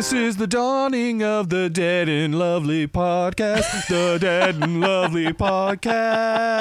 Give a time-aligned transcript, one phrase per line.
[0.00, 3.86] This is the dawning of the Dead and Lovely podcast.
[3.86, 6.56] The Dead and Lovely podcast.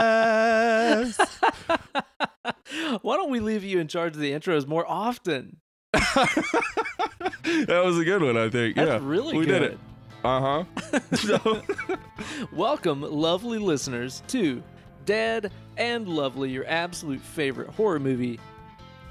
[3.01, 5.61] Why don't we leave you in charge of the intros more often?
[5.93, 8.75] That was a good one, I think.
[8.75, 9.59] That's yeah, really we good.
[9.59, 9.79] did it.
[10.25, 10.99] Uh huh.
[11.15, 11.61] so,
[12.51, 14.61] Welcome, lovely listeners, to
[15.05, 18.37] Dead and Lovely, your absolute favorite horror movie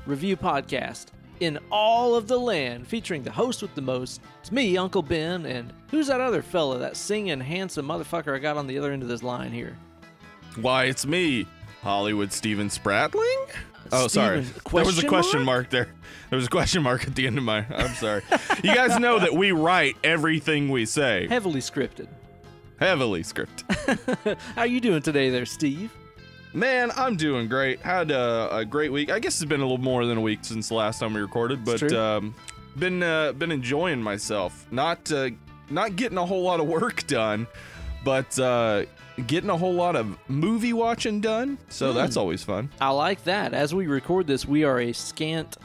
[0.05, 1.07] review podcast
[1.41, 4.21] in all of the land, featuring the host with the most.
[4.41, 8.57] It's me, Uncle Ben, and who's that other fella, that singing, handsome motherfucker I got
[8.57, 9.77] on the other end of this line here?
[10.57, 11.47] why it's me,
[11.83, 13.49] Hollywood Steven Spratling.
[13.91, 14.41] Uh, oh, sorry.
[14.41, 15.65] There was a question question mark?
[15.65, 15.89] mark there.
[16.31, 17.65] There was a question mark at the end of my.
[17.71, 18.23] I'm sorry.
[18.63, 21.27] you guys know that we write everything we say.
[21.29, 22.09] Heavily scripted.
[22.79, 24.39] Heavily scripted.
[24.55, 25.91] How you doing today there, Steve?
[26.55, 27.81] Man, I'm doing great.
[27.81, 29.11] Had a, a great week.
[29.11, 31.21] I guess it's been a little more than a week since the last time we
[31.21, 32.35] recorded, but um,
[32.79, 34.67] been uh, been enjoying myself.
[34.71, 35.31] Not uh,
[35.71, 37.47] not getting a whole lot of work done,
[38.03, 38.87] but uh,
[39.27, 41.59] getting a whole lot of movie watching done.
[41.69, 42.21] So that's Hmm.
[42.21, 42.71] always fun.
[42.81, 43.53] I like that.
[43.53, 45.59] As we record this, we are a scant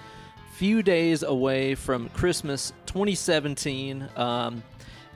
[0.56, 4.08] few days away from Christmas 2017.
[4.18, 4.62] Um,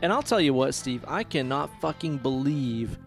[0.02, 2.98] and I'll tell you what, Steve, I cannot fucking believe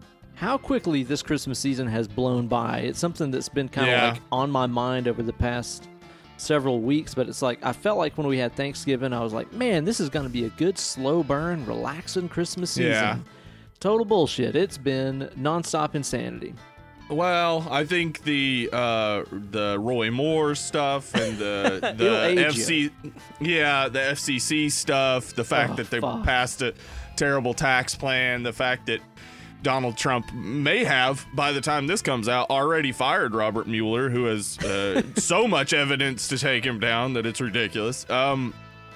[0.41, 2.79] how quickly this Christmas season has blown by.
[2.79, 4.09] It's something that's been kind of Yeah.
[4.13, 5.87] like on my mind over the past
[6.37, 9.53] several weeks, but it's like I felt like when we had Thanksgiving, I was like,
[9.53, 12.91] man, this is going to be a good slow burn, relaxing Christmas season.
[12.91, 13.17] Yeah.
[13.79, 14.55] Total bullshit.
[14.55, 16.55] It's been nonstop insanity.
[17.07, 22.89] Well, I think the uh, the Roy Moore stuff and the the FC,
[23.39, 26.23] yeah, the FCC stuff, the fact Oh, that they fuck.
[26.23, 26.73] passed a
[27.15, 29.01] terrible tax plan, the fact that
[29.63, 34.25] Donald Trump may have, by the time this comes out, already fired Robert Mueller, who
[34.25, 38.09] has uh, so much evidence to take him down that it's ridiculous.
[38.09, 38.53] Um,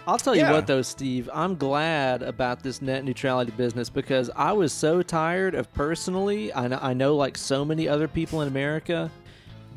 [0.08, 4.52] I'll tell you what, though, Steve, I'm glad about this net neutrality business because I
[4.54, 8.48] was so tired of personally, I know, I know like so many other people in
[8.48, 9.10] America,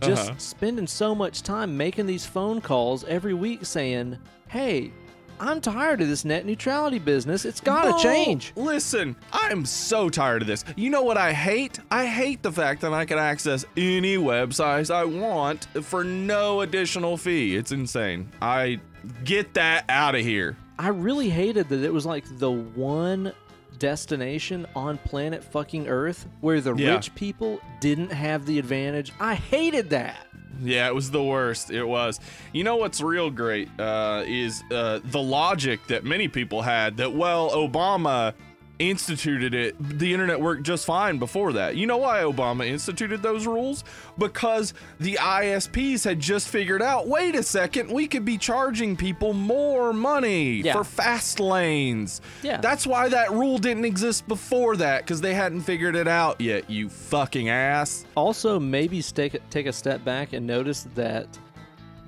[0.03, 0.39] just Uh-huh.
[0.39, 4.93] spending so much time making these phone calls every week saying, hey,
[5.41, 7.45] I'm tired of this net neutrality business.
[7.45, 8.53] It's got to change.
[8.57, 10.65] Listen, I'm so tired of this.
[10.77, 11.79] You know what I hate?
[11.91, 17.17] I hate the fact that I can access any websites I want for no additional
[17.17, 17.57] fee.
[17.57, 18.31] It's insane.
[18.43, 18.81] I
[19.25, 20.57] get that out of here.
[20.79, 23.33] I really hated that it was like the one
[23.79, 26.95] destination on planet fucking Earth where the Yeah.
[26.95, 29.13] rich people didn't have the advantage.
[29.21, 30.27] I hated that.
[30.63, 31.71] Yeah, it was the worst.
[31.71, 32.21] It was.
[32.53, 37.13] You know what's real great uh, is uh, the logic that many people had that
[37.13, 38.35] well, Obama
[38.79, 39.77] instituted it.
[39.79, 41.77] The internet worked just fine before that.
[41.77, 43.85] You know why Obama instituted those rules?
[44.19, 47.09] Because the ISPs had just figured out.
[47.09, 50.75] Wait a second, we could be charging people more money Yeah.
[50.75, 52.21] for fast lanes.
[52.43, 52.61] Yeah.
[52.61, 56.71] That's why that rule didn't exist before that because they hadn't figured it out yet.
[56.71, 58.05] You fucking ass.
[58.15, 61.27] Also, maybe take take a step back and notice that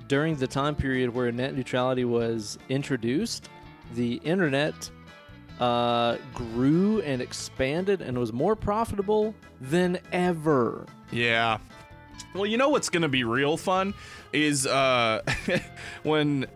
[0.07, 3.49] during the time period where net neutrality was introduced,
[3.95, 4.89] the internet
[5.61, 10.87] uh, grew and expanded and was more profitable than ever.
[11.11, 11.59] Yeah.
[12.33, 13.93] Well, you know what's going to be real fun
[14.33, 15.21] is uh
[16.03, 16.47] when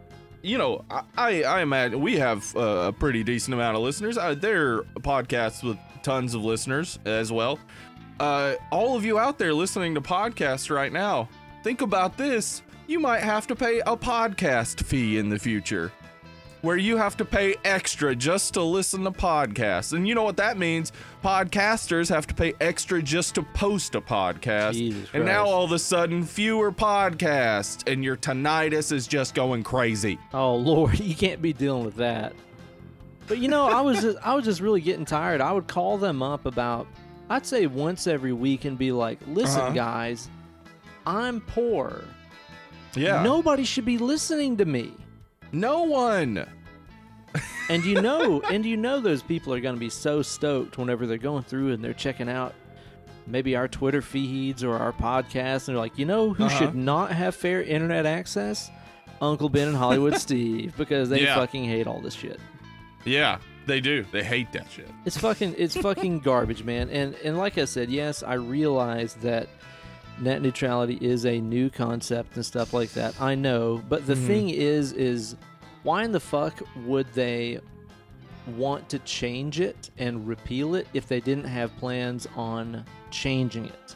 [0.42, 0.86] you know,
[1.18, 4.18] I I imagine we have uh, a pretty decent amount of listeners.
[4.18, 7.60] Uh, they're podcasts with tons of listeners as well.
[8.20, 11.30] Uh all of you out there listening to podcasts right now,
[11.64, 12.64] think about this.
[12.88, 15.92] You might have to pay a podcast fee in the future
[16.66, 19.94] where you have to pay extra just to listen to podcasts.
[19.94, 20.92] And you know what that means?
[21.24, 24.74] Podcasters have to pay extra just to post a podcast.
[24.74, 29.64] Jesus and now all of a sudden, fewer podcasts, and your tinnitus is just going
[29.64, 30.20] crazy.
[30.34, 32.34] Oh Lord, you can't be dealing with that.
[33.28, 35.42] But you know, I was just, I was just really getting tired.
[35.42, 36.88] I would call them up about
[37.30, 39.72] I'd say once every week and be like, "Listen, Uh-huh.
[39.74, 40.30] guys,
[41.08, 42.04] I'm poor.
[42.96, 43.24] Yeah.
[43.24, 44.94] Nobody should be listening to me."
[45.56, 46.46] No one.
[47.70, 51.08] And you know, and you know those people are going to be so stoked whenever
[51.08, 52.54] they're going through and they're checking out
[53.28, 56.58] maybe our Twitter feeds or our podcast and they're like, "You know who Uh-huh.
[56.60, 58.70] should not have fair internet access?
[59.22, 61.36] Uncle Ben and Hollywood Steve because they Yeah.
[61.36, 62.40] fucking hate all this shit."
[63.06, 64.06] Yeah, they do.
[64.12, 64.90] They hate that shit.
[65.06, 66.90] It's fucking it's fucking garbage, man.
[66.90, 69.48] And and like I said, yes, I realize that
[70.20, 73.20] net neutrality is a new concept and stuff like that.
[73.22, 74.28] I know, but the Mhm.
[74.28, 75.36] thing is is
[75.84, 77.60] why in the fuck would they
[78.58, 83.96] want to change it and repeal it if they didn't have plans on changing it?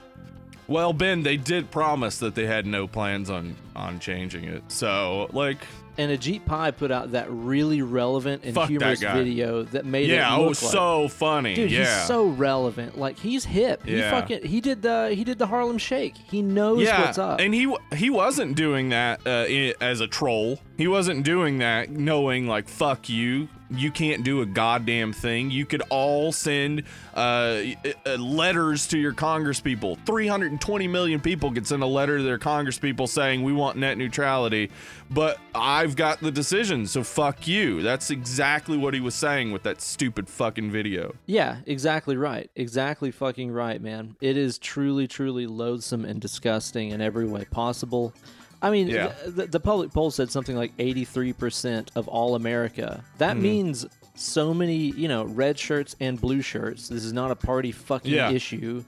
[0.68, 4.64] Well, Ben, they did promise that they had no plans on on changing it.
[4.68, 5.58] So, like,
[6.00, 9.14] And Ajit Pai put out that really relevant and Fuck humorous guy.
[9.16, 11.56] video that made yeah, it oh, look like so funny.
[11.56, 11.80] Dude, yeah.
[11.80, 12.98] he's so relevant.
[12.98, 13.86] Like he's hip.
[13.86, 14.10] He Yeah.
[14.10, 16.16] fucking he did the he did the Harlem Shake.
[16.16, 17.42] He knows yeah, what's up.
[17.42, 19.46] and he he wasn't doing that uh,
[19.84, 20.60] as a troll.
[20.78, 23.50] He wasn't doing that knowing like fuck you.
[23.72, 25.52] You can't do a goddamn thing.
[25.52, 26.84] You could all send
[27.14, 27.62] uh,
[28.06, 29.98] uh, letters to your congresspeople.
[30.06, 34.72] 320 million people could send a letter to their congresspeople saying we want net neutrality,
[35.10, 37.82] but I've got the decision, so fuck you.
[37.82, 41.16] That's exactly what he was saying with that stupid fucking video.
[41.26, 42.50] yeah, exactly right.
[42.56, 44.16] Exactly fucking right, man.
[44.22, 48.14] It is truly, truly loathsome and disgusting in every way possible.
[48.62, 49.14] I mean, Yeah.
[49.26, 53.04] the, the public poll said something like 83% of all America.
[53.18, 53.42] That Mm-hmm.
[53.42, 53.86] means
[54.16, 56.90] so many, you know, red shirts and blue shirts.
[56.90, 58.32] This is not a party fucking Yeah.
[58.32, 58.84] issue.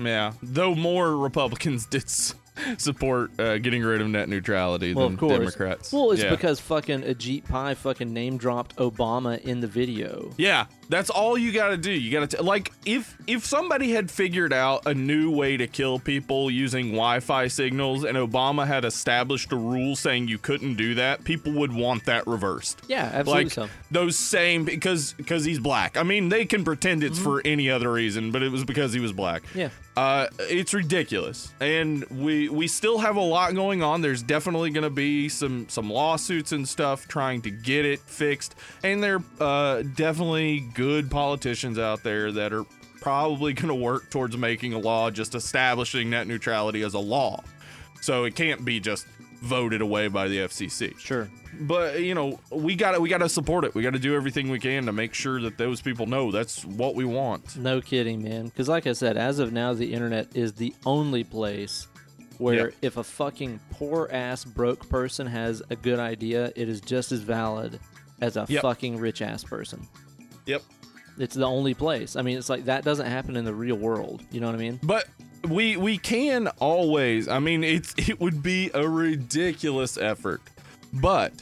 [0.00, 2.34] Yeah, though more Republicans did s-
[2.78, 5.38] support uh, getting rid of net neutrality Well, than of course.
[5.38, 5.92] Democrats.
[5.92, 6.30] Well, it's yeah.
[6.30, 10.32] because fucking Ajit Pai fucking name dropped Obama in the video.
[10.36, 11.90] yeah, that's all you got to do.
[11.90, 15.98] You got to like if if somebody had figured out a new way to kill
[15.98, 21.24] people using Wi-Fi signals and Obama had established a rule saying you couldn't do that,
[21.24, 22.82] people would want that reversed.
[22.88, 23.68] Yeah, absolutely like so.
[23.90, 25.96] those same because because he's black.
[25.96, 29.00] I mean, they can pretend it's for any other reason, but it was because he
[29.00, 29.42] was black.
[29.44, 29.58] Mm-hmm.
[29.58, 29.68] Yeah.
[29.96, 34.00] Uh, it's ridiculous, and we we still have a lot going on.
[34.02, 38.56] There's definitely going to be some some lawsuits and stuff trying to get it fixed,
[38.82, 42.64] and there uh definitely good politicians out there that are
[43.00, 47.42] probably going to work towards making a law just establishing net neutrality as a law.
[48.00, 49.06] So it can't be just
[49.40, 51.28] voted away by the FCC Sure.
[51.60, 54.14] but you know we got to we got to support it we got to do
[54.14, 57.82] everything we can to make sure that those people know that's what we want No
[57.82, 58.46] kidding, man.
[58.46, 61.88] Because, like I said, as of now, the internet is the only place
[62.38, 62.74] where Yep.
[62.80, 67.20] if a fucking poor ass broke person has a good idea, it is just as
[67.20, 67.78] valid
[68.22, 68.62] as a Yep.
[68.62, 69.86] fucking rich ass person.
[70.46, 70.62] Yep
[71.18, 72.16] It's the only place.
[72.16, 74.22] I mean, it's like that doesn't happen in the real world.
[74.30, 74.80] You know what I mean?
[74.82, 75.06] but
[75.48, 80.40] we we can always i mean it's it would be a ridiculous effort
[80.94, 81.32] but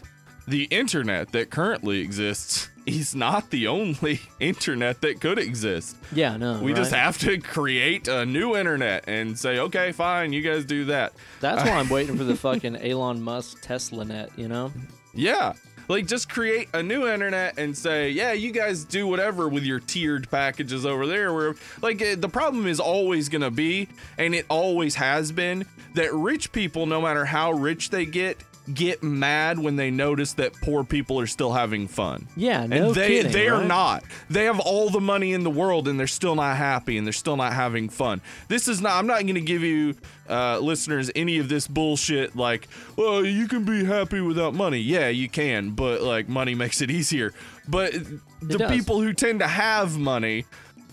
[0.49, 6.61] the internet that currently exists is not the only internet that could exist Yeah, no.
[6.61, 10.87] we just have to create a new internet and say okay fine you guys do
[10.87, 14.31] that That's why I'm waiting for the fucking Elon Musk Tesla net.
[14.37, 14.73] You know?
[15.15, 15.53] Yeah.
[15.89, 19.81] Like just create a new internet and say, yeah, you guys do whatever with your
[19.81, 21.33] tiered packages over there.
[21.33, 23.89] Where like eh, the problem is always gonna be,
[24.19, 28.39] and it always has been, that rich people, no matter how rich they get,
[28.73, 32.29] get mad when they notice that poor people are still having fun.
[32.37, 34.05] Yeah, no and they kidding, they are not.
[34.31, 37.13] They have all the money in the world and they're still not happy and they're
[37.13, 38.21] still not having fun.
[38.49, 38.93] This is not.
[38.93, 39.95] I'm not going to give you
[40.29, 42.37] uh, listeners any of this bullshit.
[42.37, 44.79] Like, well, you can be happy without money.
[44.79, 47.33] Yeah, you can, but like money makes it easier.
[47.69, 47.95] But
[48.41, 50.47] the people who tend to have money.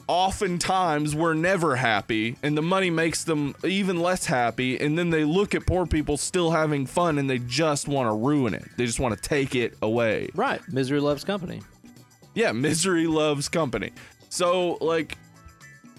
[0.09, 4.79] Oftentimes, we're never happy, and the money makes them even less happy.
[4.79, 8.13] And then they look at poor people still having fun, and they just want to
[8.13, 8.65] ruin it.
[8.75, 10.29] They just want to take it away.
[10.33, 10.61] Right.
[10.67, 11.61] Misery loves company.
[12.33, 13.91] Yeah, misery loves company.
[14.29, 15.15] So like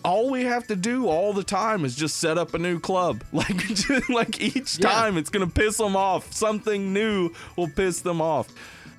[0.04, 3.22] all we have to do all the time is just set up a new club.
[3.32, 3.62] Like
[4.08, 4.90] like each Yeah.
[4.90, 6.32] time it's going to piss them off.
[6.32, 8.48] Something new will piss them off.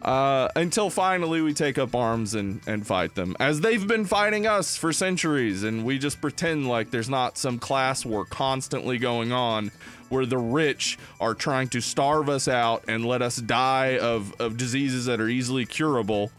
[0.01, 4.47] Uh, until finally we take up arms and, and fight them as they've been fighting
[4.47, 9.31] us for centuries and we just pretend like there's not some class war constantly going
[9.31, 9.69] on
[10.09, 14.57] where the rich are trying to starve us out and let us die of, of
[14.57, 16.31] diseases that are easily curable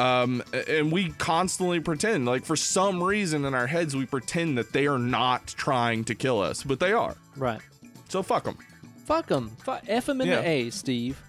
[0.00, 4.72] um and we constantly pretend like for some reason in our heads we pretend that
[4.72, 7.60] they are not trying to kill us but they are Right.
[8.08, 8.58] so fuck them
[9.06, 9.56] Fuck them.
[9.86, 10.42] F them in Yeah.
[10.42, 11.22] the A, Steve.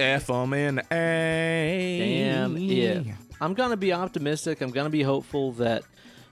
[0.00, 3.06] F them in a Damn it.
[3.40, 4.60] I'm going to be optimistic.
[4.60, 5.82] I'm going to be hopeful that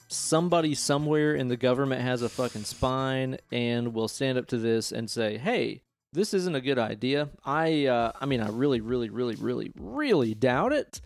[0.09, 4.93] somebody somewhere in the government has a fucking spine and will stand up to this
[4.93, 5.83] and say, "Hey,
[6.13, 10.35] this isn't a good idea." I uh I mean, I really really really really really
[10.35, 11.01] doubt it.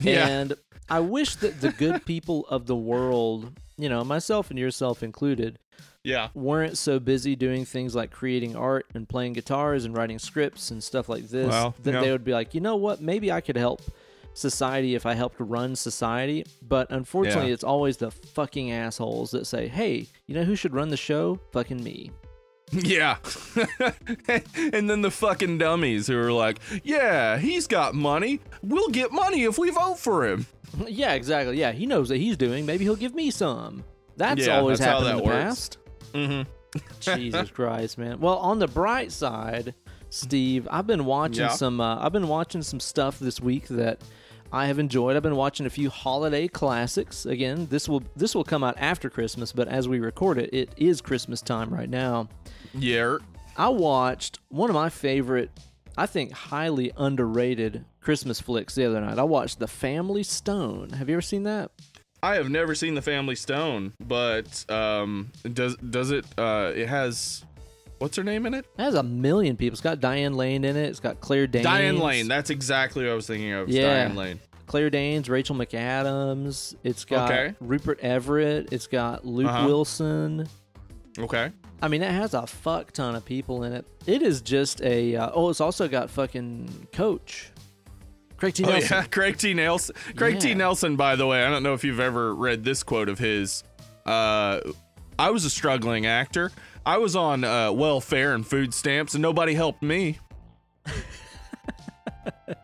[0.00, 0.26] Yeah.
[0.26, 0.54] And
[0.88, 5.58] I wish that the good people of the world, you know, myself and yourself included,
[6.04, 10.70] yeah weren't so busy doing things like creating art and playing guitars and writing scripts
[10.70, 12.00] and stuff like this Well, that yeah.
[12.02, 13.80] they would be like, you know what, maybe I could help
[14.34, 16.44] society if I helped run society.
[16.60, 17.54] But unfortunately, Yeah.
[17.54, 21.38] it's always the fucking assholes that say, hey, you know who should run the show?
[21.52, 22.10] Fucking me.
[22.72, 23.18] yeah
[24.72, 29.44] and then the fucking dummies who are like yeah he's got money we'll get money
[29.44, 30.46] if we vote for him
[30.88, 31.56] yeah, exactly.
[31.56, 32.66] Yeah, he knows what he's doing.
[32.66, 33.84] Maybe he'll give me some.
[34.16, 35.36] That's Yeah, always that's happened in the works.
[35.44, 35.78] past.
[36.14, 36.42] Mm-hmm
[37.00, 38.18] Jesus Christ, man.
[38.18, 39.74] Well, on the bright side,
[40.10, 41.50] Steve, I've been watching Yeah.
[41.50, 41.80] some.
[41.80, 44.00] Uh, I've been watching some stuff this week that
[44.52, 45.16] I have enjoyed.
[45.16, 47.26] I've been watching a few holiday classics.
[47.26, 50.70] Again, this will this will come out after Christmas, but as we record it, it
[50.76, 52.28] is Christmas time right now.
[52.72, 53.18] Yeah.
[53.56, 55.50] I watched one of my favorite,
[55.96, 59.18] I think highly underrated Christmas flicks the other night.
[59.20, 60.90] I watched The Family Stone.
[60.90, 61.70] Have you ever seen that?
[62.24, 66.24] I have never seen the Family Stone, but um, does does it?
[66.38, 67.44] Uh, it has
[67.98, 68.64] what's her name in it?
[68.78, 69.74] It has a million people.
[69.74, 70.86] It's got Diane Lane in it.
[70.88, 71.64] It's got Claire Danes.
[71.64, 72.26] Diane Lane.
[72.26, 73.68] That's exactly what I was thinking of.
[73.68, 73.88] Yeah.
[73.88, 74.40] Diane Lane.
[74.66, 76.74] Claire Danes, Rachel McAdams.
[76.82, 77.54] It's got Okay.
[77.60, 78.72] Rupert Everett.
[78.72, 79.66] It's got Luke Uh-huh.
[79.66, 80.48] Wilson.
[81.18, 81.50] Okay.
[81.82, 83.84] I mean, it has a fuck ton of people in it.
[84.06, 85.14] It is just a.
[85.16, 87.50] Uh, oh, it's also got fucking Coach.
[88.36, 88.64] Craig T.
[88.64, 88.88] Oh Nelson.
[88.96, 89.54] yeah, Craig T.
[89.54, 89.94] Nelson.
[90.16, 90.54] Craig T.
[90.54, 90.96] Nelson.
[90.96, 93.62] By the way, I don't know if you've ever read this quote of his.
[94.04, 94.60] Uh,
[95.18, 96.50] I was a struggling actor.
[96.84, 100.18] I was on uh, welfare and food stamps, and nobody helped me.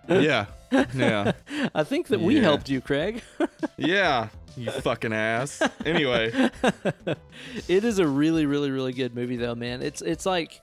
[0.09, 0.47] yeah,
[0.95, 1.33] yeah,
[1.75, 2.43] I think that we Yeah.
[2.43, 3.23] helped you, Craig.
[3.77, 4.29] yeah.
[4.57, 5.63] You fucking ass.
[5.87, 6.33] Anyway,
[7.69, 9.81] it is a really, really, really good movie, though, man.
[9.81, 10.61] It's it's like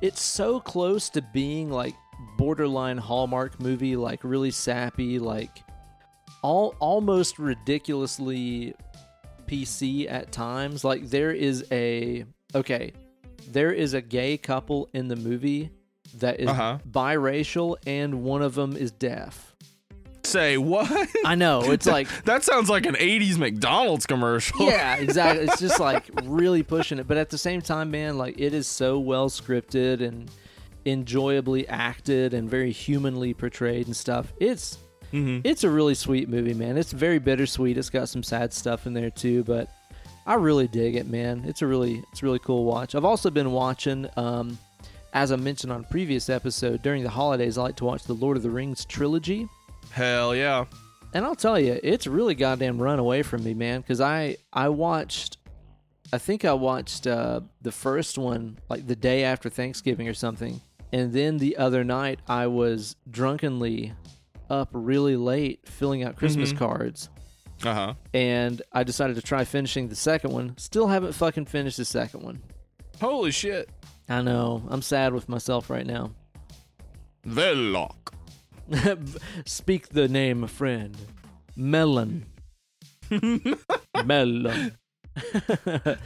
[0.00, 1.94] it's so close to being like
[2.36, 5.62] borderline Hallmark movie, like really sappy, like
[6.42, 8.74] all almost ridiculously
[9.46, 10.84] PC at times.
[10.84, 12.92] Like there is a okay,
[13.48, 15.70] there is a gay couple in the movie
[16.18, 16.78] that is Uh-huh.
[16.90, 19.54] biracial, and one of them is deaf.
[20.24, 20.90] say what?
[21.24, 24.66] I know it's like that sounds like an '80s McDonald's commercial.
[24.66, 25.44] yeah, exactly.
[25.46, 28.66] It's just like really pushing it, but at the same time, man, like it is
[28.66, 30.30] so well scripted and
[30.86, 34.32] enjoyably acted and very humanly portrayed and stuff.
[34.40, 34.78] It's
[35.12, 35.40] Mhm.
[35.44, 36.76] it's a really sweet movie, man.
[36.78, 37.76] It's very bittersweet.
[37.78, 39.68] It's got some sad stuff in there too, but
[40.26, 41.44] I really dig it, man.
[41.46, 42.94] It's a really it's a really cool watch.
[42.94, 44.58] I've also been watching um
[45.12, 48.12] as I mentioned on a previous episode, during the holidays I like to watch the
[48.14, 49.48] Lord of the Rings trilogy.
[49.90, 50.64] Hell yeah.
[51.14, 53.80] And I'll tell you, it's really goddamn run away from me, man.
[53.80, 55.38] Because I I watched,
[56.12, 60.60] I think I watched uh, the first one like the day after Thanksgiving or something,
[60.92, 63.92] and then the other night I was drunkenly
[64.48, 66.58] up really late filling out Christmas Mhm.
[66.58, 67.08] cards,
[67.64, 67.94] Uh huh.
[68.14, 70.56] and I decided to try finishing the second one.
[70.58, 72.42] Still haven't fucking finished the second one.
[73.00, 73.68] Holy shit.
[74.08, 74.62] I know.
[74.68, 76.12] I'm sad with myself right now.
[77.26, 78.12] Veloc.
[79.44, 80.96] Speak the name, friend.
[81.56, 82.26] Mellon.
[84.04, 84.76] Mellon.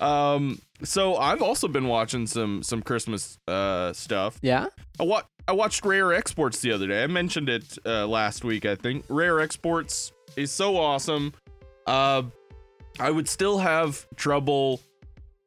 [0.00, 0.60] Um.
[0.82, 4.38] So I've also been watching some some Christmas uh stuff.
[4.42, 4.66] yeah?
[4.98, 7.02] I wa- I watched Rare Exports the other day.
[7.02, 8.64] I mentioned it uh, last week.
[8.64, 11.32] I think Rare Exports is so awesome.
[11.86, 12.22] Uh,
[12.98, 14.80] I would still have trouble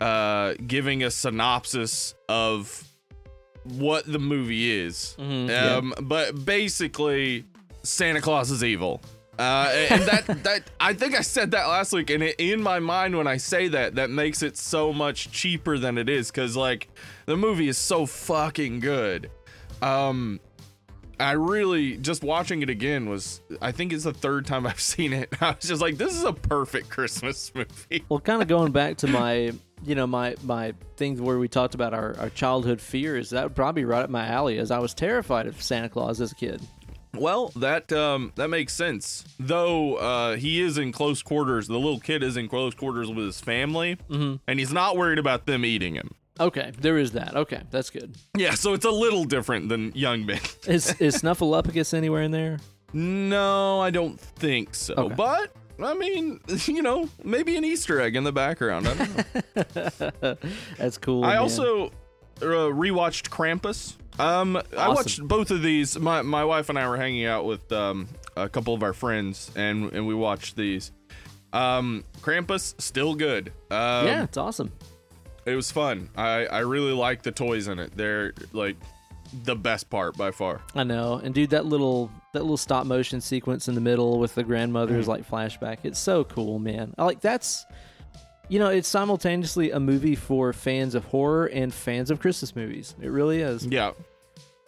[0.02, 2.84] uh giving a synopsis of
[3.64, 5.16] what the movie is.
[5.20, 5.76] Mhm, yeah.
[5.78, 7.46] Um, but basically,
[7.84, 9.02] Santa Claus is evil.
[9.40, 12.80] Uh, and that that I think I said that last week, and it, in my
[12.80, 16.56] mind when I say that, that makes it so much cheaper than it is, because
[16.56, 16.88] like
[17.26, 19.32] the movie is so fucking good.
[19.82, 20.40] Um,
[21.20, 25.14] I really just watching it again was I think it's the third time I've seen
[25.14, 25.34] it.
[25.42, 28.04] I was just like, this is a perfect Christmas movie.
[28.10, 29.52] Well, kind of going back to my,
[29.84, 33.32] you know, my my things where we talked about our, our childhood fears.
[33.32, 36.32] That would probably right up my alley, as I was terrified of Santa Claus as
[36.32, 36.62] a kid.
[37.16, 39.24] Well, that um that makes sense.
[39.40, 43.26] Though uh he is in close quarters, the little kid is in close quarters with
[43.26, 44.40] his family, Mhm.
[44.48, 46.16] and he's not worried about them eating him.
[46.40, 47.36] Okay, there is that.
[47.36, 48.16] Okay, that's good.
[48.36, 50.40] Yeah, so it's a little different than young men.
[50.68, 52.58] Is is Snuffleupagus anywhere in there?
[52.92, 54.94] no, I don't think so.
[54.96, 55.16] Okay.
[55.16, 55.52] But
[55.84, 58.88] I mean, you know, maybe an Easter egg in the background.
[58.88, 60.36] I don't know.
[60.80, 61.24] That's cool.
[61.24, 61.38] I man.
[61.40, 61.88] also
[62.42, 63.96] uh, rewatched Krampus.
[64.20, 65.98] Um, I watched both of these.
[65.98, 69.52] My my wife and I were hanging out with um a couple of our friends,
[69.56, 70.92] and and we watched these.
[71.52, 73.50] Um, Krampus still good.
[73.70, 74.72] Um, yeah, it's awesome.
[75.46, 76.10] it was fun.
[76.16, 77.96] I I really like the toys in it.
[77.96, 78.76] They're like
[79.46, 80.62] the best part by far.
[80.76, 84.36] I know, and dude, that little that little stop motion sequence in the middle with
[84.36, 85.10] the grandmother's Mm.
[85.10, 86.94] like flashback, it's so cool, man.
[86.98, 87.66] I like that's,
[88.54, 92.96] you know, it's simultaneously a movie for fans of horror and fans of Christmas movies.
[93.02, 93.66] It really is.
[93.66, 93.94] Yeah.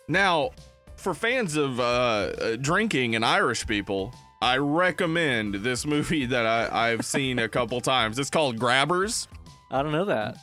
[0.08, 0.50] Now,
[0.96, 4.12] for fans of uh, uh, drinking and Irish people,
[4.42, 8.18] I recommend this movie that I, I've seen a couple times.
[8.18, 9.28] It's called Grabbers.
[9.70, 10.36] I don't know that.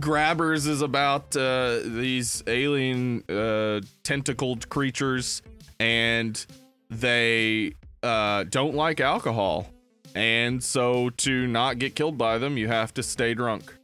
[0.00, 5.42] Grabbers is about uh, these alien uh, tentacled creatures,
[5.78, 6.42] and
[6.88, 9.68] they uh, don't like alcohol.
[10.14, 13.74] And so, to not get killed by them, you have to stay drunk.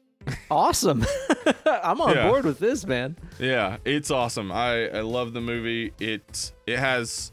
[0.50, 1.04] Awesome.
[1.66, 2.28] I'm on Yeah.
[2.28, 3.16] board with this, man.
[3.38, 4.50] Yeah, it's awesome.
[4.50, 5.92] I I love the movie.
[6.00, 7.30] It it has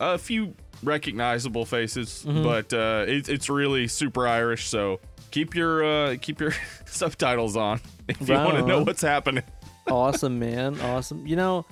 [0.00, 2.42] a few recognizable faces, Mm-hmm.
[2.42, 4.68] but uh, it, it's really super Irish.
[4.68, 4.98] So
[5.30, 6.52] keep your uh, keep your
[6.86, 9.44] subtitles on if you Right want to know what's happening.
[9.88, 10.80] awesome, man.
[10.80, 11.26] Awesome.
[11.26, 11.66] You know,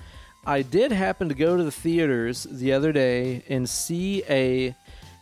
[0.45, 4.75] I did happen to go to the theaters the other day and see a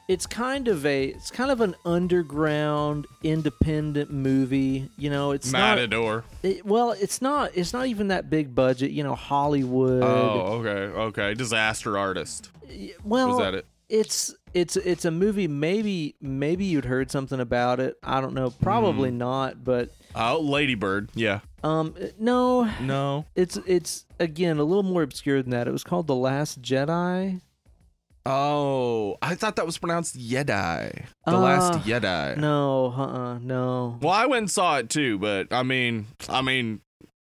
[0.10, 4.90] it's kind of a it's kind of an underground independent movie.
[4.98, 6.24] You know, it's not Matador.
[6.44, 10.04] it, well, it's not it's not even that big budget, you know, Hollywood.
[10.04, 11.34] Oh, okay, okay.
[11.36, 12.50] Disaster artist.
[13.04, 13.66] well, Was that it?
[13.88, 17.96] It's it's it's a movie maybe maybe you'd heard something about it.
[18.04, 19.18] I don't know, probably Hmm.
[19.20, 21.10] not, but Oh, Ladybird.
[21.14, 21.40] Yeah.
[21.64, 23.26] um no, No.
[23.36, 25.68] It's it's again a little more obscure than that.
[25.68, 27.42] It was called The Last Jedi.
[28.26, 31.06] Oh, I thought that was pronounced Jedi.
[31.26, 32.38] The Uh, last Jedi.
[32.38, 33.98] No, uh-uh, no.
[34.02, 36.82] Well, I went and saw it too, but I mean, I mean,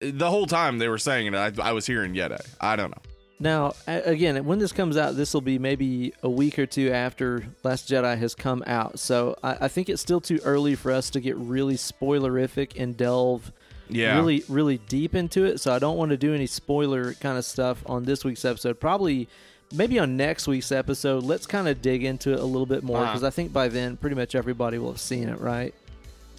[0.01, 2.41] the whole time they were saying it, I, I was hearing Jedi.
[2.61, 3.03] I don't know.
[3.39, 7.47] Now, again, when this comes out, this will be maybe a week or two after
[7.63, 8.99] Last Jedi has come out.
[8.99, 12.97] So I, I think it's still too early for us to get really spoilerific and
[12.97, 13.53] delve
[13.91, 14.17] Yeah.
[14.17, 15.61] really, really deep into it.
[15.61, 18.81] So I don't want to do any spoiler kind of stuff on this week's episode.
[18.81, 19.29] Probably,
[19.73, 22.99] maybe on next week's episode, let's kind of dig into it a little bit more
[22.99, 23.07] Uh-huh.
[23.13, 25.75] because I think by then pretty much everybody will have seen it, right?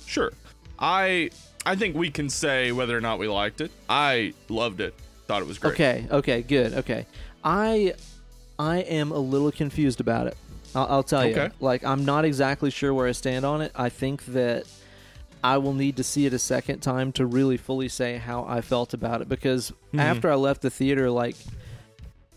[0.06, 0.32] Sure.
[0.80, 1.32] I
[1.66, 3.72] I think we can say whether or not we liked it.
[3.90, 4.94] I loved it.
[5.26, 5.74] Thought it was great.
[5.74, 6.08] Okay.
[6.12, 6.42] Okay.
[6.42, 6.74] Good.
[6.76, 7.06] Okay.
[7.44, 7.94] I
[8.60, 10.38] I am a little confused about it.
[10.76, 11.32] I'll, I'll tell you.
[11.36, 11.50] Okay.
[11.60, 13.72] Like I'm not exactly sure where I stand on it.
[13.76, 14.66] I think that
[15.44, 18.62] I will need to see it a second time to really fully say how I
[18.62, 20.00] felt about it because Mm-hmm.
[20.00, 21.36] after I left the theater, like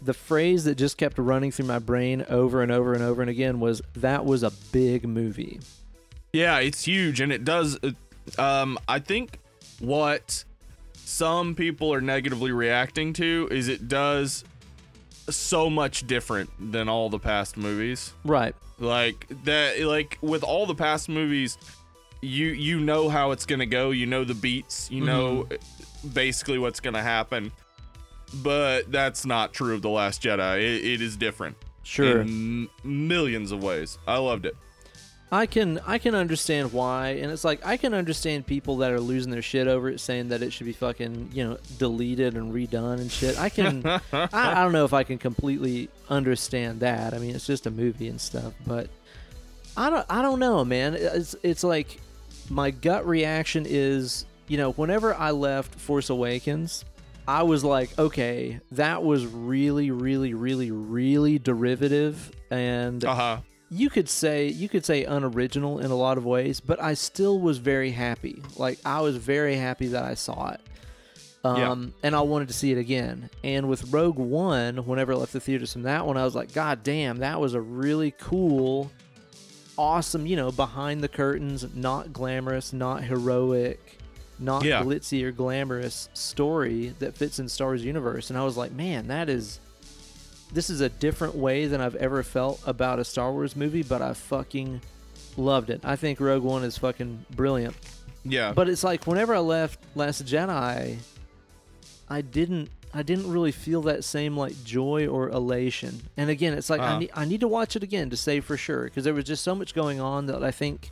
[0.02, 3.30] the phrase that just kept running through my brain over and over and over and
[3.30, 5.60] again was that was a big movie.
[6.32, 7.78] Yeah, it's huge, and it does.
[7.82, 7.90] uh,
[8.38, 9.38] Um, I think
[9.80, 10.44] what
[10.94, 14.44] some people are negatively reacting to is it does
[15.28, 18.12] so much different than all the past movies.
[18.24, 18.54] Right.
[18.78, 21.58] like that like with all the past movies
[22.22, 25.46] you you know how it's gonna go you know the beats you know
[26.14, 27.52] basically what's gonna happen
[28.42, 32.20] but that's not true of the last jedi it, it is different Sure.
[32.20, 32.70] in m-
[33.08, 34.56] millions of ways i loved it
[35.32, 38.98] I can I can understand why, and it's like I can understand people that are
[38.98, 42.52] losing their shit over it, saying that it should be fucking you know deleted and
[42.52, 43.38] redone and shit.
[43.38, 47.14] I can I, I don't know if I can completely understand that.
[47.14, 48.88] I mean, it's just a movie and stuff, but
[49.76, 50.94] I don't I don't know, man.
[50.94, 52.00] It's it's like
[52.48, 56.84] my gut reaction is you know whenever I left Force Awakens.
[57.30, 63.40] I was like, okay, that was really, really, really, really derivative, and uh-huh
[63.72, 67.38] you could say you could say unoriginal in a lot of ways, but I still
[67.38, 68.42] was very happy.
[68.56, 70.60] Like I was very happy that I saw it.
[71.42, 73.30] Um, and I wanted to see it again.
[73.42, 76.52] And with Rogue One, whenever I left the theaters from that one, I was like,
[76.52, 78.90] God damn, that was a really cool,
[79.78, 83.99] awesome, you know, behind the curtains, not glamorous, not heroic,
[84.40, 84.82] not Yeah.
[84.82, 88.30] glitzy or glamorous story that fits in Star Wars universe.
[88.30, 89.60] And I was like, man, that is
[90.52, 94.02] this is a different way than I've ever felt about a Star Wars movie, but
[94.02, 94.80] I fucking
[95.36, 95.80] loved it.
[95.84, 97.76] I think Rogue One is fucking brilliant.
[98.24, 100.96] yeah But it's like whenever I left Last Jedi,
[102.08, 106.00] I didn't I didn't really feel that same like joy or elation.
[106.16, 106.98] And again, it's like I Uh-huh.
[106.98, 109.44] need I need to watch it again to say for sure because there was just
[109.44, 110.90] so much going on that I think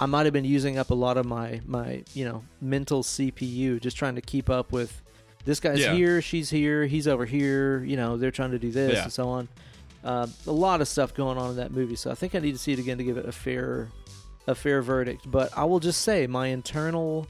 [0.00, 3.80] I might have been using up a lot of my my you know mental CPU
[3.80, 5.02] just trying to keep up with
[5.44, 5.94] this guy's Yeah.
[5.94, 7.84] here, she's here, he's over here.
[7.84, 9.02] You know, they're trying to do this Yeah.
[9.04, 9.48] and so on.
[10.02, 12.52] Uh, a lot of stuff going on in that movie, so I think I need
[12.52, 13.88] to see it again to give it a fair
[14.46, 15.30] a fair verdict.
[15.30, 17.26] But I will just say my internal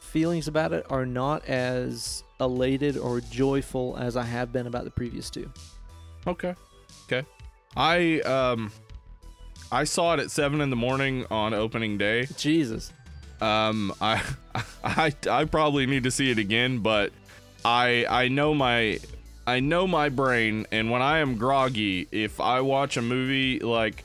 [0.00, 4.90] feelings about it are not as elated or joyful as I have been about the
[4.90, 5.50] previous two.
[6.26, 6.54] okay
[7.06, 7.26] okay
[7.76, 8.70] i um
[9.72, 12.92] i saw it at seven in the morning on opening day Jesus.
[13.40, 14.22] Um, I,
[14.84, 17.12] I, I probably need to see it again, but
[17.64, 19.00] I, I know my,
[19.46, 24.04] I know my brain, and when I am groggy, if I watch a movie, like,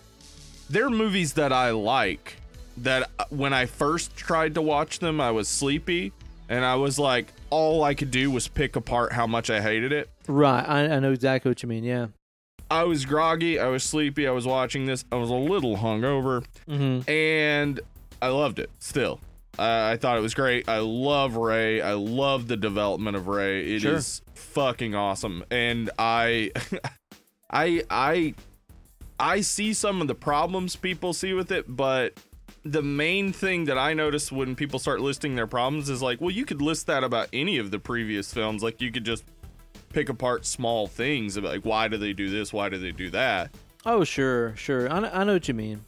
[0.69, 2.38] there are movies that I like
[2.78, 6.12] that uh, when I first tried to watch them, I was sleepy,
[6.49, 9.91] and I was like, all I could do was pick apart how much I hated
[9.91, 10.10] it.
[10.28, 11.84] Right, I, I know exactly what you mean.
[11.84, 12.08] Yeah.
[12.69, 16.43] I was groggy, I was sleepy, I was watching this, I was a little hungover,
[16.67, 17.10] Mm-hmm.
[17.10, 17.80] and
[18.21, 19.19] I loved it still.
[19.58, 20.67] Uh, I thought it was great.
[20.67, 21.80] I love Rey.
[21.82, 23.62] I love the development of Rey.
[23.75, 24.34] It is Sure.
[24.36, 25.45] fucking awesome.
[25.49, 26.51] And I
[27.49, 28.34] I I
[29.19, 32.19] I see some of the problems people see with it, but
[32.65, 36.32] the main thing that I notice when people start listing their problems is like, well,
[36.32, 38.62] you could list that about any of the previous films.
[38.63, 39.23] Like you could just
[39.95, 43.10] pick apart small things about like why do they do this, why do they do
[43.12, 43.49] that.
[43.86, 44.91] Oh, sure, sure.
[44.91, 45.86] I, I know what you mean.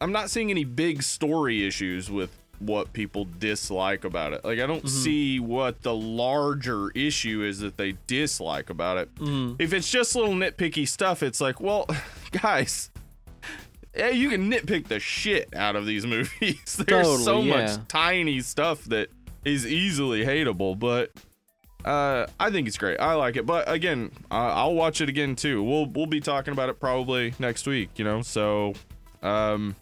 [0.00, 4.44] I'm not seeing any big story issues with what people dislike about it.
[4.44, 5.02] Like I don't mm-hmm.
[5.02, 9.12] see what the larger issue is that they dislike about it.
[9.16, 9.60] Mm-hmm.
[9.60, 11.88] If it's just little nitpicky stuff, it's like, well,
[12.30, 12.90] guys,
[13.96, 16.76] yeah, you can nitpick the shit out of these movies.
[16.86, 19.08] There's so Totally, much tiny stuff that
[19.44, 21.10] is easily hateable, but
[21.84, 22.98] uh, I think it's great.
[22.98, 25.62] I like it, but again, I I'll watch it again too.
[25.62, 28.22] We'll we'll be talking about it probably next week, you know.
[28.22, 28.74] So,
[29.22, 29.76] um,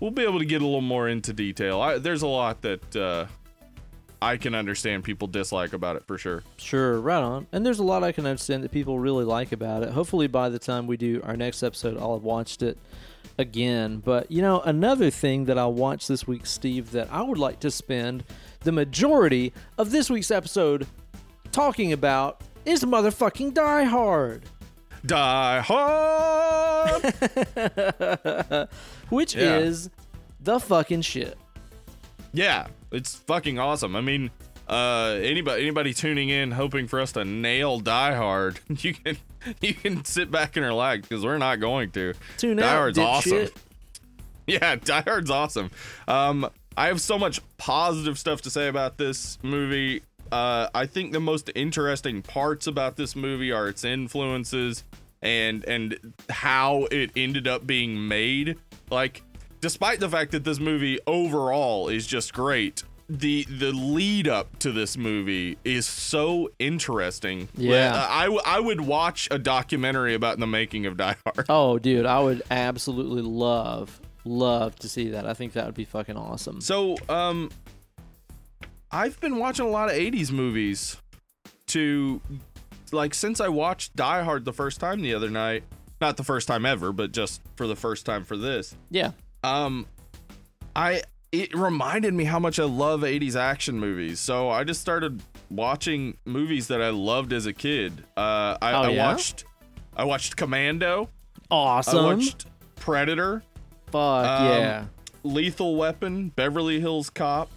[0.00, 1.80] we'll be able to get a little more into detail.
[1.80, 3.26] I, there's a lot that uh,
[4.22, 6.44] I can understand people dislike about it for sure.
[6.56, 7.46] Sure, right on.
[7.52, 9.90] And there's a lot I can understand that people really like about it.
[9.90, 12.78] Hopefully, by the time we do our next episode, I'll have watched it
[13.38, 13.98] again.
[13.98, 17.60] But, you know, another thing that I watched this week, Steve, that I would like
[17.60, 18.24] to spend
[18.60, 20.86] the majority of this week's episode
[21.52, 24.42] talking about is motherfucking Die Hard,
[25.06, 27.02] Die Hard.
[29.10, 29.58] which Yeah.
[29.58, 29.90] is
[30.40, 31.36] the fucking shit.
[32.32, 33.94] yeah, it's fucking awesome.
[33.96, 34.30] I mean,
[34.68, 39.16] uh, anybody anybody tuning in hoping for us to nail Die Hard, you can
[39.60, 42.14] you can sit back and relax because we're not going to.
[42.38, 43.32] Tune Die out, Hard's awesome.
[43.32, 43.52] dipshit.
[44.44, 45.70] Yeah, Die Hard's awesome.
[46.08, 50.02] Um, I have so much positive stuff to say about this movie.
[50.32, 54.82] Uh, I think the most interesting parts about this movie are its influences
[55.20, 58.56] and and how it ended up being made.
[58.90, 59.22] Like,
[59.60, 64.72] despite the fact that this movie overall is just great, the the lead up to
[64.72, 67.48] this movie is so interesting.
[67.54, 67.94] Yeah.
[67.94, 71.46] Uh, I w- I would watch a documentary about the making of Die Hard.
[71.50, 75.26] Oh, dude, I would absolutely love, love to see that.
[75.26, 76.60] I think that would be fucking awesome.
[76.62, 77.50] So, um,
[78.92, 80.96] I've been watching a lot of 80s movies
[81.68, 82.20] to,
[82.92, 85.64] like, since I watched Die Hard the first time the other night.
[86.00, 88.76] Not the first time ever, but just for the first time for this.
[88.90, 89.12] Yeah.
[89.44, 89.86] Um,
[90.74, 94.18] I, it reminded me how much I love 80s action movies.
[94.18, 97.92] So I just started watching movies that I loved as a kid.
[98.16, 99.06] Uh, I, Oh, I yeah?
[99.12, 99.44] watched,
[99.96, 101.08] I watched Commando.
[101.50, 101.98] Awesome.
[102.04, 103.42] I watched Predator.
[103.92, 104.84] Fuck Um, yeah.
[105.22, 107.48] Lethal Weapon, Beverly Hills Cop.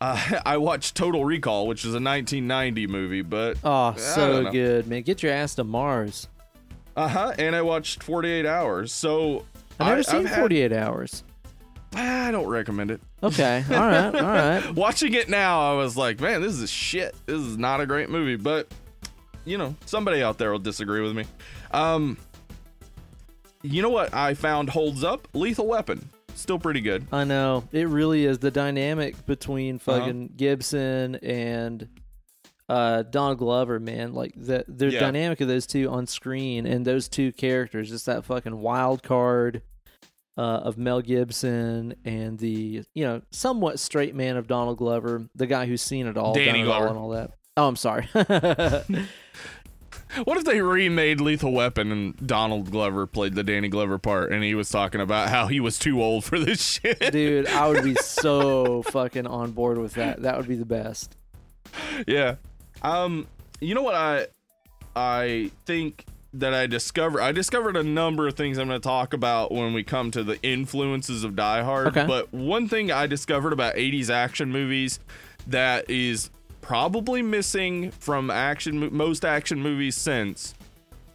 [0.00, 5.02] Uh, I watched Total Recall, which is a 1990 movie, but Oh, so good, man.
[5.02, 6.28] Get your ass to Mars.
[6.96, 7.32] uh huh.
[7.38, 8.92] And I watched 48 Hours.
[8.92, 9.44] So
[9.78, 11.24] I've never I, seen I've had- 48 Hours.
[11.92, 13.00] I don't recommend it.
[13.20, 13.64] Okay.
[13.68, 14.14] All right.
[14.14, 14.74] All right.
[14.76, 17.16] Watching it now, I was like, man, this is shit.
[17.26, 18.36] This is not a great movie.
[18.36, 18.72] But
[19.44, 21.24] you know, somebody out there will disagree with me.
[21.72, 22.16] Um,
[23.62, 25.26] you know what I found holds up?
[25.34, 26.08] Lethal Weapon,
[26.40, 27.06] still pretty good.
[27.12, 27.64] I know.
[27.72, 29.98] It really is the dynamic between Uh-huh.
[30.00, 31.88] fucking Gibson and
[32.68, 34.12] uh Donald Glover, man.
[34.14, 35.00] Like the the Yeah.
[35.00, 39.62] dynamic of those two on screen and those two characters, just that fucking wild card
[40.38, 45.46] uh, of Mel Gibson and the you know somewhat straight man of Donald Glover, the
[45.46, 46.86] guy who's seen it all, Danny done it all, Glover.
[46.88, 47.30] and all that.
[47.56, 48.08] Oh, I'm sorry.
[50.24, 54.42] What if they remade Lethal Weapon and Donald Glover played the Danny Glover part and
[54.42, 57.12] he was talking about how he was too old for this shit?
[57.12, 60.22] Dude, I would be so fucking on board with that.
[60.22, 61.16] That would be the best.
[62.06, 62.36] yeah.
[62.82, 63.26] Um
[63.60, 64.26] you know what I
[64.96, 69.12] I think that I discovered I discovered a number of things I'm going to talk
[69.14, 72.06] about when we come to the influences of Die Hard, Okay.
[72.06, 75.00] but one thing I discovered about 80s action movies
[75.48, 76.30] that is
[76.70, 80.54] probably missing from action most action movies since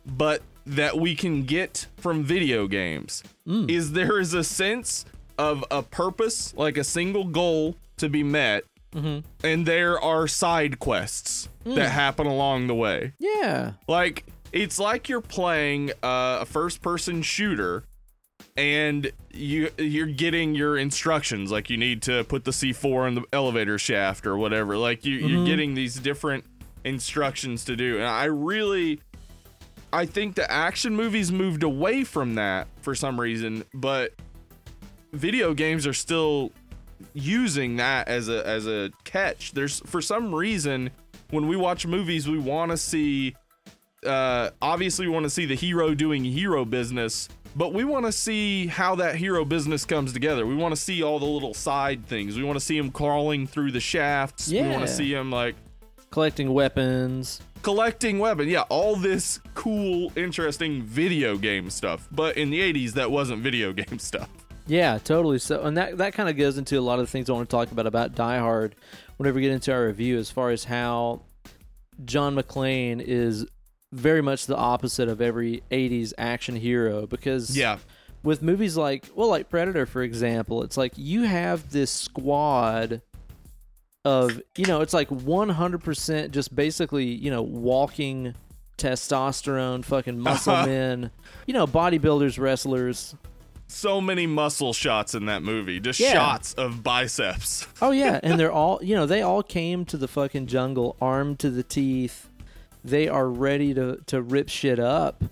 [0.05, 3.65] but that we can get from video games hmm.
[3.69, 5.05] is there is a sense
[5.37, 8.63] of a purpose, like a single goal to be met,
[8.93, 9.19] mm-hmm.
[9.45, 11.79] and there are side quests that hmm.
[11.79, 13.13] happen along the way.
[13.19, 13.73] Yeah.
[13.87, 17.83] Like it's like you're playing uh, a first-person shooter,
[18.57, 21.51] and you you're getting your instructions.
[21.51, 24.77] Like you need to put the C4 in the elevator shaft or whatever.
[24.77, 26.45] Like you, you're getting these different
[26.83, 29.01] instructions to do, and I really.
[29.93, 34.13] I think the action movies moved away from that for some reason, but
[35.13, 36.51] video games are still
[37.13, 39.53] using that as a as a catch.
[39.53, 40.91] There's for some reason
[41.29, 43.35] when we watch movies, we want to see.
[44.05, 48.11] Uh, obviously, we want to see the hero doing hero business, but we want to
[48.11, 50.45] see how that hero business comes together.
[50.45, 52.37] We want to see all the little side things.
[52.37, 54.49] We want to see him crawling through the shafts.
[54.49, 54.63] Yeah.
[54.63, 55.55] We want to see him like
[56.11, 57.41] Collecting weapons.
[57.61, 58.47] collecting weapon.
[58.47, 62.07] Yeah, all this cool, interesting video game stuff.
[62.11, 64.29] But in the 80s, that wasn't video game stuff.
[64.67, 65.39] Yeah, totally.
[65.39, 67.49] So, and that that kind of goes into a lot of the things I want
[67.49, 68.75] to talk about about Die Hard.
[69.17, 71.21] Whenever we get into our review, as far as how
[72.03, 73.45] John McClane is
[73.95, 77.77] very much the opposite of every '80s action hero, because Yeah.
[78.23, 83.01] with movies like well, like Predator, for example, it's like you have this squad
[84.03, 88.35] of you know, it's like 100% just basically you know walking
[88.77, 90.65] testosterone, fucking muscle uh-huh.
[90.67, 91.11] men,
[91.47, 93.15] you know, bodybuilders, wrestlers.
[93.67, 95.79] So many muscle shots in that movie.
[95.79, 96.13] Just Yeah.
[96.13, 97.65] shots of biceps.
[97.81, 101.39] Oh yeah, and they're all you know they all came to the fucking jungle armed
[101.39, 102.29] to the teeth.
[102.85, 105.23] They are ready to to rip shit up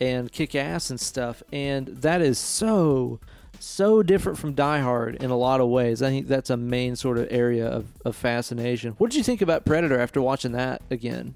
[0.00, 3.20] and kick ass and stuff, and that is so
[3.60, 6.02] so different from Die Hard in a lot of ways.
[6.02, 8.92] I think that's a main sort of area of, of fascination.
[8.98, 11.34] What did you think about Predator after watching that again?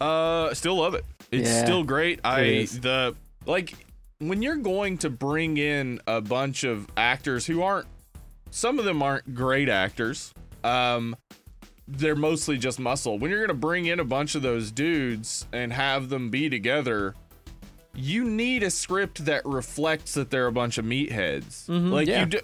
[0.00, 1.04] Uh, still love it.
[1.30, 2.20] It's Yeah, still great.
[2.24, 3.14] I the
[3.46, 3.74] like
[4.18, 7.86] when you're going to bring in a bunch of actors who aren't
[8.50, 10.32] some of them aren't great actors.
[10.64, 11.16] Um
[11.90, 13.18] they're mostly just muscle.
[13.18, 16.48] When you're going to bring in a bunch of those dudes and have them be
[16.48, 17.14] together,
[17.94, 21.66] you need a script that reflects that they're a bunch of meatheads.
[21.66, 22.20] Mhm, like yeah.
[22.20, 22.40] you do,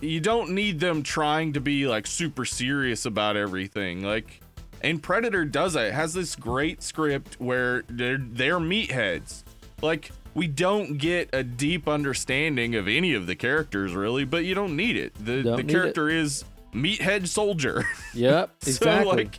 [0.00, 4.02] you don't need them trying to be like super serious about everything.
[4.02, 4.40] Like
[4.82, 5.88] and Predator does it.
[5.88, 9.44] It has this great script where they're they're meatheads.
[9.82, 14.54] Like we don't get a deep understanding of any of the characters really, but you
[14.54, 15.14] don't need it.
[15.14, 16.44] The Don't the character is
[16.74, 17.84] meathead soldier.
[18.14, 19.24] Yep, So, exactly.
[19.24, 19.38] like,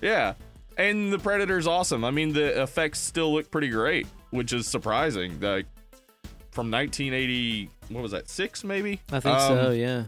[0.00, 0.34] yeah.
[0.76, 2.04] And the Predator's awesome.
[2.04, 5.40] I mean, the effects still look pretty great, which is surprising.
[5.40, 5.66] Like
[6.52, 8.28] from 1980, what was that?
[8.28, 9.00] Six maybe?
[9.12, 9.70] I think Um, so.
[9.72, 10.04] Yeah.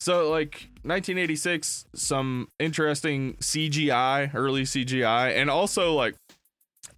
[0.00, 6.14] So like 1986, some interesting CGI, early CGI, and also like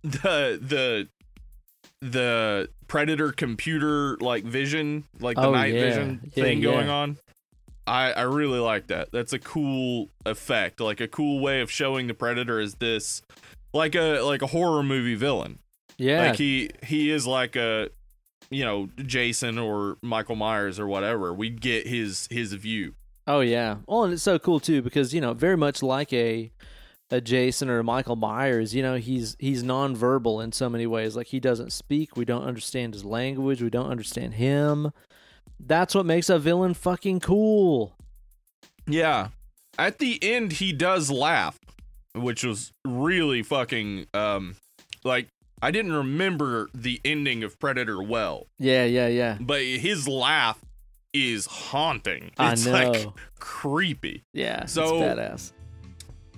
[0.03, 1.09] the the
[2.03, 5.81] the Predator computer like vision, like the Oh, night yeah.
[5.81, 6.65] vision Yeah, thing yeah.
[6.73, 7.17] going on.
[7.91, 9.11] I I really like that.
[9.11, 13.23] That's a cool effect, like a cool way of showing the Predator as this
[13.75, 15.59] like a like a horror movie villain.
[15.99, 16.29] Yeah.
[16.29, 17.91] Like he he is like a
[18.51, 21.35] you know Jason or Michael Myers or whatever.
[21.35, 22.95] We get his his view.
[23.27, 23.79] Oh yeah.
[23.87, 26.53] Well, and it's so cool too because you know very much like a
[27.11, 31.17] a Jason or a Michael Myers, you know he's he's nonverbal in so many ways.
[31.17, 34.93] Like he doesn't speak, we don't understand his language, we don't understand him.
[35.67, 37.95] That's what makes a villain fucking cool.
[38.87, 39.29] Yeah.
[39.79, 41.59] At the end he does laugh,
[42.15, 44.57] which was really fucking um
[45.05, 45.29] like
[45.63, 49.37] I didn't remember the ending of Predator well, Yeah, yeah, yeah.
[49.41, 50.59] but his laugh
[51.13, 52.31] is haunting.
[52.39, 52.73] I It's know.
[52.73, 53.07] like
[53.39, 54.23] creepy.
[54.33, 55.53] yeah, So- badass.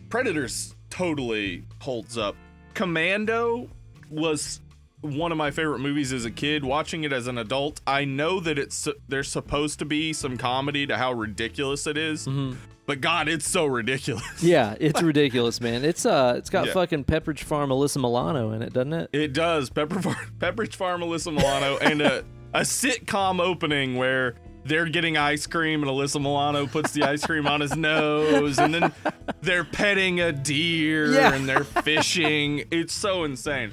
[0.09, 2.37] Predators totally holds up.
[2.75, 3.69] Commando
[4.11, 4.61] was
[5.03, 6.65] one of my favorite movies as a kid.
[6.65, 10.87] Watching it as an adult, I know that it's there's supposed to be some comedy
[10.87, 12.57] to how ridiculous it is, Mhm.
[12.87, 14.25] but God, it's so ridiculous.
[14.43, 15.85] Yeah, it's ridiculous, man.
[15.85, 16.73] It's uh, it's got Yeah.
[16.73, 19.11] fucking Pepperidge Farm Alyssa Milano in it, doesn't it?
[19.12, 19.71] It does.
[19.71, 24.35] Pepper Farm, Pepperidge Farm, Alyssa Milano, and a, a sitcom opening where
[24.65, 28.73] they're getting ice cream and Alyssa Milano puts the ice cream on his nose, and
[28.73, 28.93] then
[29.43, 31.35] they're petting a deer Yeah.
[31.35, 32.65] and they're fishing.
[32.71, 33.73] It's so insane.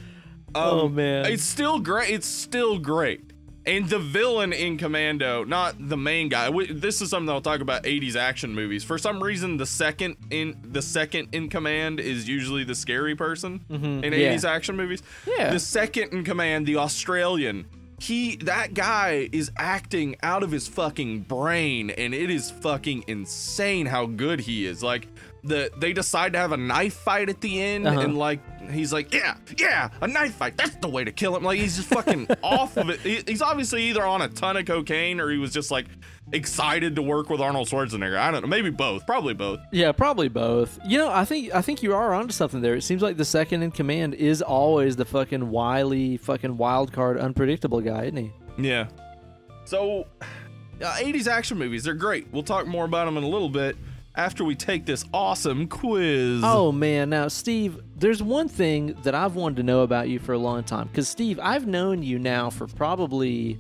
[0.56, 1.26] Um, Oh, man.
[1.26, 2.10] it's still great.
[2.14, 3.22] It's still great.
[3.66, 6.50] And the villain in Commando, not the main guy.
[6.72, 7.84] This is something I'll talk about.
[7.84, 8.84] 80s action movies.
[8.84, 13.60] For some reason, the second in the second in command is usually the scary person
[13.70, 14.34] Mhm, in yeah.
[14.34, 15.04] 80s action movies.
[15.28, 15.52] Yeah.
[15.52, 17.66] The second in command, the Australian,
[18.00, 23.86] he that guy is acting out of his fucking brain, and it is fucking insane
[23.86, 24.82] how good he is.
[24.82, 25.08] Like
[25.44, 28.00] the they decide to have a knife fight at the end, Uh-huh.
[28.02, 30.58] and like he's like, yeah, yeah, a knife fight.
[30.58, 31.44] That's the way to kill him.
[31.44, 33.00] Like he's just fucking off of it.
[33.00, 35.86] He- he's obviously either on a ton of cocaine or he was just like
[36.32, 38.18] excited to work with Arnold Schwarzenegger.
[38.18, 39.60] I don't know, maybe both, probably both.
[39.72, 40.78] Yeah, probably both.
[40.86, 42.76] You know, I think I think you are onto something there.
[42.76, 47.18] It seems like the second in command is always the fucking wily, fucking wild card,
[47.18, 48.32] unpredictable guy, isn't he?
[48.58, 48.88] Yeah.
[49.66, 52.28] So, uh, 80s action movies, they're great.
[52.32, 53.76] We'll talk more about them in a little bit
[54.16, 56.42] after we take this awesome quiz.
[56.44, 60.34] Oh man, now Steve, there's one thing that I've wanted to know about you for
[60.34, 60.88] a long time.
[60.88, 63.60] Because Steve, I've known you now for probably,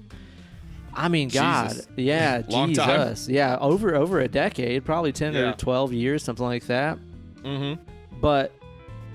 [0.93, 1.87] I mean, God, Jesus.
[1.95, 3.09] yeah, Long time.
[3.09, 5.51] Jesus, yeah, over over a decade, probably ten Yeah.
[5.51, 6.97] or twelve years, something like that.
[7.43, 7.81] Mm-hmm.
[8.19, 8.51] But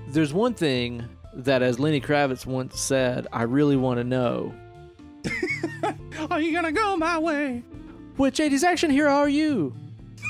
[0.07, 4.53] there's one thing that, as Lenny Kravitz once said, I really want to know.
[6.31, 7.63] Are you gonna go my way?
[8.17, 9.75] Which 80s action hero are you?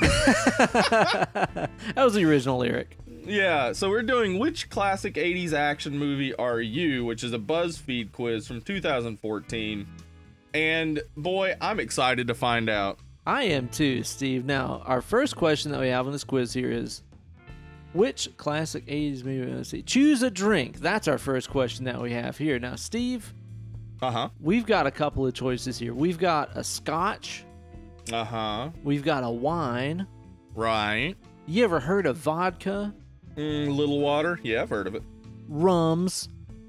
[0.00, 2.96] that was the original lyric.
[3.24, 8.12] Yeah, so we're doing which classic 80s action movie are you, which is a BuzzFeed
[8.12, 9.86] quiz from 2014.
[10.54, 12.98] And boy, I'm excited to find out.
[13.26, 14.44] I am too, Steve.
[14.44, 17.02] Now, our first question that we have on this quiz here is
[17.94, 19.52] which classic 80s movie?
[19.52, 19.82] Let's see.
[19.82, 20.78] Choose a drink.
[20.78, 22.58] That's our first question that we have here.
[22.60, 23.34] Now, Steve,
[24.00, 24.28] Uh huh.
[24.40, 25.94] we've got a couple of choices here.
[25.94, 27.44] We've got a scotch,
[28.12, 28.70] Uh huh.
[28.84, 30.06] we've got a wine.
[30.54, 31.14] Right.
[31.46, 32.94] You ever heard of vodka,
[33.36, 34.40] Mm, little water.
[34.42, 35.02] Yeah, I've heard of it.
[35.48, 36.28] rums,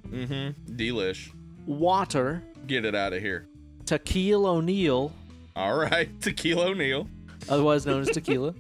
[0.10, 0.76] Mm hmm.
[0.76, 1.32] Delish.
[1.66, 3.48] water, Get it out of here.
[3.86, 5.12] tequila O'Neill,
[5.56, 6.10] All right.
[6.22, 7.08] Tequila O'Neill.
[7.50, 8.54] otherwise known as tequila.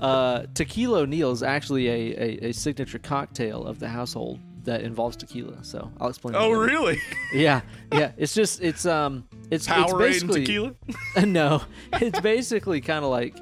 [0.00, 5.16] uh, tequila O'Neill is actually a, a, a signature cocktail of the household that involves
[5.16, 5.62] tequila.
[5.62, 6.34] So I'll explain.
[6.36, 6.98] Oh, really?
[7.34, 7.60] Yeah,
[7.92, 8.12] yeah.
[8.16, 10.74] It's just it's um it's it's Powerade and basically tequila?
[11.26, 11.62] no,
[11.94, 13.36] it's basically kind of like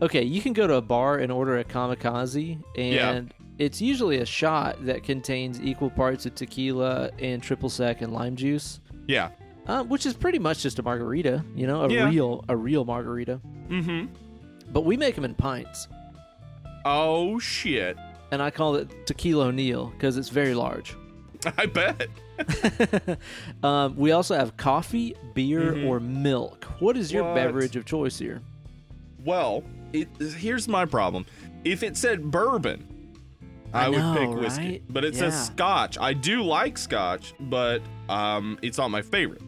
[0.00, 4.26] okay, you can go to a bar and order a kamikaze, and it's usually a
[4.26, 9.30] shot that contains equal parts of tequila and triple sec and lime juice, Yeah.
[9.68, 12.08] uh, which is pretty much just a margarita, you know, a Yeah.
[12.08, 13.40] real a real margarita.
[13.68, 14.06] Mm hmm.
[14.72, 15.86] But we make them in pints,
[16.84, 17.96] Oh, shit.
[18.32, 20.96] and I call it tequila O'Neill because it's very large.
[21.58, 22.08] I bet.
[23.62, 25.86] um, we also have coffee, beer, Mhm.
[25.88, 26.64] or milk.
[26.78, 27.34] What is your What?
[27.34, 28.40] beverage of choice here?
[29.24, 31.26] Well, it, here's my problem.
[31.64, 32.86] If it said bourbon,
[33.72, 34.62] I, I would know, pick whiskey.
[34.64, 34.82] right?
[34.90, 35.96] But it says scotch.
[35.98, 39.42] I do like scotch, but um, it's not my favorite.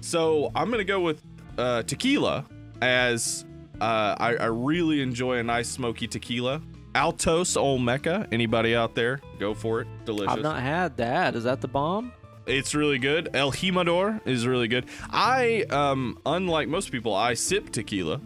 [0.00, 1.22] So I'm gonna go with
[1.56, 2.44] uh, tequila
[2.82, 3.44] as
[3.80, 6.60] uh, I, I really enjoy a nice smoky tequila.
[6.96, 8.26] Altos Olmeca.
[8.32, 9.20] Anybody out there?
[9.38, 9.88] Go for it.
[10.06, 10.32] Delicious.
[10.32, 11.36] I've not had that.
[11.36, 12.12] Is that the bomb?
[12.46, 13.28] It's really good.
[13.34, 14.86] El Jimador is really good.
[15.10, 18.20] I, um, unlike most people, I sip tequila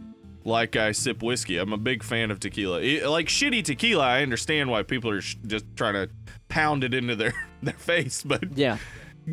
[0.45, 1.59] like I sip whiskey.
[1.59, 2.81] I'm a big fan of tequila.
[2.81, 6.09] It- like shitty tequila, I understand why people are sh- just trying to
[6.49, 8.79] pound it into their, their face, but Yeah.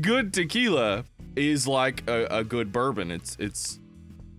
[0.02, 3.12] good tequila is like a, a good bourbon.
[3.12, 3.80] It's it's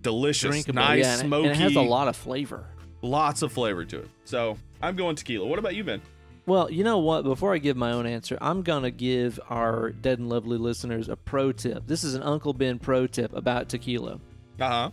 [0.03, 0.75] delicious, Drinkable.
[0.83, 2.67] nice, yeah, and it- smoky, And it has a lot of flavor.
[3.03, 4.09] lots of flavor to it.
[4.25, 5.47] So I'm going tequila.
[5.47, 6.01] What about you, Ben?
[6.47, 7.25] Well, you know what?
[7.25, 11.09] Before I give my own answer, I'm going to give our dead and lovely listeners
[11.09, 11.87] a pro tip.
[11.87, 14.19] This is an Uncle Ben pro tip about tequila.
[14.61, 14.91] Uh huh.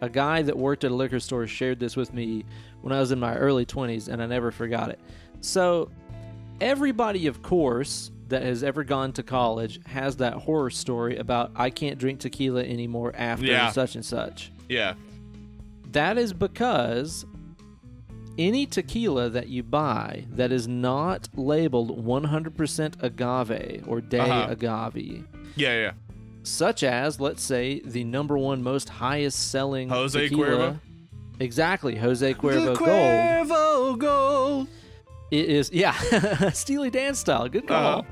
[0.00, 2.44] A guy that worked at a liquor store shared this with me
[2.82, 5.00] when I was in my early 20s, and I never forgot it.
[5.40, 5.90] So,
[6.60, 11.70] everybody, of course, that has ever gone to college has that horror story about I
[11.70, 13.70] can't drink tequila anymore after Yeah.
[13.70, 14.50] such and such.
[14.68, 14.94] Yeah.
[15.90, 17.26] That is because
[18.38, 24.46] any tequila that you buy that is not labeled 100% agave or day Uh-huh.
[24.50, 25.24] agave,
[25.56, 25.74] Yeah.
[25.74, 25.92] Yeah.
[26.42, 30.46] such as, let's say, the number one most highest selling Jose tequila.
[30.46, 30.78] Cuervo?
[31.40, 32.78] Exactly, Jose Cuervo the Gold.
[32.88, 34.68] Cuervo Gold.
[35.30, 35.92] It is, yeah,
[36.50, 37.48] Steely Dan style.
[37.48, 38.06] Good call.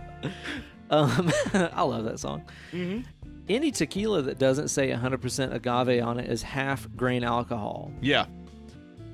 [0.91, 2.43] Um, I love that song.
[2.73, 3.05] Mhm.
[3.49, 7.91] Any tequila that doesn't say 100% agave on it is half grain alcohol.
[8.01, 8.27] Yeah.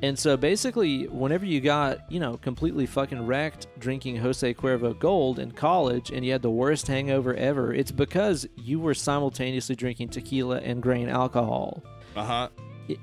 [0.03, 5.39] And so basically, whenever you got, you know, completely fucking wrecked drinking Jose Cuervo Gold
[5.39, 10.09] in college and you had the worst hangover ever, it's because you were simultaneously drinking
[10.11, 11.83] tequila and grain alcohol.
[12.15, 12.49] Uh huh.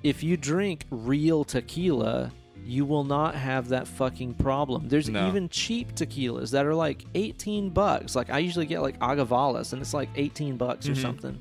[0.03, 2.31] If you drink real tequila,
[2.63, 4.87] you will not have that fucking problem.
[4.87, 5.27] There's No.
[5.27, 8.15] even cheap tequilas that are like 18 bucks.
[8.15, 11.01] Like I usually get like Agavales and it's like 18 bucks or Mhm.
[11.01, 11.39] something.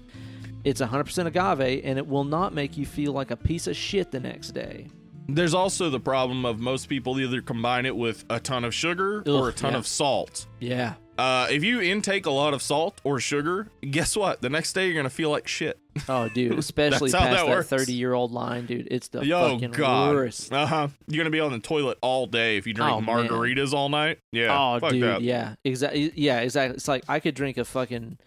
[0.64, 4.10] It's 100% agave and it will not make you feel like a piece of shit
[4.10, 4.86] the next day.
[5.28, 9.22] There's also the problem of most people either combine it with a ton of sugar
[9.26, 9.78] or a ton yeah.
[9.78, 10.46] of salt.
[10.61, 10.94] Yeah.
[11.18, 14.40] Uh, if you intake a lot of salt or sugar, guess what?
[14.40, 15.78] The next day you're gonna feel like shit.
[16.08, 18.88] Oh, dude, especially past that thirty-year-old line, dude.
[18.90, 20.14] It's the Yo, fucking God.
[20.14, 20.52] worst.
[20.52, 20.88] Uh huh.
[21.06, 23.28] You're gonna be on the toilet all day if you drink Oh, man.
[23.28, 24.18] margaritas all night.
[24.32, 24.56] Yeah.
[24.58, 25.20] oh, dude, that.
[25.22, 26.12] yeah, exactly.
[26.16, 26.76] Yeah, exactly.
[26.76, 28.18] It's like I could drink a fucking,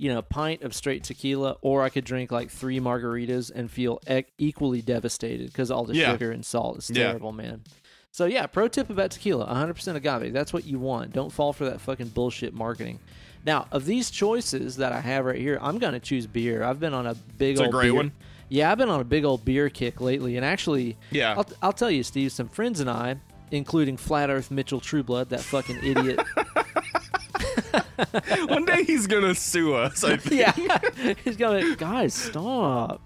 [0.00, 3.70] you know, a pint of straight tequila, or I could drink like three margaritas and
[3.70, 6.12] feel e- equally devastated because all the Yeah.
[6.12, 7.08] sugar and salt is Yeah.
[7.08, 7.62] terrible, man.
[8.10, 10.32] So yeah, pro tip about tequila: 100% agave.
[10.32, 11.12] That's what you want.
[11.12, 12.98] Don't fall for that fucking bullshit marketing.
[13.44, 16.62] Now, of these choices that I have right here, I'm gonna choose beer.
[16.64, 18.12] I've been on a big It's a old great beer- one.
[18.48, 21.34] Yeah, I've been on a big old beer kick lately, and actually, Yeah.
[21.36, 22.32] I'll, I'll tell you, Steve.
[22.32, 23.16] Some friends and I,
[23.52, 26.18] including Flat Earth Mitchell Trueblood, that fucking idiot.
[28.48, 30.04] One day he's gonna sue us.
[30.04, 30.40] I think.
[30.56, 33.00] yeah, he's to guys, stop.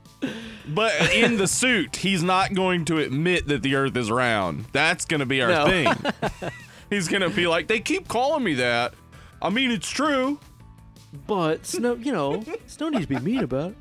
[0.67, 4.67] But in the suit, he's not going to admit that the Earth is round.
[4.73, 5.67] That's gonna be our No.
[5.67, 6.51] thing.
[6.91, 8.95] he's gonna be like, they keep calling me that.
[9.43, 10.39] I mean, it's true.
[11.27, 13.75] But Snow, you know, Snow needs to be mean about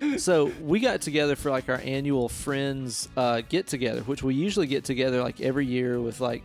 [0.00, 0.20] it.
[0.20, 4.66] So we got together for like our annual friends uh, get together, which we usually
[4.66, 6.42] get together like every year with like,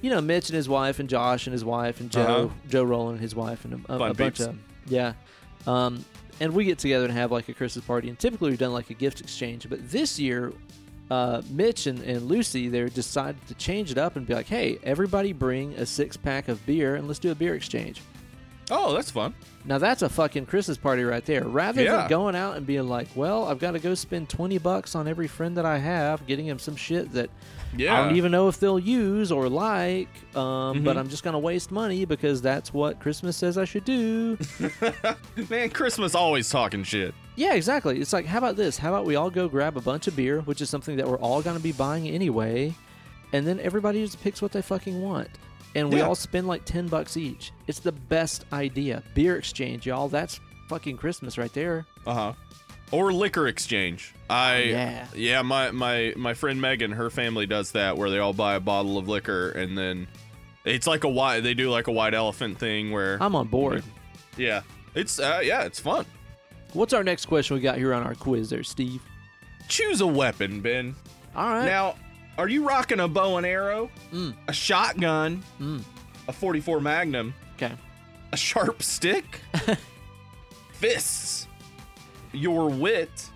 [0.00, 2.48] you know, Mitch and his wife and Josh and his wife and Joe, Uh-huh.
[2.68, 5.12] Joe Roland and his wife and a, a, a bunch of yeah.
[5.66, 6.04] Um,
[6.40, 8.08] and we get together and have like a Christmas party.
[8.08, 10.52] And typically we've done like a gift exchange, but this year,
[11.10, 14.78] uh, Mitch and, and Lucy they decided to change it up and be like, hey,
[14.82, 18.00] everybody bring a six pack of beer and let's do a beer exchange.
[18.70, 19.34] Oh, that's fun.
[19.64, 21.44] Now that's a fucking Christmas party right there.
[21.44, 21.96] Rather Yeah.
[21.96, 25.08] than going out and being like, well, I've got to go spend twenty bucks on
[25.08, 27.30] every friend that I have, getting them some shit that
[27.76, 28.00] Yeah.
[28.00, 31.00] I don't even know if they'll use or like, um, but Mhm.
[31.00, 34.38] I'm just gonna waste money because that's what Christmas says I should do.
[35.50, 37.14] Man, Christmas always talking shit.
[37.36, 38.00] yeah, exactly.
[38.00, 38.78] It's like, how about this?
[38.78, 41.18] How about we all go grab a bunch of beer, which is something that we're
[41.18, 42.74] all gonna be buying anyway,
[43.32, 45.28] and then everybody just picks what they fucking want.
[45.74, 46.06] And we Yeah.
[46.08, 47.52] all spend like ten bucks each.
[47.66, 49.02] It's the best idea.
[49.14, 50.08] Beer exchange, y'all.
[50.08, 51.86] That's fucking Christmas right there.
[52.06, 52.32] Uh huh.
[52.90, 54.14] Or liquor exchange.
[54.30, 55.06] I yeah.
[55.14, 55.42] yeah.
[55.42, 58.96] My my my friend Megan, her family does that where they all buy a bottle
[58.98, 60.08] of liquor and then
[60.64, 61.40] it's like a white.
[61.40, 63.84] They do like a white elephant thing where I'm on board.
[64.36, 64.62] yeah.
[64.94, 66.06] It's uh, yeah, it's fun.
[66.72, 69.02] What's our next question we got here on our quiz there, Steve?
[69.68, 70.94] Choose a weapon, Ben.
[71.36, 71.64] All right.
[71.66, 71.94] Now,
[72.38, 74.34] are you rocking a bow and arrow, Mm.
[74.48, 75.82] a shotgun, Mm.
[76.26, 77.72] a 44 Magnum, Okay.
[78.32, 79.40] a sharp stick,
[80.72, 81.47] fists,
[82.38, 83.30] your wit,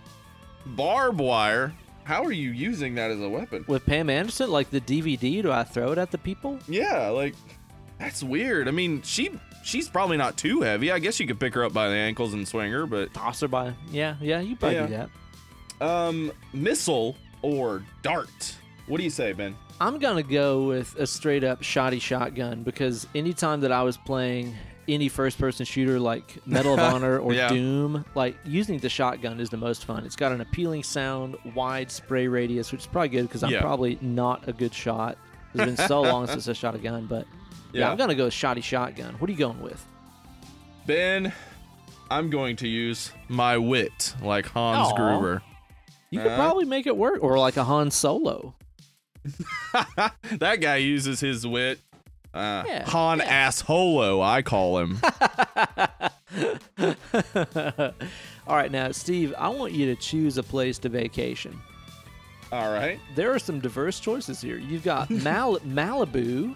[0.66, 1.72] barbed wire?
[2.05, 3.64] How are you using that as a weapon?
[3.68, 6.59] With Pam Anderson, like the DVD, do I throw it at the people?
[6.68, 7.34] Yeah, like
[7.98, 8.66] that's weird.
[8.66, 9.30] I mean, she
[9.62, 10.90] she's probably not too heavy.
[10.90, 13.40] I guess you could pick her up by the ankles and swing her, but Toss
[13.40, 13.74] her by.
[13.90, 15.07] Yeah, yeah, you probably do Yeah.
[15.78, 15.86] that.
[15.86, 18.57] um, missile or dart?
[18.86, 19.57] What do you say, Ben?
[19.80, 24.55] I'm gonna go with a straight up shoddy shotgun because anytime that I was playing
[24.89, 27.49] any first person shooter like Medal of Honor or Yeah.
[27.49, 30.05] Doom, like using the shotgun is the most fun.
[30.05, 33.61] It's got an appealing sound, wide spray radius, which is probably good because I'm Yeah.
[33.61, 35.16] probably not a good shot.
[35.55, 37.26] It's been so long since I shot a gun, but
[37.72, 37.91] yeah, Yeah.
[37.91, 39.14] I'm gonna go shoddy shotgun.
[39.18, 39.85] What are you going with?
[40.87, 41.33] Ben,
[42.11, 44.97] I'm going to use my wit like Hans Aw.
[44.97, 45.43] Gruber.
[46.11, 46.37] You could Uh.
[46.37, 48.55] probably make it work, or like a Han Solo.
[50.39, 51.78] that guy uses his wit.
[52.35, 53.49] Uh, Yeah, Han yeah.
[53.49, 54.99] assholo, I call him.
[58.47, 61.59] All right, now Steve, I want you to choose a place to vacation.
[62.51, 64.59] All right, There are some diverse choices here.
[64.59, 66.55] You've got Mal- Malibu,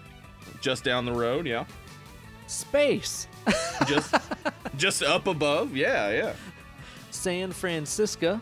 [0.61, 1.65] just down the road, yeah.
[2.47, 3.27] space,
[3.87, 4.13] Just,
[4.77, 6.33] just up above, yeah, yeah.
[7.11, 8.39] San Francisco.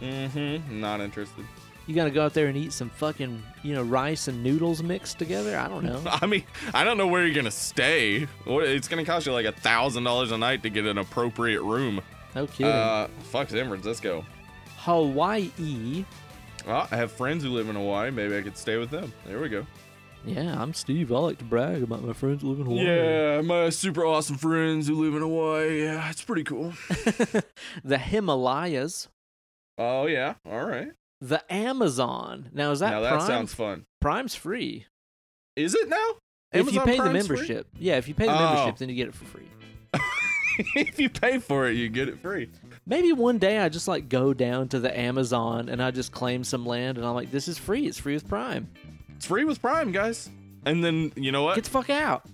[0.00, 0.80] Mm-hmm.
[0.80, 1.44] Not interested.
[1.86, 5.18] You gotta go out there and eat some fucking, you know, rice and noodles mixed
[5.18, 5.58] together.
[5.58, 6.02] I don't know.
[6.06, 8.26] I mean, I don't know where you're gonna stay.
[8.46, 12.00] It's gonna cost you like a thousand dollars a night to get an appropriate room.
[12.34, 12.72] No kidding.
[12.72, 14.24] Uh, fuck San Francisco.
[14.78, 16.04] Hawaii.
[16.66, 18.10] Well, I have friends who live in Hawaii.
[18.10, 19.12] Maybe I could stay with them.
[19.26, 19.66] There we go.
[20.24, 21.12] Yeah, I'm Steve.
[21.12, 22.86] I like to brag about my friends who live in Hawaii.
[22.86, 25.82] Yeah, my super awesome friends who live in Hawaii.
[25.82, 26.72] Yeah, it's pretty cool.
[27.84, 29.08] the Himalayas.
[29.76, 30.88] Oh yeah, all right.
[31.28, 32.50] The Amazon.
[32.52, 33.26] Now is that now that Prime?
[33.26, 33.86] sounds fun.
[34.00, 34.86] Prime's free.
[35.56, 35.96] Is it now?
[36.52, 37.36] if you Amazon pay the Prime's free?
[37.36, 37.66] membership.
[37.78, 38.54] Yeah, if you pay the Oh.
[38.54, 39.48] membership, then you get it for free.
[40.76, 42.50] if you pay for it, you get it free.
[42.86, 46.44] Maybe one day I just like go down to the Amazon and I just claim
[46.44, 47.86] some land and I'm like, this is free.
[47.86, 48.68] It's free with Prime.
[49.16, 50.28] It's free with Prime, guys.
[50.66, 51.54] And then you know what?
[51.56, 52.26] Get the fuck out.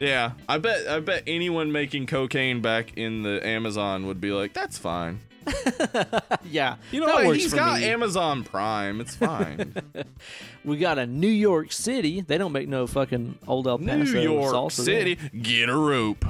[0.00, 4.52] yeah, I bet I bet anyone making cocaine back in the Amazon would be like,
[4.54, 5.20] "That's fine."
[6.44, 7.36] yeah, You know that what?
[7.36, 7.86] He's got me.
[7.86, 9.00] Amazon Prime.
[9.00, 9.74] It's fine.
[10.64, 12.20] we got a New York City.
[12.20, 15.00] They don't make no fucking old El Paso New York salsa there.
[15.00, 16.24] City, get a rope.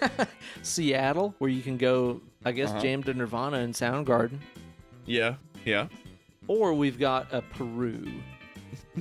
[0.62, 2.80] Seattle, where you can go, I guess, Uh-huh.
[2.80, 4.38] jam to Nirvana and Soundgarden.
[5.06, 5.34] Yeah,
[5.64, 5.88] yeah.
[6.48, 8.10] Or we've got a Peru.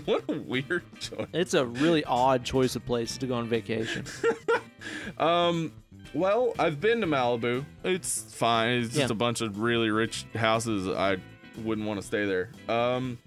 [0.06, 1.28] What a weird choice.
[1.34, 4.06] It's a really odd choice of places to go on vacation.
[5.18, 5.72] Um,
[6.14, 7.66] well, I've been to Malibu.
[7.84, 8.80] It's fine.
[8.80, 9.08] It's just Yeah.
[9.12, 10.88] a bunch of really rich houses.
[10.88, 11.18] I
[11.64, 12.50] wouldn't want to stay there.
[12.70, 13.18] Um,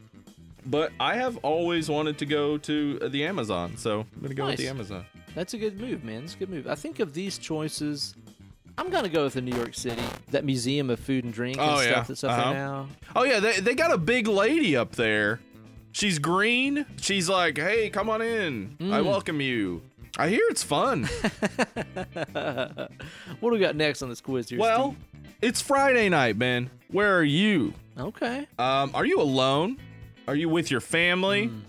[0.65, 4.57] but I have always wanted to go to the Amazon, so I'm gonna go with
[4.57, 4.71] the Nice.
[4.71, 5.05] Amazon.
[5.35, 6.25] That's a good move, man.
[6.25, 6.67] It's a good move.
[6.67, 8.15] I think of these choices.
[8.79, 11.71] I'm gonna go with the New York City, that museum of food and drink and
[11.71, 11.91] Oh, yeah.
[11.93, 12.53] stuff that's up Uh-huh.
[12.53, 12.89] there now.
[13.15, 15.41] Oh yeah, they they got a big lady up there.
[15.93, 16.85] She's green.
[17.01, 18.77] She's like, "Hey, come on in.
[18.81, 19.05] I Mm.
[19.05, 19.83] welcome you."
[20.19, 21.05] I hear it's fun.
[22.33, 22.91] what
[23.43, 24.59] do we got next on this quiz here?
[24.59, 24.97] well,
[25.43, 26.71] it's Friday night, man.
[26.91, 27.75] Where are you?
[27.99, 28.47] Okay.
[28.59, 29.77] Um, are you alone?
[30.27, 31.49] Are you with your family?
[31.49, 31.61] Mm.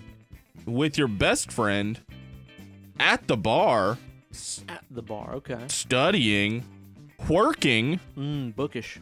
[0.65, 1.99] With your best friend?
[2.99, 3.97] At the bar?
[4.69, 5.35] At the bar.
[5.35, 5.65] Okay.
[5.67, 6.63] Studying?
[7.27, 7.99] Working?
[8.17, 8.99] Mm, bookish.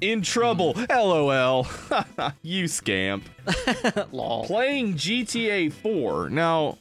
[0.00, 0.74] In trouble?
[0.90, 1.66] LOL.
[2.42, 3.28] you scamp.
[4.12, 4.44] Lol.
[4.44, 6.30] Playing GTA 4.
[6.30, 6.78] Now,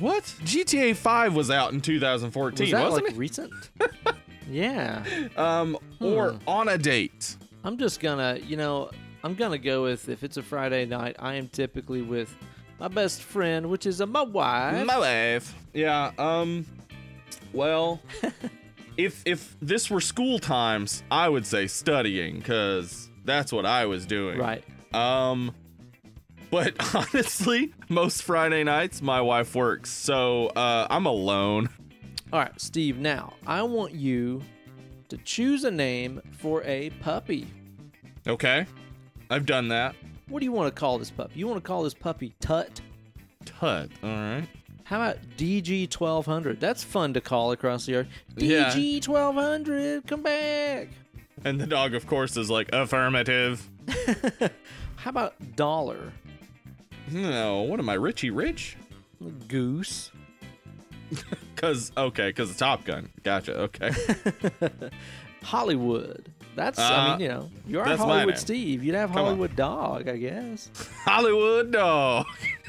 [0.00, 0.24] what?
[0.44, 3.18] GTA 5 was out in 2014, Was that wasn't like it?
[3.18, 3.52] recent?
[4.50, 5.04] Yeah.
[5.36, 6.38] Um, or Hmm.
[6.48, 7.36] on a date.
[7.62, 8.90] I'm just gonna, you know,
[9.22, 12.34] I'm gonna go with if it's a Friday night, I am typically with
[12.80, 14.84] my best friend, which is uh, my wife.
[14.86, 15.54] My wife.
[15.72, 16.10] Yeah.
[16.18, 16.66] Um.
[17.52, 18.00] Well,
[18.96, 24.04] if if this were school times, I would say studying, cause that's what I was
[24.04, 24.36] doing.
[24.38, 24.64] right.
[24.92, 25.54] Um.
[26.50, 31.68] But honestly, most Friday nights my wife works, so uh, I'm alone.
[32.32, 32.98] All right, Steve.
[32.98, 34.42] Now I want you
[35.08, 37.46] to choose a name for a puppy.
[38.26, 38.66] Okay.
[39.30, 39.94] I've done that.
[40.28, 41.38] What do you want to call this puppy?
[41.38, 42.80] You want to call this puppy Tut?
[43.44, 43.90] Tut.
[44.02, 44.46] All right.
[44.84, 46.58] How about DG twelve hundred?
[46.58, 48.08] That's fun to call across the yard.
[48.36, 48.70] Yeah.
[48.70, 50.88] DG twelve hundred, come back.
[51.44, 53.68] And the dog, of course, is like affirmative.
[54.96, 56.12] How about Dollar?
[57.12, 58.76] No, what am I, Richie Rich?
[59.48, 60.10] Goose.
[61.56, 63.10] Cause okay, cause of Top Gun.
[63.22, 63.54] Gotcha.
[63.62, 63.90] Okay.
[65.42, 66.26] Hollywood.
[66.54, 68.38] That's I Uh, mean, you know, you are Hollywood.
[68.38, 68.82] Steve.
[68.84, 69.24] You'd have Come on.
[69.26, 70.70] Hollywood Dog, I guess.
[71.04, 72.26] Hollywood dog.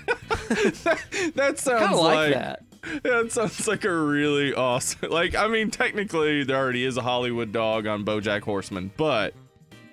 [0.08, 2.64] that, that sounds like, like that.
[3.04, 5.10] that sounds like a really awesome.
[5.10, 9.34] Like I mean, technically there already is a Hollywood dog on BoJack Horseman, but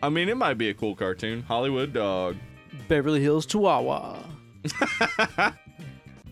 [0.02, 1.42] I mean it might be a cool cartoon.
[1.42, 2.36] Hollywood dog.
[2.86, 4.18] Beverly Hills Chihuahua.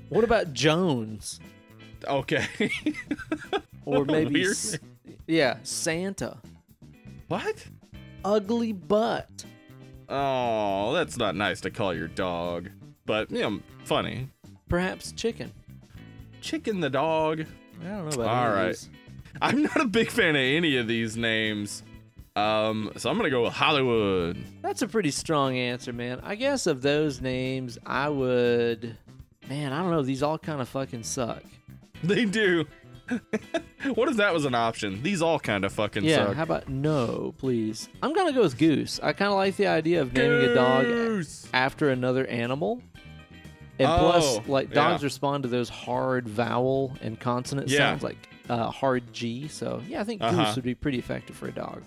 [0.08, 1.40] what about Jones?
[2.06, 2.46] Okay.
[3.84, 4.44] Or maybe.
[4.44, 4.78] S-
[5.26, 6.38] yeah, Santa.
[7.28, 7.66] what?
[8.24, 9.44] Ugly butt.
[10.08, 12.70] Oh, that's not nice to call your dog.
[13.06, 14.28] But you know, funny.
[14.68, 15.52] Perhaps chicken.
[16.40, 17.44] Chicken the dog.
[17.84, 18.88] I don't know about All these.
[19.40, 21.82] I'm not a big fan of any of these names.
[22.36, 24.36] Um, so I'm gonna go with Hollywood.
[24.62, 26.20] That's a pretty strong answer, man.
[26.22, 28.96] I guess of those names, I would.
[29.48, 30.02] Man, I don't know.
[30.02, 31.42] These all kind of fucking suck.
[32.04, 32.66] They do.
[33.94, 35.02] what if that was an option?
[35.02, 36.34] These all kind of fucking Yeah, suck.
[36.36, 37.88] how about no, please?
[38.02, 39.00] I'm gonna go with goose.
[39.02, 41.48] I kind of like the idea of naming a dog Goose.
[41.54, 42.82] after another animal.
[43.78, 45.06] And Oh, plus, like dogs yeah.
[45.06, 47.78] respond to those hard vowel and consonant Yeah.
[47.78, 49.48] sounds, like uh, hard G.
[49.48, 50.52] So yeah, I think goose Uh-huh.
[50.56, 51.82] would be pretty effective for a dog.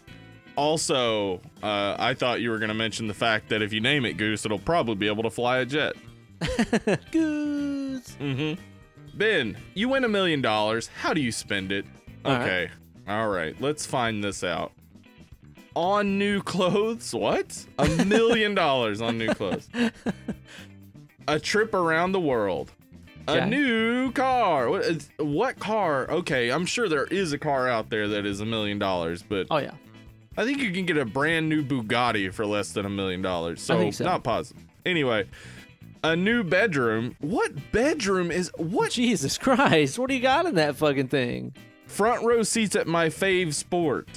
[0.59, 4.17] Also, uh, I thought you were gonna mention the fact that if you name it
[4.17, 5.93] Goose, it'll probably be able to fly a jet.
[7.11, 8.15] goose.
[8.19, 8.59] Mm-hmm.
[9.17, 10.87] Ben, you win a million dollars.
[10.87, 11.85] How do you spend it?
[12.25, 12.41] All right.
[12.41, 12.69] Okay.
[13.07, 13.55] All right.
[13.61, 14.73] Let's find this out.
[15.75, 17.13] On new clothes?
[17.13, 17.65] What?
[17.77, 19.69] A million dollars on new clothes.
[21.29, 22.71] A trip around the world.
[23.29, 24.69] A new car.
[24.69, 26.09] What, is- what car?
[26.09, 29.45] Okay, I'm sure there is a car out there that is a million dollars, but
[29.51, 29.75] Oh yeah,
[30.39, 33.61] I think you can get a brand new Bugatti for less than a million dollars.
[33.61, 34.05] So, so.
[34.05, 34.63] not positive.
[34.85, 35.27] Anyway,
[36.01, 37.17] a new bedroom.
[37.19, 39.99] What bedroom is what Jesus Christ!
[39.99, 41.53] What do you got in that fucking thing?
[41.87, 44.07] front row seats at my fave sport?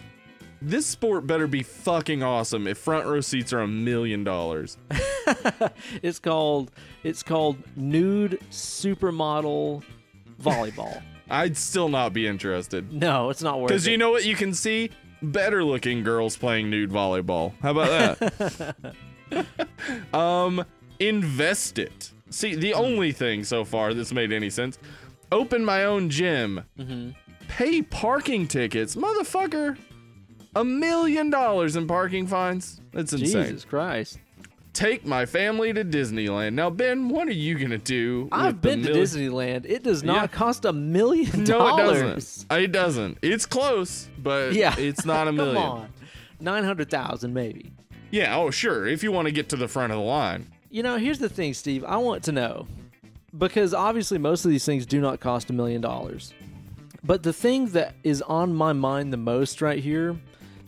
[0.61, 4.79] This sport better be fucking awesome if front row seats are a million dollars.
[6.03, 6.71] It's called
[7.03, 9.83] it's called nude supermodel
[10.41, 11.03] volleyball.
[11.31, 12.93] I'd still not be interested.
[12.93, 13.75] no, it's not worth it.
[13.75, 14.91] Because you know what you can see?
[15.23, 17.53] Better looking girls playing nude volleyball.
[17.63, 18.19] How about
[19.31, 19.47] that?
[20.15, 20.65] um,
[20.99, 22.11] invest it.
[22.31, 24.79] See, the only thing so far that's made any sense
[25.31, 27.15] open my own gym, Mhm.
[27.49, 28.97] pay parking tickets.
[28.97, 29.79] Motherfucker,
[30.55, 32.81] a million dollars in parking fines?
[32.93, 33.45] That's insane.
[33.45, 34.19] Jesus Christ!
[34.73, 36.55] Take my family to Disneyland.
[36.55, 38.29] Now, Ben, what are you going to do?
[38.33, 39.67] I've been to Disneyland.
[39.67, 40.27] It does not Yeah.
[40.29, 42.45] cost a million No, it dollars.
[42.47, 42.63] doesn't.
[42.65, 43.19] It doesn't.
[43.21, 45.57] It's close, but Yeah, it's not a million.
[45.57, 45.89] Come on,
[46.41, 47.73] nine hundred thousand maybe.
[48.11, 48.87] Yeah, oh sure.
[48.87, 50.47] If you want to get to the front of the line.
[50.71, 51.85] You know, here's the thing, Steve.
[51.85, 52.67] I want to know
[53.37, 56.33] because obviously most of these things do not cost a million dollars.
[57.05, 60.17] But the thing that is on my mind the most right here,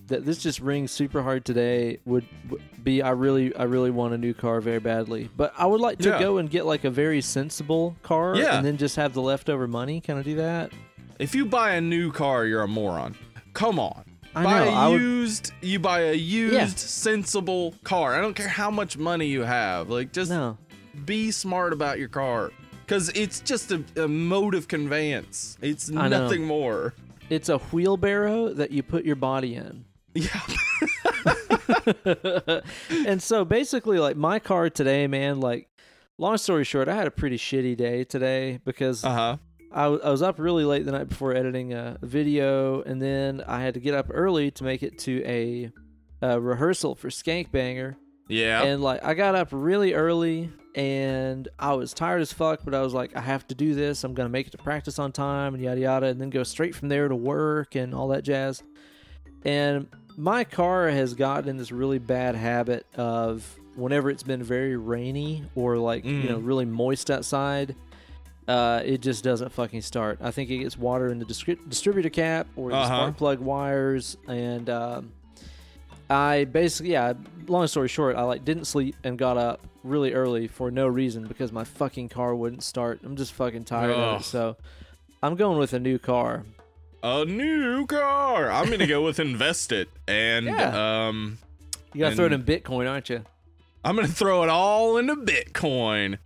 [0.08, 2.26] that this just rings super hard today, would
[2.82, 5.30] be I really, I really want a new car very badly.
[5.36, 6.18] But I would like to Yeah.
[6.18, 8.56] go and get like a very sensible car, Yeah.
[8.56, 10.00] and then just have the leftover money.
[10.00, 10.72] Can I do that?
[11.18, 13.14] If you buy a new car, you're a moron.
[13.54, 14.04] Come on.
[14.36, 16.66] I buy know, a I would- used you buy a used Yeah.
[16.66, 18.14] sensible car.
[18.16, 19.88] I don't care how much money you have.
[19.90, 20.58] Like just No,
[21.04, 22.50] be smart about your car.
[22.86, 25.56] Cause it's just a, a mode of conveyance.
[25.62, 26.24] It's I know.
[26.24, 26.94] nothing more.
[27.30, 29.84] it's a wheelbarrow that you put your body in.
[30.14, 30.40] Yeah.
[33.06, 35.68] and so basically like my car today man like
[36.18, 39.36] long story short i had a pretty shitty day today because Uh-huh.
[39.72, 43.42] I, w- I was up really late the night before editing a video and then
[43.46, 45.70] i had to get up early to make it to a,
[46.22, 47.96] a rehearsal for skank banger
[48.28, 48.62] Yeah.
[48.62, 52.82] and like i got up really early and i was tired as fuck but i
[52.82, 55.54] was like i have to do this i'm gonna make it to practice on time
[55.54, 58.62] and yada yada and then go straight from there to work and all that jazz
[59.44, 64.76] And my car has gotten in this really bad habit of whenever it's been very
[64.76, 66.28] rainy or like, you Mm.
[66.28, 67.74] know, really moist outside,
[68.46, 70.18] uh, it just doesn't fucking start.
[70.22, 72.86] I think it gets water in the distri- distributor cap or the Uh-huh.
[72.86, 74.16] spark plug wires.
[74.28, 75.12] And um,
[76.08, 77.14] I basically, yeah,
[77.48, 81.26] long story short, I like didn't sleep and got up really early for no reason
[81.26, 83.00] because my fucking car wouldn't start.
[83.02, 84.24] I'm just fucking tired of it.
[84.24, 84.56] So
[85.22, 86.44] I'm going with a new car.
[87.06, 88.50] A new car.
[88.50, 91.06] I'm gonna go with invest it, and Yeah.
[91.06, 91.36] um,
[91.92, 93.22] You gotta throw it in Bitcoin, aren't you?
[93.84, 96.16] I'm gonna throw it all into Bitcoin.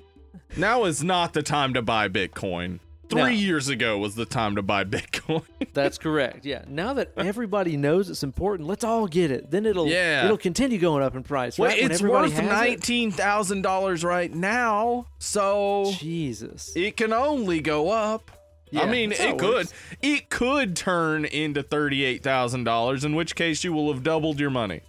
[0.56, 2.78] Now is not the time to buy Bitcoin.
[3.10, 3.26] Three No.
[3.26, 5.42] years ago was the time to buy Bitcoin.
[5.72, 6.46] That's correct.
[6.46, 6.62] Yeah.
[6.68, 9.50] Now that everybody knows it's important, let's all get it.
[9.50, 10.26] Then it'll Yeah.
[10.26, 11.58] it'll continue going up in price.
[11.58, 11.76] Right?
[11.76, 16.72] It's worth nineteen thousand dollars right now, so Jesus.
[16.76, 18.30] it can only go up.
[18.70, 19.42] Yeah, I mean, it could.
[19.42, 19.72] works.
[20.02, 24.50] It could turn into thirty-eight thousand dollars, in which case you will have doubled your
[24.50, 24.80] money,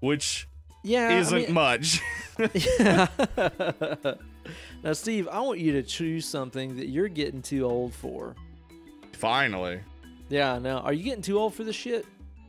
[0.00, 0.48] which
[0.82, 1.18] Yeah.
[1.18, 2.00] Isn't mean- much.
[4.82, 8.34] now, Steve, I want you to choose something that you're getting too old for.
[9.12, 9.80] Finally,
[10.28, 10.78] Yeah, I know.
[10.78, 12.06] Are you getting too old for this shit?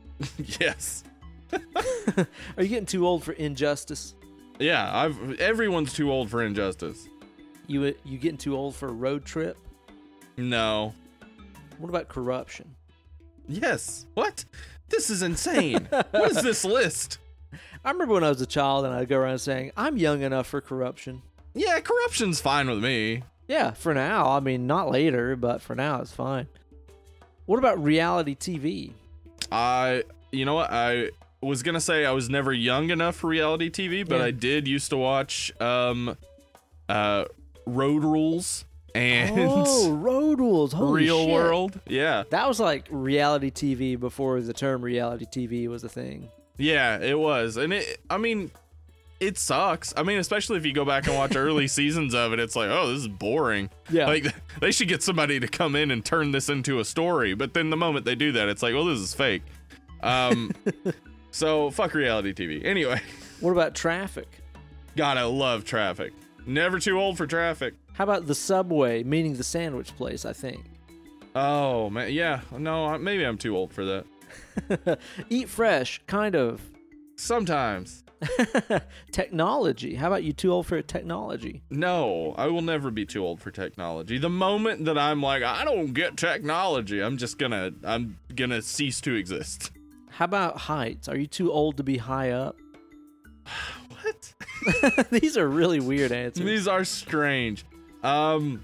[0.60, 1.02] yes,
[1.52, 4.14] Are you getting too old for injustice?
[4.58, 4.90] yeah.
[4.96, 7.08] I've everyone's too old for injustice.
[7.66, 9.56] You you getting too old for a road trip?
[10.40, 10.94] No.
[11.78, 12.74] What about corruption?
[13.48, 14.06] Yes.
[14.14, 14.44] What?
[14.88, 15.88] This is insane.
[16.10, 17.18] what is this list?
[17.84, 20.46] I remember when I was a child and I'd go around saying, I'm young enough
[20.46, 21.22] for corruption.
[21.54, 23.22] Yeah, corruption's fine with me.
[23.48, 24.28] Yeah, for now.
[24.30, 26.46] I mean, not later, but for now, it's fine.
[27.46, 28.92] What about reality TV?
[29.50, 30.70] I, you know what?
[30.70, 31.10] I
[31.40, 34.26] was gonna say I was never young enough for reality TV, but Yeah.
[34.26, 36.16] I did used to watch um,
[36.88, 37.24] uh,
[37.66, 38.64] Road Rules
[38.94, 40.72] and oh, Road Rules.
[40.72, 41.32] Holy Real shit.
[41.34, 41.80] World.
[41.86, 46.28] Yeah, That was like reality TV before the term reality TV was a thing.
[46.58, 48.00] yeah, it was, and it.
[48.10, 48.50] I mean,
[49.20, 49.92] it sucks.
[49.96, 52.70] I mean, especially if you go back and watch early seasons of it, it's like,
[52.70, 53.68] oh, this is boring.
[53.90, 54.06] Yeah.
[54.06, 54.26] Like
[54.60, 57.34] they should get somebody to come in and turn this into a story.
[57.34, 59.42] But then the moment they do that, it's like, well, this is fake.
[60.02, 60.52] Um,
[61.30, 62.64] so fuck reality TV.
[62.64, 63.00] Anyway,
[63.40, 64.26] what about traffic?
[64.96, 66.12] God, I love traffic.
[66.46, 67.74] Never too old for traffic.
[68.00, 70.64] How about the subway, meaning the sandwich place, I think?
[71.34, 72.40] Oh man, yeah.
[72.50, 74.98] No, maybe I'm too old for that.
[75.28, 76.62] Eat fresh, kind of.
[77.16, 78.02] Sometimes.
[79.12, 79.96] technology.
[79.96, 81.62] How about you too old for technology?
[81.68, 84.16] No, I will never be too old for technology.
[84.16, 89.02] The moment that I'm like, I don't get technology, I'm just gonna, I'm gonna cease
[89.02, 89.72] to exist.
[90.08, 91.06] How about heights?
[91.06, 92.56] Are you too old to be high up?
[94.02, 95.10] What?
[95.10, 96.46] These are really weird answers.
[96.46, 97.66] These are strange.
[98.02, 98.62] Um,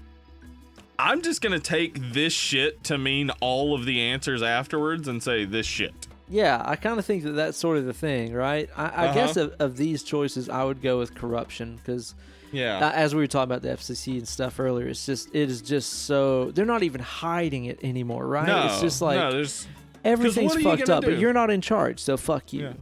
[0.99, 5.45] I'm just gonna take this shit to mean all of the answers afterwards and say
[5.45, 5.93] this shit.
[6.29, 8.69] Yeah, I kind of think that that's sort of the thing, right?
[8.75, 9.13] I, I Uh-huh.
[9.13, 12.15] guess of, of these choices, I would go with corruption because,
[12.51, 12.79] Yeah.
[12.85, 15.61] uh, as we were talking about the FCC and stuff earlier, it's just it is
[15.61, 18.47] just so they're not even hiding it anymore, right?
[18.47, 19.67] no, it's just like no, there's
[20.03, 21.11] everything's what are you fucked up, do?
[21.11, 22.63] but you're not in charge, so fuck you.
[22.63, 22.73] Yeah.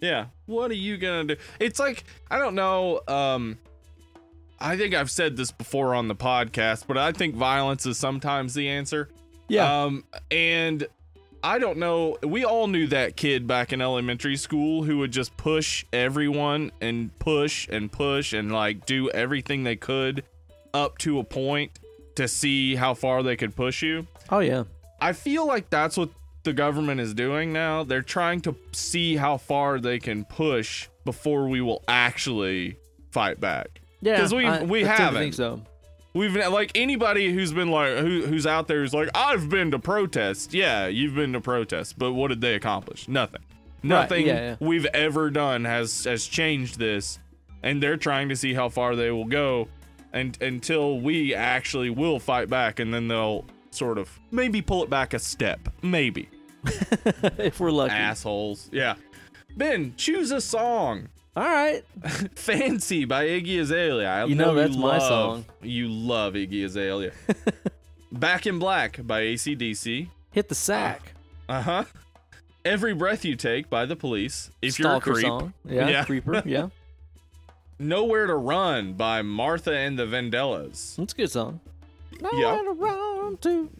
[0.00, 0.24] Yeah.
[0.46, 1.36] What are you gonna do?
[1.60, 3.00] It's like I don't know.
[3.06, 3.58] Um,
[4.60, 8.54] I think I've said this before on the podcast, but I think violence is sometimes
[8.54, 9.08] the answer.
[9.48, 9.84] Yeah.
[9.84, 10.86] Um, and
[11.42, 12.16] I don't know.
[12.22, 17.16] We all knew that kid back in elementary school who would just push everyone and
[17.18, 20.24] push and push and like do everything they could
[20.74, 21.78] up to a point
[22.16, 24.06] to see how far they could push you.
[24.30, 24.64] oh yeah.
[25.00, 26.10] I feel like that's what
[26.42, 27.84] the government is doing now.
[27.84, 32.76] They're trying to see how far they can push before we will actually
[33.12, 33.80] fight back.
[34.00, 35.20] Yeah, 'Cause we- I- we I haven't.
[35.20, 35.62] think so.
[36.14, 39.78] We've like anybody who's been like who, who's out there who's like I've been to
[39.78, 40.52] protests.
[40.54, 43.06] Yeah, you've been to protests, but what did they accomplish?
[43.08, 43.42] Nothing.
[43.82, 44.56] Nothing yeah, yeah.
[44.58, 47.18] we've ever done has has changed this,
[47.62, 49.68] and they're trying to see how far they will go,
[50.12, 54.90] and until we actually will fight back, and then they'll sort of maybe pull it
[54.90, 56.28] back a step, maybe
[57.38, 57.92] if we're lucky.
[57.92, 58.68] assholes.
[58.72, 58.94] Yeah.
[59.56, 61.08] Ben, choose a song.
[61.38, 61.82] All right.
[62.34, 64.08] Fancy by Iggy Azalea.
[64.08, 65.44] I You know that's my love- song.
[65.62, 67.12] You love Iggy Azalea.
[68.12, 70.08] Back in Black by ACDC.
[70.32, 71.12] Hit the sack.
[71.48, 71.84] Uh huh.
[72.64, 74.50] Every Breath You Take by The Police.
[74.60, 75.26] If Stalker you're a creep.
[75.28, 75.52] song.
[75.64, 76.04] Yeah, Yeah.
[76.04, 76.42] creeper.
[76.46, 76.68] Yeah,
[77.78, 80.96] Nowhere to Run by Martha and the Vandellas.
[80.96, 81.60] that's a good song.
[82.20, 83.70] Nowhere to run to.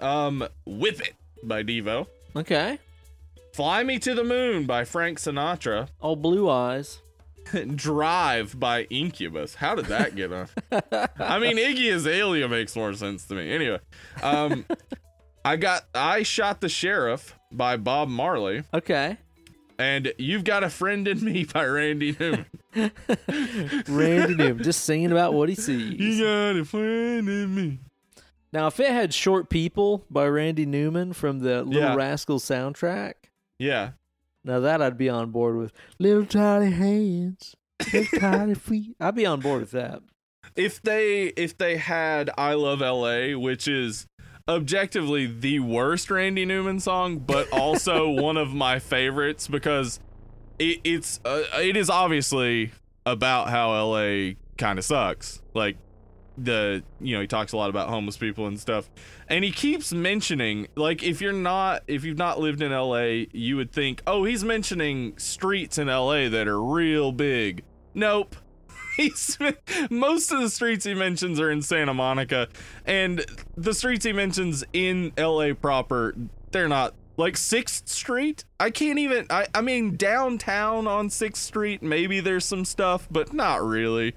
[0.00, 2.06] Um, Whip It by Devo.
[2.36, 2.78] Okay.
[3.52, 5.88] Fly Me to the Moon by Frank Sinatra.
[6.00, 7.00] Oh, blue eyes.
[7.74, 9.56] Drive by Incubus.
[9.56, 10.48] How did that get on?
[11.18, 13.52] I mean, Iggy Azalea makes more sense to me.
[13.52, 13.80] Anyway,
[14.22, 14.64] um,
[15.44, 19.18] I got I shot the sheriff by Bob Marley, Okay.
[19.78, 22.46] and you've got a friend in me by Randy Newman.
[23.88, 25.98] Randy Newman just singing about what he sees.
[26.00, 27.78] You got a friend in me.
[28.52, 31.94] Now, if it had "Short People" by Randy Newman from the Little Yeah.
[31.96, 33.14] Rascals soundtrack,
[33.62, 33.90] Yeah,
[34.44, 35.72] now that I'd be on board with.
[35.98, 37.54] Little tiny hands,
[37.92, 38.96] little tiny feet.
[39.00, 40.00] I'd be on board with that.
[40.56, 44.06] if they if they had I Love L.A., which is
[44.48, 50.00] objectively the worst Randy Newman song, but also one of my favorites because
[50.58, 52.72] it, it's uh, it is obviously
[53.06, 54.36] about how L.A.
[54.58, 55.40] kind of sucks.
[55.54, 55.76] Like
[56.38, 58.90] the you know he talks a lot about homeless people and stuff,
[59.28, 63.56] and he keeps mentioning like if you're not if you've not lived in L.A., you
[63.56, 66.28] would think oh he's mentioning streets in L.A.
[66.28, 67.64] that are real big.
[67.94, 68.36] Nope.
[68.96, 69.38] He's
[69.90, 72.48] most of the streets he mentions are in Santa Monica,
[72.84, 73.24] and
[73.56, 76.14] the streets he mentions in LA proper,
[76.50, 78.44] they're not like Sixth Street.
[78.60, 79.26] I can't even.
[79.30, 84.14] I I mean downtown on Sixth Street, maybe there's some stuff, but not really.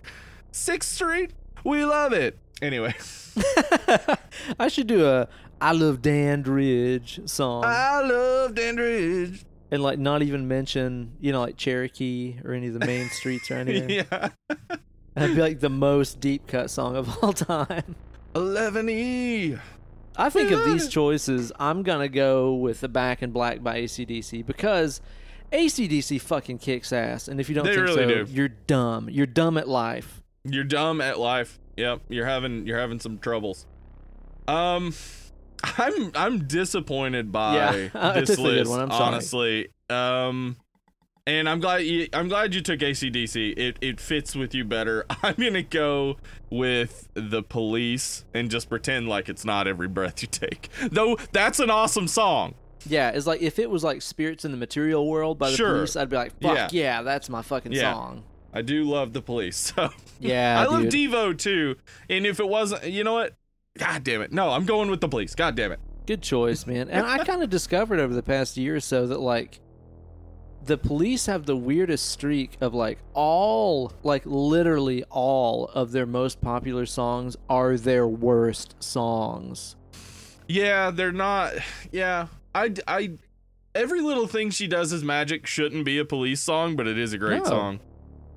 [0.51, 1.31] Sixth Street,
[1.65, 2.37] we love it.
[2.61, 2.93] Anyway,
[4.59, 5.27] I should do a
[5.59, 9.43] "I Love Dandridge" song I love Dandridge.
[9.71, 13.51] and like not even mention you know like Cherokee or any of the main streets
[13.51, 13.89] or anything.
[14.11, 14.29] Yeah,
[15.15, 17.95] That'd be like the most deep cut song of all time.
[18.35, 19.55] eleven E.
[20.17, 24.45] I think of these choices, I'm gonna go with the Back in Black by ACDC
[24.45, 25.01] because
[25.51, 28.31] ACDC fucking kicks ass, and if you don't They think really so, do.
[28.31, 29.09] you're dumb.
[29.09, 30.21] You're dumb at life.
[30.45, 31.59] You're dumb at life.
[31.77, 33.65] Yep, you're having you're having some troubles.
[34.47, 34.93] Um,
[35.63, 37.55] I'm I'm disappointed by
[37.93, 38.69] Yeah, this took the good list.
[38.71, 39.03] one, I'm sorry.
[39.03, 40.55] honestly, um,
[41.27, 43.57] and I'm glad you I'm glad you took ACDC.
[43.57, 45.05] It it fits with you better.
[45.23, 46.17] I'm gonna go
[46.51, 50.69] with the Police and just pretend like it's not every breath you take.
[50.91, 52.53] Though that's an awesome song.
[52.87, 55.73] Yeah, it's like if it was like Spirits in the Material World by the Sure.
[55.73, 56.67] Police, I'd be like, fuck Yeah.
[56.71, 57.91] yeah, that's my fucking Yeah.
[57.93, 58.23] song.
[58.55, 59.57] I do love the Police.
[59.75, 59.89] So
[60.19, 61.11] Yeah, I love dude.
[61.11, 61.75] Devo too.
[62.09, 63.35] And if it wasn't, you know what?
[63.77, 64.31] God damn it.
[64.31, 65.35] No, I'm going with the Police.
[65.35, 65.79] God damn it.
[66.07, 66.89] Good choice, man.
[66.89, 69.59] And I kind of discovered over the past year or so that like
[70.63, 76.41] the police have the weirdest streak of like all like literally all of their most
[76.41, 79.75] popular songs are their worst songs.
[80.47, 81.53] Yeah, they're not.
[81.91, 83.11] Yeah, I, I,
[83.73, 85.45] every little thing she does is magic.
[85.47, 87.49] Shouldn't be a police song, but it is a great No.
[87.49, 87.79] song.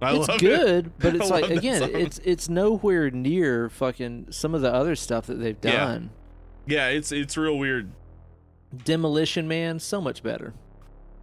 [0.00, 0.40] I it's love it.
[0.40, 4.94] good, but I it's like again, it's it's nowhere near fucking some of the other
[4.96, 6.10] stuff that they've done.
[6.66, 7.90] Yeah, it's it's real weird.
[8.84, 10.54] Demolition Man, so much better.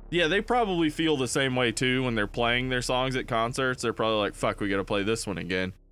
[0.09, 3.82] Yeah, they probably feel the same way too when they're playing their songs at concerts.
[3.84, 5.73] They're probably like, "Fuck, we got to play this one again."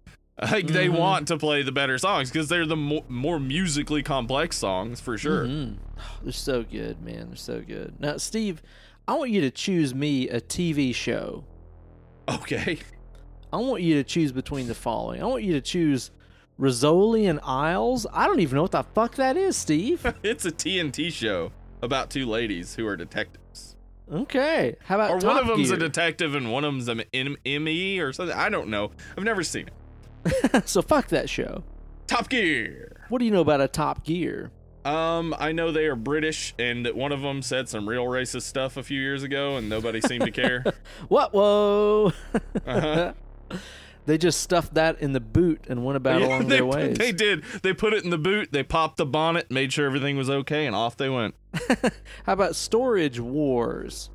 [0.41, 0.97] Like they Mhm.
[0.97, 5.15] want to play the better songs because they're the mo- more musically complex songs for
[5.15, 5.45] sure.
[5.45, 5.75] Mhm.
[6.23, 7.27] They're so good, man.
[7.27, 7.93] They're so good.
[7.99, 8.63] Now, Steve,
[9.07, 11.43] I want you to choose me a TV show.
[12.29, 12.79] Okay.
[13.51, 15.21] I want you to choose between the following.
[15.21, 16.11] I want you to choose
[16.59, 18.07] Rizzoli and Isles.
[18.11, 20.05] I don't even know what the fuck that is, Steve.
[20.23, 21.51] it's a TNT show
[21.81, 23.75] about two ladies who are detectives.
[24.11, 24.75] okay.
[24.85, 25.77] How about Or Top one of them's Gear?
[25.77, 28.35] a detective and one of them's an M- ME or something.
[28.35, 28.91] I don't know.
[29.17, 29.67] I've never seen
[30.23, 30.67] it.
[30.67, 31.63] so fuck that show.
[32.07, 33.05] Top Gear.
[33.09, 34.51] What do you know about a Top Gear?
[34.85, 38.41] Um, I know they are British, and that one of them said some real racist
[38.43, 40.63] stuff a few years ago, and nobody seemed to care.
[41.07, 41.33] What?
[41.33, 42.11] Whoa.
[42.65, 43.13] Uh-huh.
[44.05, 46.97] they just stuffed that in the boot and went about Yeah, along they, their ways.
[46.97, 47.43] they did.
[47.61, 48.51] They put it in the boot.
[48.51, 51.35] They popped the bonnet, made sure everything was okay, and off they went.
[52.25, 54.09] How about Storage Wars?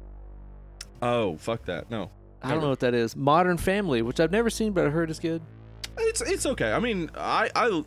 [1.00, 1.90] Oh, fuck that.
[1.90, 2.10] No,
[2.42, 3.14] I don't know what that is.
[3.16, 5.40] Modern Family, which I've never seen, but I heard is good.
[5.96, 6.72] it's it's okay.
[6.72, 7.82] I mean, I I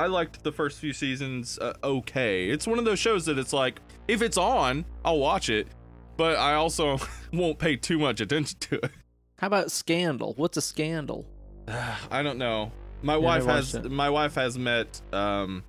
[0.00, 1.58] I liked the first few seasons.
[1.58, 5.50] Uh, okay, it's one of those shows that it's like if it's on, I'll watch
[5.50, 5.68] it,
[6.16, 6.98] but I also
[7.34, 8.92] won't pay too much attention to it.
[9.36, 10.32] How about Scandal?
[10.38, 11.26] What's a scandal?
[12.10, 12.72] I don't know.
[13.02, 13.90] My wife has it.
[13.90, 15.02] my wife has met.
[15.12, 15.64] Um,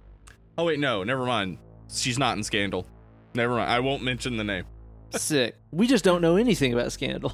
[0.58, 1.58] oh wait, no, never mind.
[1.92, 2.88] She's not in Scandal.
[3.34, 3.70] Never mind.
[3.70, 4.64] I won't mention the name.
[5.10, 5.58] Sick.
[5.72, 7.34] We just don't know anything about Scandal.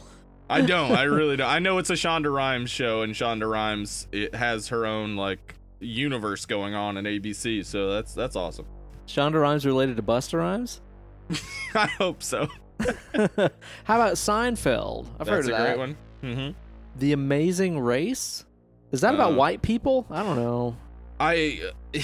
[0.49, 0.93] I don't.
[0.93, 1.47] I really don't.
[1.47, 5.53] I know it's a Shonda Rhimes show, and Shonda Rhimes it has her own like
[5.79, 7.65] universe going on in ABC.
[7.65, 8.65] So that's that's awesome.
[9.07, 10.81] Shonda Rhimes related to Busta Rhymes?
[11.75, 12.47] I hope so.
[12.79, 15.07] How about Seinfeld?
[15.19, 15.47] I've heard of that.
[15.47, 15.75] that's a that.
[15.75, 15.97] great one.
[16.23, 16.99] Mm-hmm.
[16.99, 18.45] The Amazing Race?
[18.91, 20.05] Is that about Uh, white people?
[20.09, 20.75] I don't know.
[21.19, 21.71] I.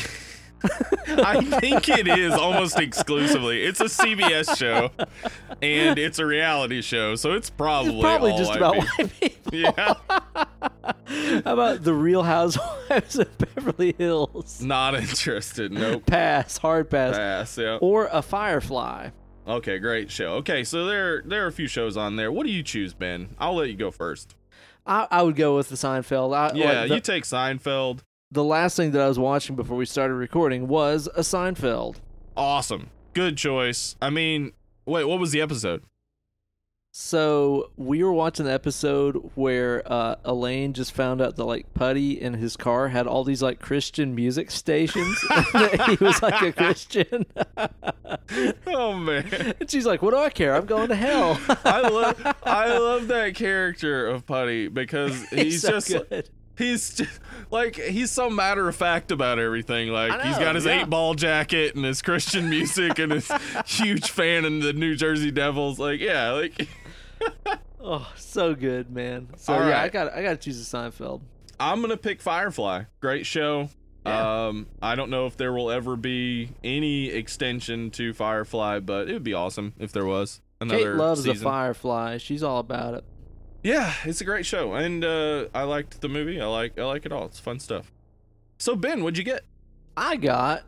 [1.07, 3.63] I think it is almost exclusively.
[3.63, 4.89] It's a CBS show,
[5.61, 8.87] and it's a reality show, so it's probably It's probably just white about people.
[8.97, 9.39] white people.
[9.53, 9.93] Yeah.
[11.45, 14.61] How about The Real Housewives of Beverly Beverly Hills.
[14.61, 15.71] Not interested.
[15.71, 16.05] Nope.
[16.05, 17.15] Pass, hard pass.
[17.15, 17.57] Pass.
[17.57, 17.77] Yeah.
[17.81, 19.09] Or a Firefly.
[19.47, 20.33] Okay, great show.
[20.35, 22.31] Okay, so there there are a few shows on there.
[22.31, 23.35] What do you choose, Ben?
[23.39, 24.35] I'll let you go first.
[24.85, 26.35] I, I would go with the Seinfeld.
[26.35, 27.99] I, Yeah, like, the, you take Seinfeld.
[28.33, 31.97] The last thing that I was watching before we started recording was a Seinfeld.
[32.35, 32.89] Awesome.
[33.13, 33.95] Good choice.
[34.01, 34.53] I mean,
[34.87, 35.83] wait, what was the episode?
[36.95, 42.19] So we were watching the episode where uh, Elaine just found out that like Puddy
[42.19, 45.21] in his car had all these like Christian music stations.
[45.87, 47.27] he was like a Christian.
[48.65, 49.53] Oh man.
[49.59, 50.55] and she's like, "What do I care?
[50.55, 55.71] I'm going to hell." I love I love that character of Puddy because he's, so
[55.71, 56.29] just good.
[56.57, 57.19] He's just
[57.51, 59.89] like he's so matter of fact about everything.
[59.89, 60.81] Like I he's know, got his yeah.
[60.81, 63.31] eight ball jacket and his Christian music and his
[63.65, 65.79] huge fan in the New Jersey Devils.
[65.79, 66.67] Like yeah, like
[67.85, 69.27] Oh, so good, man.
[69.35, 69.91] So All yeah, I right.
[69.91, 71.21] got I got to choose a Seinfeld.
[71.59, 72.83] I'm gonna pick Firefly.
[73.01, 73.69] Great show.
[74.05, 74.47] Yeah.
[74.47, 79.13] Um, I don't know if there will ever be any extension to Firefly, but it
[79.13, 81.35] would be awesome if there was another Kate loves the.
[81.35, 82.17] Firefly.
[82.17, 83.03] She's all about it.
[83.63, 86.39] Yeah, it's a great show, and uh, I liked the movie.
[86.41, 87.25] I like I like it all.
[87.25, 87.91] It's fun stuff.
[88.59, 89.43] So Ben, what'd you get?
[89.95, 90.63] I got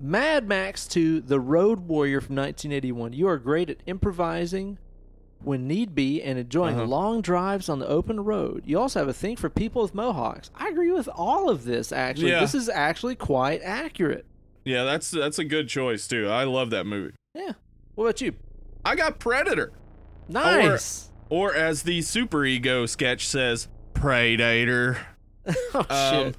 [0.00, 3.12] Mad Max 2 The Road Warrior from 1981.
[3.14, 4.78] You are great at improvising
[5.42, 6.86] when need be and enjoying Uh-huh.
[6.86, 8.62] long drives on the open road.
[8.66, 10.50] You also have a thing for people with mohawks.
[10.54, 12.30] I agree with all of this, actually.
[12.30, 12.40] Yeah.
[12.40, 14.26] This is actually quite accurate.
[14.64, 16.28] Yeah, that's that's a good choice too.
[16.28, 17.14] I love that movie.
[17.34, 17.52] Yeah.
[17.94, 18.34] What about you?
[18.84, 19.72] I got Predator,
[20.28, 21.06] Nice.
[21.06, 24.98] or as the Super Ego sketch says, Predator.
[25.74, 26.36] oh, Um, shit.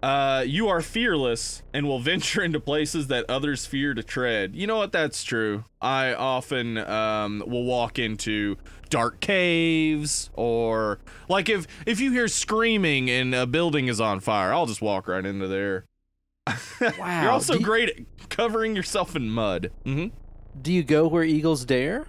[0.00, 4.54] Uh, you are fearless and will venture into places that others fear to tread.
[4.54, 4.92] You know what?
[4.92, 5.64] That's true.
[5.80, 8.56] I often um, will walk into
[8.90, 14.52] dark caves or like if if you hear screaming and a building is on fire,
[14.52, 15.84] I'll just walk right into there.
[16.80, 17.22] Wow.
[17.22, 19.70] You're also do, great at covering yourself in mud.
[19.84, 20.14] Mm-hmm.
[20.62, 22.06] do you go where eagles dare?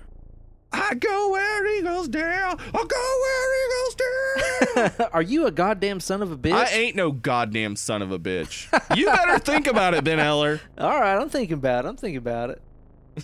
[0.71, 2.45] I go where eagles dare.
[2.45, 5.09] I go where eagles dare.
[5.13, 6.53] are you a goddamn son of a bitch?
[6.53, 8.67] I ain't no goddamn son of a bitch.
[8.95, 10.61] You better think about it, Ben Eller.
[10.77, 11.87] All right, I'm thinking about it.
[11.89, 12.61] I'm thinking about it.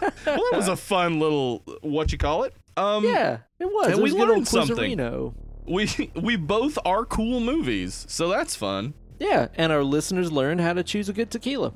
[0.00, 2.54] well, that was a fun little what you call it.
[2.76, 3.86] Um, Yeah, it was.
[3.88, 4.96] and it we was good old learned something.
[4.98, 5.34] Quizzerino.
[5.66, 8.94] we we both are cool movies, so that's fun.
[9.18, 11.72] Yeah, and our listeners learned how to choose a good tequila.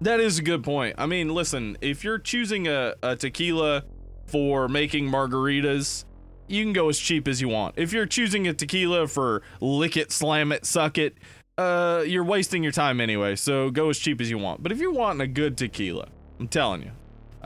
[0.00, 0.96] That is a good point.
[0.98, 3.84] I mean, listen, if you're choosing a, a tequila
[4.26, 6.04] for making margaritas,
[6.48, 7.74] you can go as cheap as you want.
[7.78, 11.16] If you're choosing a tequila for lick it, slam it, suck it,
[11.58, 13.36] uh, you're wasting your time anyway.
[13.36, 14.62] So go as cheap as you want.
[14.62, 16.08] But if you're wanting a good tequila,
[16.40, 16.90] I'm telling you,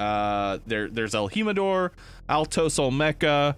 [0.00, 1.90] uh, there there's El Jimador,
[2.28, 3.56] Altos Olmeca.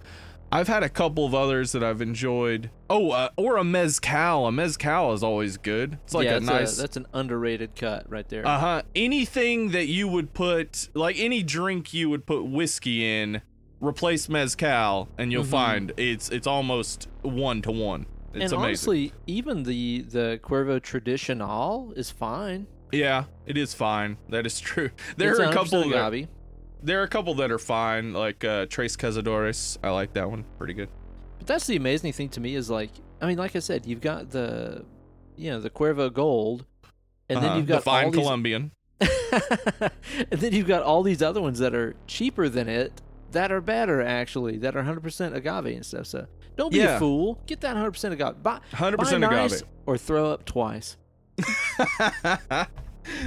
[0.51, 2.71] I've had a couple of others that I've enjoyed.
[2.89, 4.47] Oh, uh, or a mezcal.
[4.47, 5.99] A mezcal is always good.
[6.05, 6.77] It's like yeah, a nice.
[6.77, 8.45] that's an underrated cut right there.
[8.47, 8.81] Uh huh.
[8.95, 13.41] Anything that you would put, like any drink you would put whiskey in,
[13.79, 15.47] replace mezcal, and you'll Mhm.
[15.51, 18.07] find it's it's almost one to one.
[18.33, 18.59] It's and amazing.
[18.59, 22.65] honestly, even the the Cuervo Tradicional is fine.
[22.91, 24.17] yeah, it is fine.
[24.29, 24.89] That is true.
[25.17, 25.81] There It's are a couple.
[25.89, 26.27] That, agave.
[26.83, 29.77] There are a couple that are fine, like uh, Trace Cazadores.
[29.83, 30.45] I like that one.
[30.57, 30.89] Pretty good.
[31.37, 34.01] But that's the amazing thing to me is like, I mean, like I said, you've
[34.01, 34.85] got the,
[35.35, 36.65] you know, the Cuervo Gold,
[37.29, 37.57] and then Uh-huh.
[37.57, 38.71] you've got the fine all these, Colombian.
[39.01, 43.01] and then you've got all these other ones that are cheaper than it
[43.31, 46.25] that are better actually that are 100% agave and stuff so
[46.57, 46.95] don't be Yeah.
[46.95, 49.51] a fool get that 100% agave buy, 100% buy agave.
[49.51, 50.97] nice or throw up twice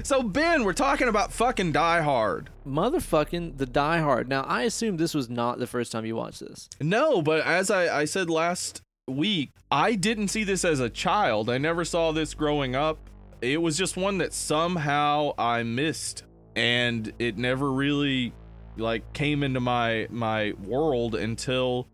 [0.02, 2.50] so Ben, we're talking about fucking Die Hard.
[2.66, 6.40] motherfucking the die hard now i assume this was not the first time you watched
[6.40, 10.88] this No, but as I, I said last week, I didn't see this as a
[10.88, 11.50] child.
[11.50, 12.98] I never saw this growing up.
[13.40, 16.22] It was just one that somehow I missed
[16.54, 18.32] and it never really
[18.76, 21.88] like came into my my world until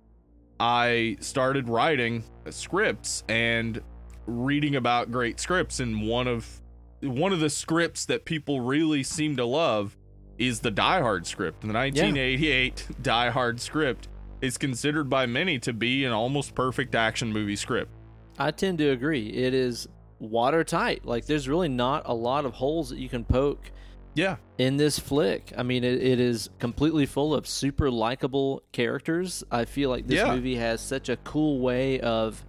[0.61, 3.81] I started writing scripts and
[4.27, 6.61] reading about great scripts and one of
[7.03, 9.97] one of the scripts that people really seem to love
[10.39, 11.61] is the Die Hard script.
[11.63, 14.09] The 1988 Die Hard script
[14.41, 17.91] is considered by many to be an almost perfect action movie script.
[18.39, 19.89] i tend to agree it is
[20.21, 23.71] watertight like there's really not a lot of holes that you can poke
[24.15, 24.37] Yeah.
[24.59, 25.53] in this flick.
[25.57, 29.43] I mean, it, it is completely full of super likable characters.
[29.51, 30.35] I feel like this Yeah.
[30.35, 32.45] movie has such a cool way of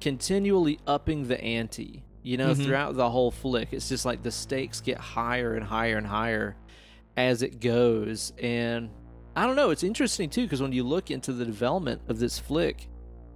[0.00, 2.04] continually upping the ante.
[2.28, 2.62] You know, Mhm.
[2.64, 6.56] throughout the whole flick, it's just like the stakes get higher and higher and higher
[7.16, 8.34] as it goes.
[8.38, 8.90] And
[9.34, 12.38] I don't know, it's interesting too, because when you look into the development of this
[12.38, 12.88] flick,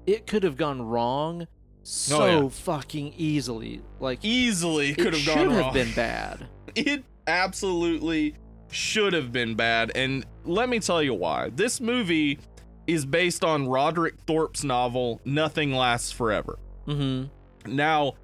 [0.06, 1.46] it could have gone wrong
[1.84, 2.48] so Oh, yeah.
[2.50, 3.80] fucking easily.
[3.98, 5.56] Like Easily could have gone wrong.
[5.56, 6.46] should have been bad.
[6.76, 8.34] It absolutely
[8.70, 9.90] should have been bad.
[9.94, 11.48] And let me tell you why.
[11.48, 12.38] This movie
[12.86, 16.58] is based on Roderick Thorpe's novel, Nothing Lasts Forever.
[16.86, 17.74] Mm-hmm.
[17.76, 18.14] Now,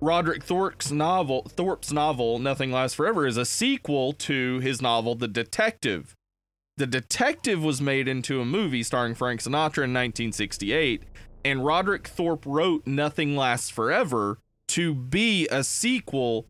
[0.00, 5.28] Roderick Thorpe's novel, Thorpe's novel, Nothing Lasts Forever, is a sequel to his novel, The
[5.28, 6.14] Detective.
[6.76, 11.02] The Detective was made into a movie starring Frank Sinatra in 1968,
[11.44, 14.38] and Roderick Thorpe wrote Nothing Lasts Forever
[14.68, 16.46] to be a sequel,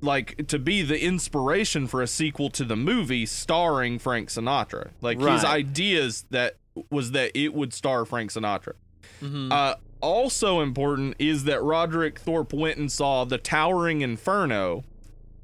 [0.00, 4.90] like to be the inspiration for a sequel to the movie starring Frank Sinatra.
[5.02, 6.56] Like his ideas that
[6.90, 8.74] was that it would star Frank Sinatra.
[9.20, 9.52] Mm-hmm.
[9.52, 9.74] Uh,
[10.06, 14.84] also important is that Roderick Thorpe went and saw The Towering Inferno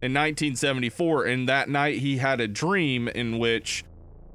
[0.01, 3.85] in 1974, and that night he had a dream in which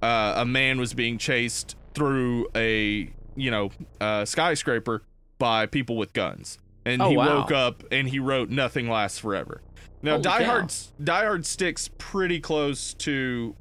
[0.03, 3.71] uh, a man was being chased through a you know
[4.01, 5.01] uh, skyscraper
[5.39, 7.39] by people with guns, and Oh, he wow.
[7.39, 9.61] woke up and he wrote "Nothing Lasts Forever."
[10.01, 10.45] Now, Holy Die cow.
[10.45, 10.73] Hard,
[11.03, 13.55] Die Hard sticks pretty close to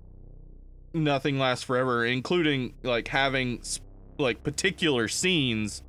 [0.92, 3.60] "Nothing Lasts Forever," including like having
[4.18, 5.82] like particular scenes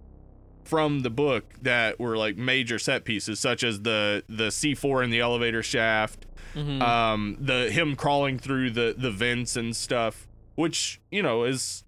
[0.67, 5.09] from the book that were like major set pieces, such as the the C4 in
[5.09, 6.81] the elevator shaft, Mhm.
[6.81, 11.83] um, the him crawling through the the vents and stuff, which you know is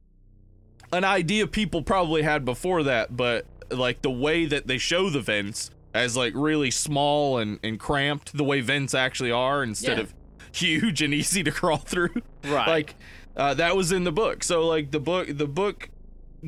[0.91, 5.21] an idea people probably had before that, but like the way that they show the
[5.21, 10.03] vents as like really small and and cramped, the way vents actually are instead Yeah.
[10.03, 10.13] of
[10.51, 12.09] huge and easy to crawl through
[12.45, 12.67] right.
[12.67, 12.95] like
[13.37, 15.89] uh, that was in the book so like the book the book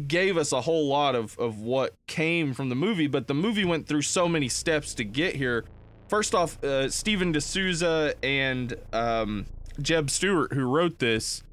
[0.08, 3.66] gave us a whole lot of of what came from the movie but the movie
[3.66, 5.66] went through so many steps to get here
[6.08, 9.46] first off uh, Steven de Souza and um,
[9.82, 11.44] Jeb Stuart who wrote this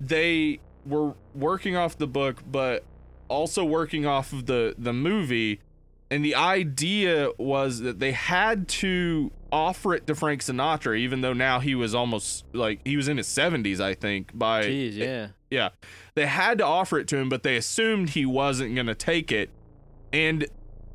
[0.00, 2.84] they were working off the book but
[3.28, 5.60] also working off of the the movie
[6.10, 11.32] and the idea was that they had to offer it to Frank Sinatra, even though
[11.32, 14.36] now he was almost like he was in his 70s, I think.
[14.36, 15.28] By Jeez, yeah.
[15.50, 15.70] Yeah,
[16.14, 19.30] they had to offer it to him, but they assumed he wasn't going to take
[19.30, 19.50] it.
[20.12, 20.46] And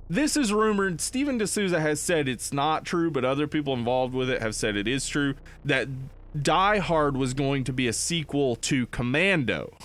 [0.10, 1.00] this is rumored.
[1.00, 4.56] Steven de Souza has said it's not true, but other people involved with it have
[4.56, 5.88] said it is true that
[6.40, 9.78] Die Hard was going to be a sequel to Commando.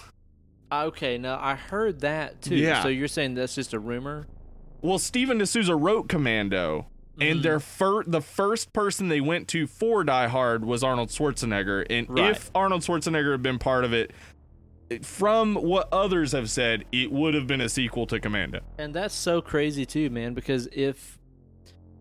[0.70, 2.56] Okay, now I heard that too.
[2.56, 2.82] Yeah.
[2.82, 4.26] So you're saying that's just a rumor?
[4.82, 6.86] Well, Steven de Souza wrote Commando,
[7.20, 7.84] and their mm-hmm.
[7.84, 11.86] fir- the first person they went to for Die Hard was Arnold Schwarzenegger.
[11.88, 12.32] And Right.
[12.32, 14.12] if Arnold Schwarzenegger had been part of it-
[15.02, 18.60] from what others have said, it would have been a sequel to Commando.
[18.78, 20.34] And that's so crazy too, man.
[20.34, 21.18] Because if,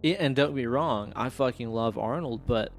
[0.04, 2.72] it, and don't be wrong, I fucking love Arnold, but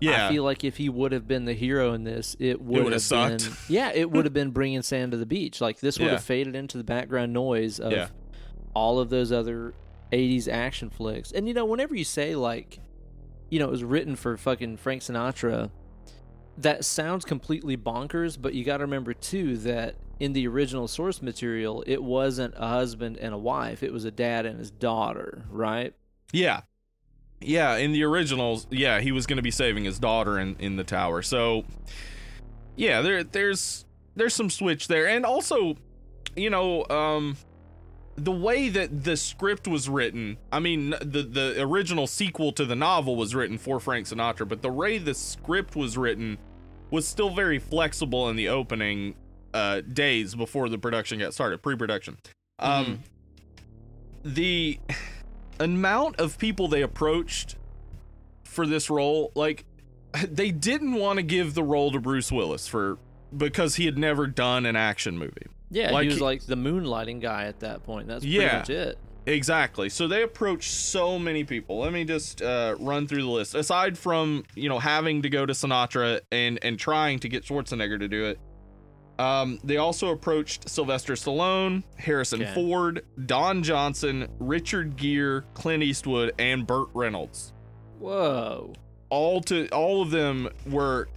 [0.00, 2.92] Yeah, I feel like if he would have been the hero in this, it would
[2.92, 3.44] have sucked.
[3.44, 3.52] been.
[3.68, 5.60] Yeah, it would have been bringing sand to the beach.
[5.60, 6.12] Like this would Yeah.
[6.12, 8.08] have faded into the background noise of Yeah.
[8.74, 9.72] all of those other
[10.12, 11.32] '80s action flicks.
[11.32, 12.78] And you know, whenever you say like,
[13.50, 15.70] you know, it was written for fucking Frank Sinatra,
[16.58, 18.40] that sounds completely bonkers.
[18.40, 22.68] But you got to remember too that in the original source material, it wasn't a
[22.68, 25.94] husband and a wife; it was a dad and his daughter, right?
[26.32, 26.62] yeah,
[27.40, 27.76] yeah.
[27.76, 30.84] In the originals, yeah, he was going to be saving his daughter in in the
[30.84, 31.22] tower.
[31.22, 31.64] So,
[32.76, 33.84] yeah, there there's
[34.16, 35.76] there's some switch there, and also,
[36.36, 37.36] you know, um,
[38.16, 40.36] the way that the script was written.
[40.52, 44.62] I mean, the the original sequel to the novel was written for Frank Sinatra, but
[44.62, 46.38] the way the script was written
[46.90, 49.14] was still very flexible in the opening
[49.52, 52.18] uh, days before the production got started, pre-production.
[52.58, 53.02] Um,
[54.22, 54.78] the
[55.58, 57.56] amount of people they approached
[58.44, 59.64] for this role, like
[60.22, 62.98] they didn't want to give the role to Bruce Willis for
[63.36, 65.46] because he had never done an action movie.
[65.74, 68.06] Yeah, Like he was like the moonlighting guy at that point.
[68.08, 68.58] That's pretty Yeah.
[68.58, 68.98] much it.
[69.26, 69.88] Exactly.
[69.88, 71.78] So they approached so many people.
[71.78, 73.54] Let me just uh, run through the list.
[73.54, 77.98] Aside from you know having to go to Sinatra and and trying to get Schwarzenegger
[77.98, 78.38] to do it,
[79.18, 82.52] um, they also approached Sylvester Stallone, Harrison Okay.
[82.54, 87.52] Ford, Don Johnson, Richard Gere, Clint Eastwood, and Burt Reynolds.
[87.98, 88.74] Whoa.
[89.08, 91.08] All to all of them were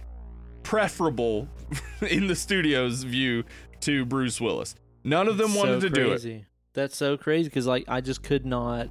[0.62, 1.48] preferable
[2.08, 3.44] in the studio's view
[3.82, 4.74] to Bruce Willis.
[5.04, 6.44] None of them So wanted to do it.
[6.74, 8.88] That's so crazy because like I just could not.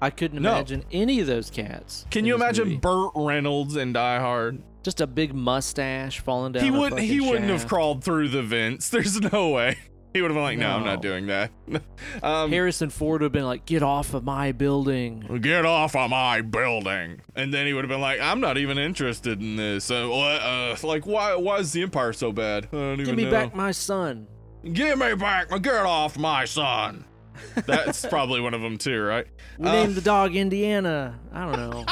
[0.00, 0.50] I couldn't No.
[0.52, 2.06] imagine any of those cats.
[2.10, 2.76] Can you imagine movie.
[2.78, 4.62] Burt Reynolds in Die Hard?
[4.82, 6.64] just a big mustache falling down?
[6.64, 9.76] he wouldn't he wouldn't have crawled through the vents there's no way
[10.12, 11.50] he would have been like no, i'm not doing that
[12.22, 16.10] um Harrison Ford would have been like, "Get off of my building." get off of
[16.10, 19.90] my building and then he would have been like i'm not even interested in this
[19.90, 23.30] uh, uh like why why is the empire so bad i don't Give me know
[23.30, 24.26] back my son.
[24.72, 27.04] give me back my get off my son
[27.66, 29.26] That's probably one of them too, right?
[29.58, 31.18] We Uh, named the dog Indiana.
[31.32, 31.86] I don't know.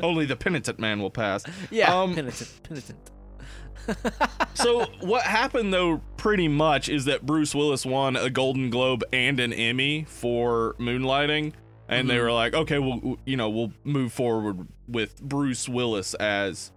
[0.02, 1.44] Only the penitent man will pass.
[1.70, 3.10] Yeah, Um, penitent, penitent.
[4.54, 9.40] so what happened though pretty much is that Bruce Willis won a Golden Globe and
[9.40, 11.52] an Emmy for Moonlighting
[11.88, 12.22] and they Mhm.
[12.22, 16.72] were like okay we'll you know we'll move forward with Bruce Willis as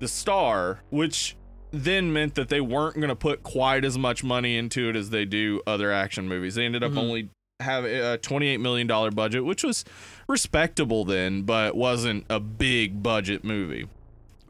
[0.00, 1.36] the star which
[1.70, 5.10] then meant that they weren't going to put quite as much money into it as
[5.10, 6.54] they do other action movies.
[6.54, 6.98] They ended up Mhm.
[6.98, 7.28] only
[7.60, 9.84] have a 28 million dollar budget which was
[10.28, 13.86] respectable then but wasn't a big budget movie.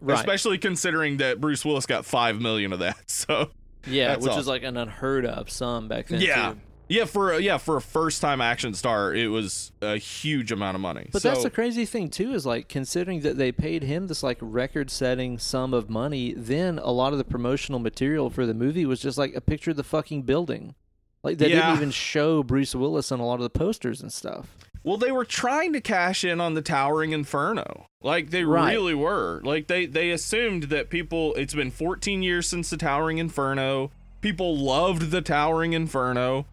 [0.05, 0.19] Right.
[0.19, 2.97] Especially considering that Bruce Willis got five million of that.
[3.07, 3.51] So
[3.87, 6.21] yeah, which is like an unheard of sum back then.
[6.21, 6.53] Yeah.
[6.53, 6.59] too.
[6.89, 10.81] yeah, for yeah for a first time action star, it was a huge amount of
[10.81, 11.09] money.
[11.13, 14.23] But so, that's the crazy thing too is like considering that they paid him this
[14.23, 18.55] like record setting sum of money, then a lot of the promotional material for the
[18.55, 20.75] movie was just like a picture of the fucking building.
[21.23, 21.57] Like they Yeah.
[21.67, 24.49] didn't even show Bruce Willis on a lot of the posters and stuff.
[24.85, 27.87] Well, they were trying to cash in on the Towering Inferno.
[28.03, 28.73] Like they Right.
[28.75, 29.41] really were.
[29.43, 31.35] Like they they assumed that people.
[31.35, 33.91] It's been 14 years since the Towering Inferno.
[34.21, 36.47] People loved the Towering Inferno.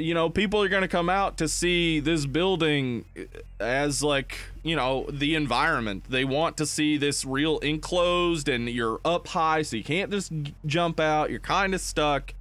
[0.00, 3.04] You know, people are going to come out to see this building
[3.58, 6.04] as like, you know, the environment.
[6.08, 10.30] They want to see this real enclosed and you're up high so you can't just
[10.64, 11.30] jump out.
[11.30, 12.34] You're kind of stuck.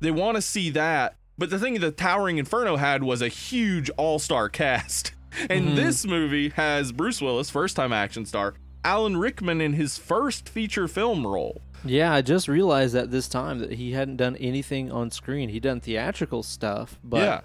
[0.00, 1.14] They want to see that.
[1.36, 5.12] But the thing the Towering Inferno had was a huge all-star cast.
[5.50, 5.74] And Mhm.
[5.74, 8.54] this movie has Bruce Willis, first-time action star,
[8.84, 11.60] Alan Rickman in his first feature film role.
[11.84, 15.48] Yeah, I just realized that this time that he hadn't done anything on screen.
[15.48, 17.40] He'd done theatrical stuff, but yeah.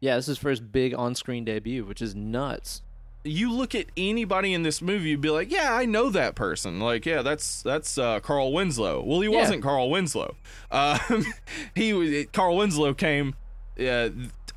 [0.00, 2.80] yeah, this is his first big on screen debut, which is nuts.
[3.24, 6.80] You look at anybody in this movie, you'd be like, yeah, I know that person.
[6.80, 9.02] Like, yeah, that's that's uh, Carl Winslow.
[9.02, 9.38] Well, he Yeah.
[9.38, 10.34] wasn't Carl Winslow.
[10.70, 11.26] Um,
[11.74, 13.34] he was Carl Winslow came,
[13.78, 14.08] uh,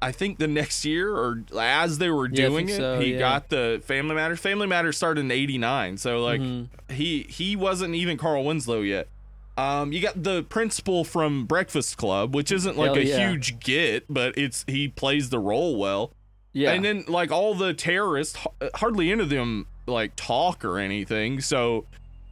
[0.01, 3.19] I think the next year or as they were doing think it, so, he yeah.
[3.19, 4.39] got the Family Matters.
[4.39, 6.67] Family Matters started in '89, so like Mhm.
[6.91, 9.07] he he wasn't even Carl Winslow yet.
[9.55, 13.29] Um, you got the principal from Breakfast Club, which isn't like Hell a yeah.
[13.29, 16.11] huge get, but it's he plays the role well.
[16.53, 18.37] Yeah, And then like all the terrorists,
[18.75, 21.41] hardly any of them like talk or anything.
[21.41, 21.85] So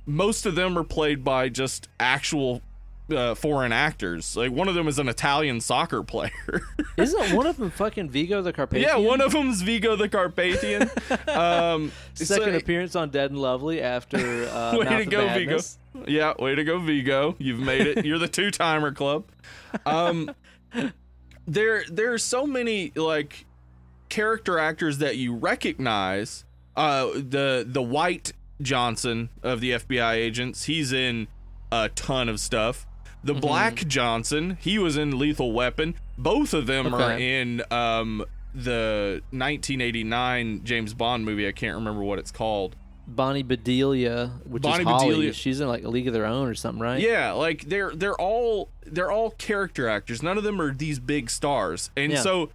[0.05, 2.61] most of them are played by just actual
[3.11, 4.37] uh, foreign actors.
[4.37, 6.61] Like one of them is an Italian soccer player.
[6.97, 8.87] isn't one of them fucking Vigo the Carpathian?
[8.87, 10.83] yeah, one of them's Vigo the Carpathian.
[11.27, 14.17] um, second so- appearance on Dead and Lovely after
[14.49, 15.77] uh, Way Mouth to go, Madness.
[16.07, 17.35] Yeah, way to go, Vigo.
[17.37, 18.05] You've made it.
[18.05, 19.25] You're the two timer club.
[19.85, 20.33] Um,
[21.47, 23.45] there, there are so many like
[24.11, 26.45] character actors that you recognize.
[26.75, 30.65] Uh, the the White Johnson of the FBI agents.
[30.65, 31.27] He's in
[31.71, 32.85] a ton of stuff.
[33.23, 33.41] The Mm-hmm.
[33.41, 34.57] Black Johnson.
[34.61, 35.95] He was in Lethal Weapon.
[36.17, 41.47] Both of them are in um the 1989 James Bond movie.
[41.47, 42.75] I can't remember what it's called.
[43.07, 45.07] Bonnie Bedelia, which Bonnie is Holly.
[45.09, 45.33] Bedelia.
[45.33, 47.01] She's in like a League of Their Own or something, right?
[47.01, 50.23] Yeah, like they're they're all they're all character actors.
[50.23, 51.89] None of them are these big stars.
[51.97, 52.21] And Yeah.
[52.21, 52.51] so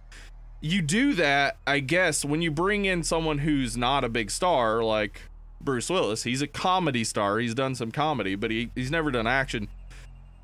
[0.61, 4.83] you do that, I guess, when you bring in someone who's not a big star
[4.83, 5.21] like
[5.61, 6.23] Bruce Willis.
[6.23, 7.39] He's a comedy star.
[7.39, 9.67] He's done some comedy, but he, he's never done action.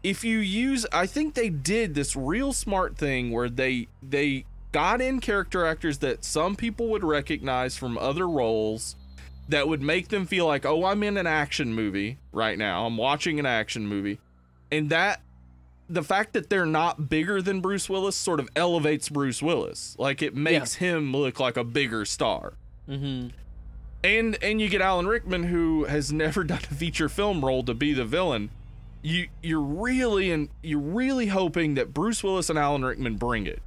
[0.03, 4.99] If you use I think they did this real smart thing where they they got
[5.01, 8.97] in character actors that some people would recognize from other roles
[9.47, 12.85] that would make them feel like, oh, I'm in an action movie right now.
[12.85, 14.19] I'm watching an action movie.
[14.71, 15.21] And that,
[15.93, 19.95] the fact that they're not bigger than Bruce Willis sort of elevates Bruce Willis.
[19.99, 22.53] Like it makes him look like a bigger star.
[22.89, 23.29] Mm-hmm.
[24.03, 27.73] And and you get Alan Rickman who has never done a feature film role to
[27.73, 28.49] be the villain.
[29.01, 33.61] You you're really and you're really hoping that Bruce Willis and Alan Rickman bring it.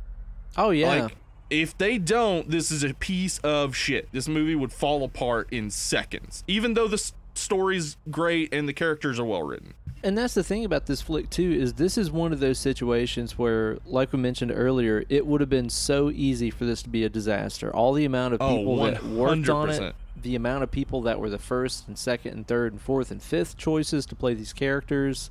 [0.57, 0.89] Oh yeah.
[1.05, 1.17] Like
[1.49, 4.09] if they don't, this is a piece of shit.
[4.13, 6.43] This movie would fall apart in seconds.
[6.49, 9.75] Even though the s- story's great and the characters are well written.
[10.05, 13.37] And that's the thing about this flick too is this is one of those situations
[13.39, 17.03] where, like we mentioned earlier, it would have been so easy for this to be
[17.05, 17.75] a disaster.
[17.75, 21.19] All the amount of Oh, people that worked on it, the amount of people that
[21.19, 24.53] were the first and second and third and fourth and fifth choices to play these
[24.53, 25.31] characters,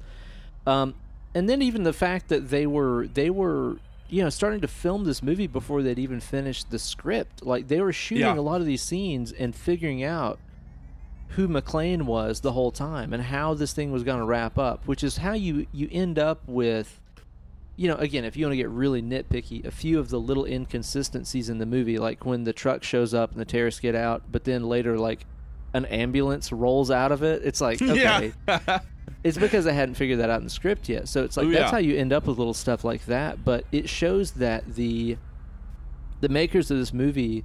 [0.67, 0.93] um,
[1.33, 3.77] and then even the fact that they were they were
[4.09, 7.45] you know starting to film this movie before they'd even finished the script.
[7.45, 8.35] Like they were shooting Yeah.
[8.37, 10.39] a lot of these scenes and figuring out
[11.35, 14.85] who McClane was the whole time and how this thing was going to wrap up,
[14.87, 16.99] which is how you you end up with
[17.77, 20.45] you know, again, if you want to get really nitpicky, a few of the little
[20.45, 24.23] inconsistencies in the movie, like when the truck shows up and the terrorists get out,
[24.31, 25.25] but then later, like
[25.73, 27.41] an ambulance rolls out of it.
[27.43, 28.79] It's like okay, Yeah.
[29.25, 31.09] it's because I hadn't figured that out in the script yet.
[31.09, 31.71] So it's like Oh, that's yeah.
[31.71, 33.43] how you end up with little stuff like that.
[33.43, 35.17] But it shows that the
[36.21, 37.43] the makers of this movie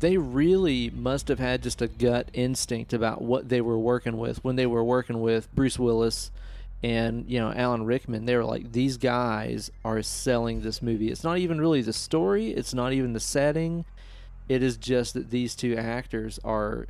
[0.00, 4.42] they really must have had just a gut instinct about what they were working with
[4.44, 6.30] when they were working with Bruce Willis
[6.82, 8.26] and you know Alan Rickman.
[8.26, 11.10] They were like, these guys are selling this movie.
[11.10, 12.50] It's not even really the story.
[12.50, 13.84] It's not even the setting.
[14.48, 16.86] It is just that these two actors are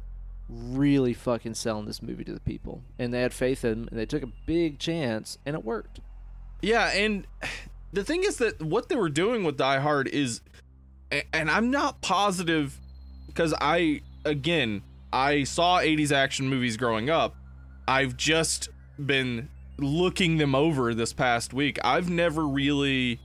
[0.49, 3.99] really fucking selling this movie to the people, and they had faith in them, and
[3.99, 6.01] they took a big chance, and it worked.
[6.61, 7.27] Yeah, and
[7.93, 10.41] the thing is that what they were doing with Die Hard is,
[11.33, 12.79] and I'm not positive
[13.37, 14.83] because I, again,
[15.13, 17.37] I saw 80s action movies growing up.
[17.87, 18.71] I've just
[19.05, 21.79] been looking them over this past week.
[21.85, 23.21] I've never really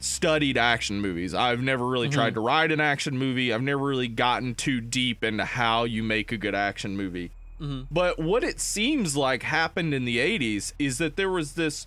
[0.00, 1.34] studied action movies.
[1.34, 2.18] I've never really mm-hmm.
[2.18, 3.52] tried to write an action movie.
[3.52, 7.30] I've never really gotten too deep into how you make a good action movie.
[7.60, 7.82] Mm-hmm.
[7.92, 11.86] But what it seems like happened in the 80s is that there was this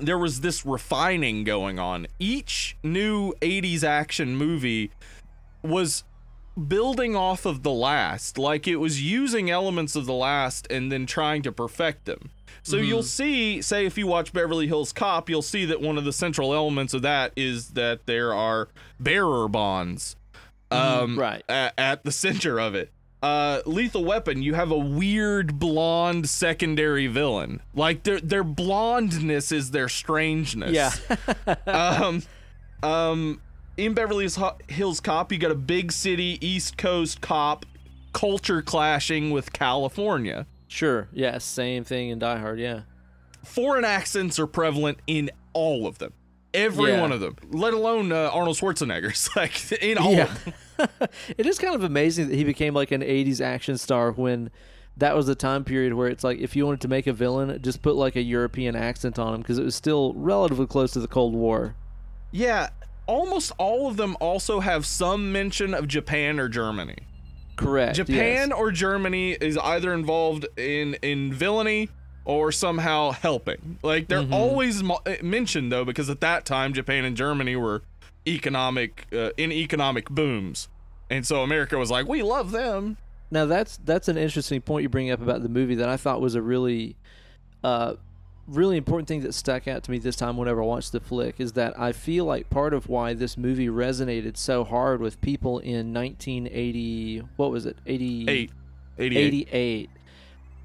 [0.00, 2.06] there was this refining going on.
[2.18, 4.92] Each new 80s action movie
[5.62, 6.04] was
[6.68, 11.06] building off of the last, like it was using elements of the last and then
[11.06, 12.30] trying to perfect them.
[12.62, 16.04] So you'll see, say, if you watch Beverly Hills Cop, you'll see that one of
[16.04, 18.68] the central elements of that is that there are
[18.98, 20.14] bearer bonds
[20.70, 21.42] um, Right.
[21.48, 22.90] a- at the center of it.
[23.22, 27.60] Uh, Lethal Weapon, you have a weird blonde secondary villain.
[27.74, 30.72] Like their their blondness is their strangeness.
[30.72, 30.92] Yeah.
[31.66, 32.22] um,
[32.82, 33.40] um,
[33.84, 34.28] in Beverly
[34.68, 37.64] Hills Cop, you got a big city East Coast cop
[38.12, 40.46] culture clashing with California.
[40.68, 41.08] sure.
[41.12, 41.38] Yeah.
[41.38, 42.58] Same thing in Die Hard.
[42.60, 42.82] Yeah.
[43.44, 46.12] Foreign accents are prevalent in all of them.
[46.52, 47.00] Every Yeah.
[47.00, 49.30] one of them, let alone uh, Arnold Schwarzenegger's.
[49.36, 50.12] Like in all.
[50.12, 50.24] Yeah.
[50.24, 51.08] Of them.
[51.38, 54.50] it is kind of amazing that he became like an 80s action star when
[54.96, 57.60] that was the time period where it's like if you wanted to make a villain
[57.62, 61.00] just put like a european accent on him because it was still relatively close to
[61.00, 61.74] the cold war
[62.32, 62.70] Yeah,
[63.10, 66.96] almost all of them also have some mention of Japan or Germany.
[67.56, 68.52] correct Japan yes.
[68.56, 71.88] or Germany is either involved in in villainy
[72.24, 73.78] or somehow helping.
[73.82, 74.32] Like they're Mm-hmm.
[74.32, 77.82] always mo- uh, mentioned though, because at that time Japan and Germany were
[78.26, 80.68] economic uh, in economic booms,
[81.10, 82.96] and so America was like, we love them.
[83.30, 86.20] now that's that's an interesting point you bring up about the movie that i thought
[86.20, 86.96] was a really
[87.64, 87.94] uh
[88.50, 91.38] really important thing that stuck out to me this time whenever i watched the flick
[91.38, 95.60] is that i feel like part of why this movie resonated so hard with people
[95.60, 98.50] in 1980 what was it 80 Eight,
[98.98, 99.16] 88.
[99.18, 99.90] 88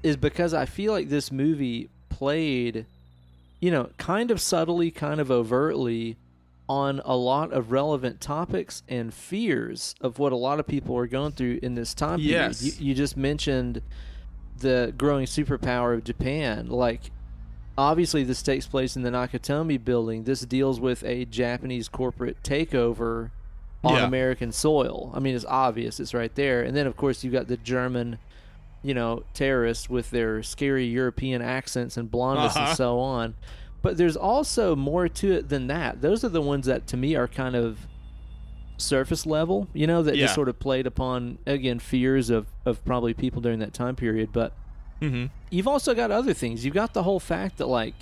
[0.02, 2.86] is because I feel like this movie played,
[3.60, 6.16] you know, kind of subtly, kind of overtly
[6.68, 11.06] on a lot of relevant topics and fears of what a lot of people are
[11.06, 12.30] going through in this time period.
[12.30, 12.62] Yes.
[12.62, 13.82] You, you just mentioned
[14.58, 16.68] the growing superpower of Japan.
[16.68, 17.10] Like,
[17.78, 20.24] obviously, this takes place in the Nakatomi building.
[20.24, 23.30] This deals with a Japanese corporate takeover
[23.84, 24.06] on Yeah.
[24.06, 25.10] American soil.
[25.14, 26.62] I mean, it's obvious, it's right there.
[26.62, 28.18] And then, of course, you've got the German,
[28.82, 32.68] you know, terrorists with their scary European accents and blondness Uh-huh.
[32.68, 33.34] and so on.
[33.82, 36.00] But there's also more to it than that.
[36.00, 37.86] Those are the ones that, to me, are kind of
[38.78, 40.24] surface level, you know, that Yeah.
[40.24, 44.30] just sort of played upon, again, fears of, of probably people during that time period.
[44.32, 44.52] But
[45.00, 45.30] Mhm.
[45.50, 46.64] you've also got other things.
[46.64, 47.94] You've got the whole fact that, like,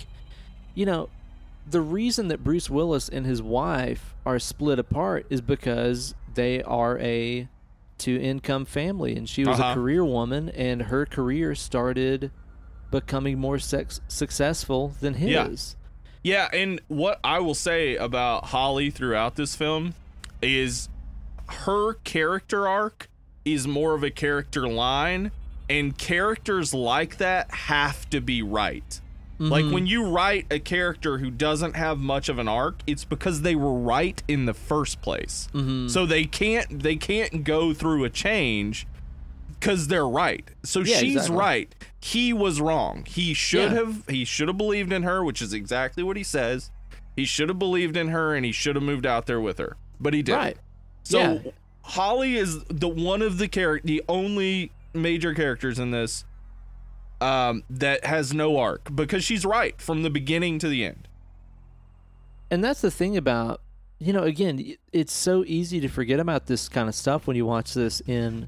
[0.73, 1.09] you know,
[1.69, 6.97] the reason that Bruce Willis and his wife are split apart is because they are
[6.99, 7.47] a
[7.97, 9.71] two income family and she was Uh-huh.
[9.71, 12.29] a career woman and her career started
[12.91, 15.29] becoming more sex- successful than his.
[15.31, 15.47] Yeah.
[15.47, 15.75] his.
[16.23, 19.93] Yeah, and what I will say about Holly throughout this film
[20.41, 20.89] is
[21.47, 23.09] her character arc
[23.43, 25.31] is more of a character line,
[25.69, 29.01] and characters like that have to be right.
[29.37, 29.85] Like when mm-hmm.
[29.87, 33.73] you write a character who doesn't have much of an arc, it's because they were
[33.73, 35.49] right in the first place.
[35.53, 35.89] Mm-hmm.
[35.89, 38.87] So they can't they can't go through a change
[39.59, 40.47] because they're right.
[40.63, 41.37] So Yeah, she's exactly.
[41.37, 41.75] right.
[41.99, 43.03] He was wrong.
[43.05, 43.79] He should Yeah.
[43.79, 46.71] have he should have believed in her, which is exactly what he says.
[47.17, 49.75] He should have believed in her and he should have moved out there with her.
[49.99, 50.39] But he didn't.
[50.39, 50.57] Right.
[51.03, 51.51] So Yeah.
[51.81, 56.25] Holly is the one of the character the only major characters in this
[57.21, 61.07] um that has no arc because she's right from the beginning to the end.
[62.51, 63.61] And that's the thing about,
[63.99, 67.45] you know, again, it's so easy to forget about this kind of stuff when you
[67.45, 68.47] watch this in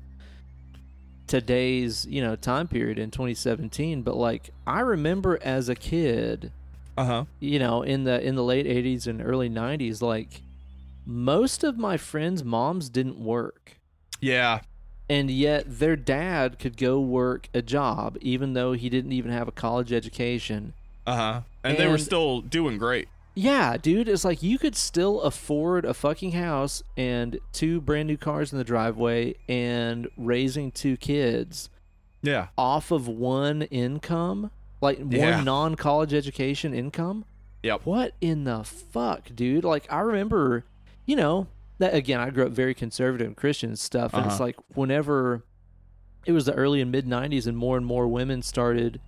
[1.28, 6.52] today's, you know, time period in 2017, but like I remember as a kid,
[6.98, 7.26] Uh-huh.
[7.40, 10.42] you know, in the in the late 80s and early 90s like
[11.06, 13.78] most of my friends' moms didn't work.
[14.20, 14.60] Yeah.
[15.10, 19.48] And yet their dad could go work a job even though he didn't even have
[19.48, 20.74] a college education.
[21.06, 21.42] Uh huh.
[21.64, 23.08] And, they were still doing great.
[23.34, 28.18] Yeah, dude, it's like you could still afford a fucking house and two brand new
[28.18, 31.70] cars in the driveway and raising two kids
[32.24, 32.48] Yeah.
[32.58, 34.50] off of one income,
[34.82, 35.36] like Yeah.
[35.36, 37.26] one non-college education income.
[37.64, 37.82] Yep.
[37.86, 39.64] What in the fuck, dude?
[39.64, 40.66] Like I remember,
[41.06, 41.48] you know,
[41.80, 44.44] that again, I grew up very conservative and Christian stuff, and it's Uh-huh.
[44.46, 45.44] like whenever
[46.26, 49.00] it was the early and mid '90s, and more and more women started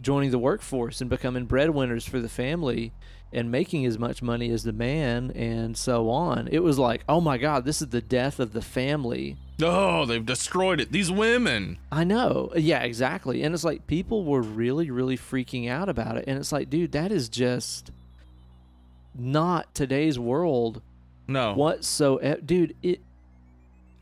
[0.00, 2.92] joining the workforce and becoming breadwinners for the family
[3.32, 6.48] and making as much money as the man and so on.
[6.52, 9.36] It was like, oh my god, this is the death of the family.
[9.60, 10.92] Oh, they've destroyed it.
[10.92, 11.78] These women.
[11.90, 12.50] I know.
[12.56, 13.42] Yeah, exactly.
[13.42, 16.24] And it's like people were really, really freaking out about it.
[16.28, 17.90] And it's like, dude, that is just
[19.14, 20.80] not today's world
[21.28, 21.54] No.
[21.54, 22.40] whatsoever.
[22.40, 23.00] Dude, it,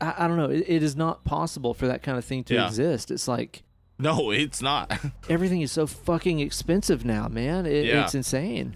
[0.01, 0.49] I, I don't know.
[0.49, 2.67] It, it is not possible for that kind of thing to Yeah.
[2.67, 3.11] exist.
[3.11, 3.63] It's like
[3.99, 4.97] No, it's not.
[5.29, 7.65] everything is so fucking expensive now, man.
[7.65, 8.03] It, Yeah.
[8.05, 8.75] It's insane.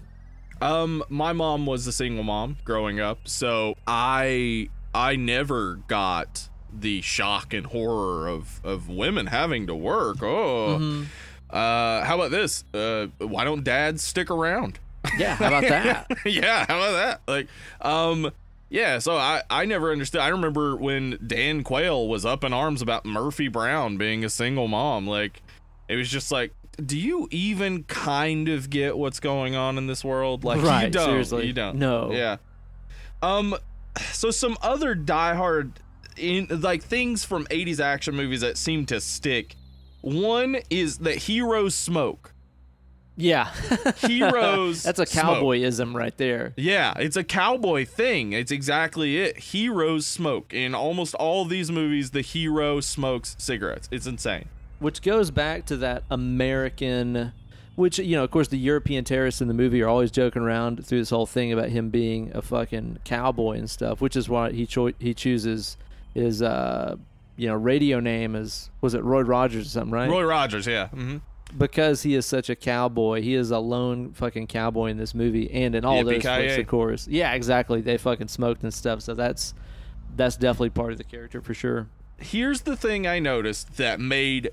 [0.60, 7.00] Um, my mom was a single mom growing up, so I I never got the
[7.02, 10.22] shock and horror of of women having to work.
[10.22, 11.06] Oh, Mhm.
[11.50, 12.64] uh, how about this?
[12.72, 14.78] Uh, why don't dads stick around?
[15.18, 16.06] Yeah, how about that?
[16.26, 17.20] yeah, how about that?
[17.26, 17.48] Like,
[17.80, 18.30] um,
[18.72, 18.98] yeah.
[18.98, 20.20] So I I never understood.
[20.20, 24.66] I remember when Dan Quayle was up in arms about Murphy Brown being a single
[24.66, 25.06] mom.
[25.06, 25.42] Like,
[25.88, 26.52] it was just like.
[26.82, 30.42] Do you even kind of get what's going on in this world?
[30.42, 31.04] Like you don't.
[31.04, 31.46] seriously.
[31.46, 31.76] You don't.
[31.76, 32.10] No.
[32.12, 32.38] Yeah.
[33.20, 33.54] Um.
[34.12, 35.72] So some other diehard
[36.16, 39.54] in like things from '80s action movies that seem to stick.
[40.00, 42.31] One is that heroes smoke.
[43.16, 43.50] Yeah.
[43.98, 45.38] Heroes That's a smoke.
[45.38, 46.54] cowboyism right there.
[46.56, 48.32] Yeah, it's a cowboy thing.
[48.32, 49.38] It's exactly it.
[49.38, 50.54] Heroes smoke.
[50.54, 53.88] In almost all these movies, the hero smokes cigarettes.
[53.92, 54.46] It's insane.
[54.78, 57.32] which goes back to that American,
[57.76, 60.84] which you know, of course, the European terrorists in the movie are always joking around
[60.86, 64.50] through this whole thing about him being a fucking cowboy and stuff, which is why
[64.52, 65.76] he cho- he chooses
[66.14, 66.96] his uh
[67.36, 70.10] you know radio name is was it Roy Rogers or something, right?
[70.10, 70.88] Roy Rogers, yeah.
[70.88, 71.18] hmm
[71.56, 73.22] because he is such a cowboy.
[73.22, 76.66] He is a lone fucking cowboy in this movie and in all those flicks, of
[76.66, 77.06] course.
[77.08, 77.80] Yeah, exactly.
[77.80, 79.54] They fucking smoked and stuff, so that's
[80.16, 81.88] that's definitely part of the character for sure.
[82.18, 84.50] Here's the thing I noticed that made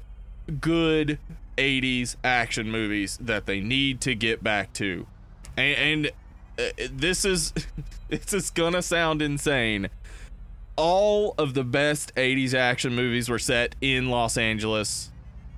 [0.59, 1.19] good
[1.57, 5.05] 80s action movies that they need to get back to.
[5.57, 6.11] And, and
[6.57, 7.53] uh, this is
[8.09, 9.89] this is gonna sound insane.
[10.75, 15.11] All of the best 80s action movies were set in Los Angeles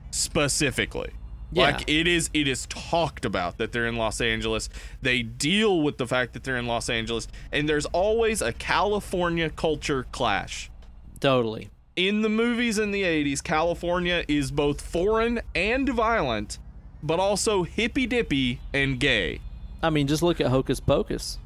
[0.09, 1.11] specifically.
[1.53, 1.63] Yeah.
[1.63, 4.69] Like it is it is talked about that they're in Los Angeles.
[5.01, 9.49] They deal with the fact that they're in Los Angeles and there's always a California
[9.49, 10.71] culture clash
[11.19, 11.69] Totally.
[11.97, 16.57] in the movies in the 80s, California is both foreign and violent,
[17.03, 19.41] but also hippy dippy and gay.
[19.83, 21.37] I mean, just look at Hocus Pocus.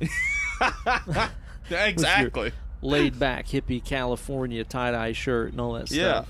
[1.70, 2.52] Exactly.
[2.82, 6.22] laid back hippie California tie dye shirt and all that Yeah.
[6.22, 6.28] stuff.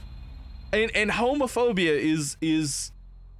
[0.72, 2.92] And and homophobia is is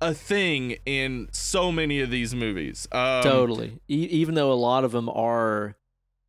[0.03, 2.87] a thing in so many of these movies.
[2.93, 3.79] Um, totally.
[3.89, 5.77] E- even though a lot of them are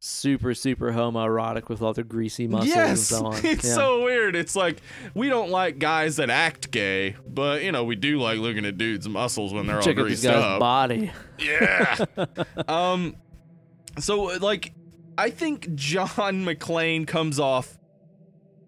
[0.05, 3.33] super super homoerotic with all their greasy muscles and Yes, so on.
[3.45, 3.73] it's Yeah.
[3.75, 4.35] so weird.
[4.35, 4.81] It's like
[5.13, 8.77] we don't like guys that act gay, but you know we do like looking at
[8.77, 10.59] dudes' muscles when they're check all greased up.
[10.59, 11.11] body.
[11.39, 12.03] Yeah.
[12.67, 13.15] um
[13.99, 14.73] so like
[15.17, 16.07] I think John
[16.45, 17.77] McClane comes off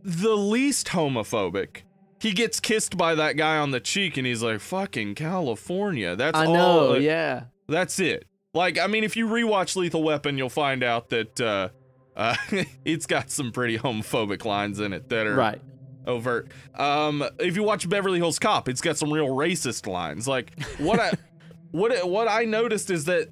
[0.04, 1.82] the least homophobic.
[2.26, 6.16] He gets kissed by that guy on the cheek and he's like, fucking California.
[6.16, 6.94] That's I all know.
[6.96, 7.44] yeah.
[7.68, 8.26] That's it.
[8.54, 11.70] Like, I mean, if you rewatch Lethal Weapon, you'll find out that uh
[12.16, 12.36] uh,
[12.84, 15.62] it's got some pretty homophobic lines in it that are Right.
[16.08, 16.48] overt.
[16.74, 20.28] Um, if you watch Beverly Hills Cop, it's got some real racist lines.
[20.28, 21.12] Like what I
[21.72, 23.30] what what I noticed is that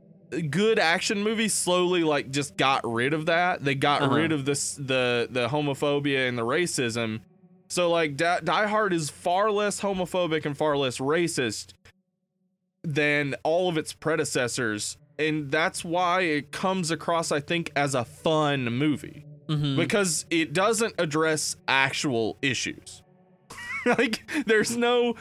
[0.51, 3.63] good action movies slowly like just got rid of that.
[3.63, 4.15] They got Uh-huh.
[4.15, 7.21] rid of this the the homophobia and the racism.
[7.73, 11.73] So like Die, Die Hard is far less homophobic and far less racist
[12.83, 14.97] than all of its predecessors.
[15.17, 19.75] And that's why it comes across, I think, as a fun movie Mhm.
[19.75, 23.01] because it doesn't address actual issues.
[23.85, 25.15] like, there's no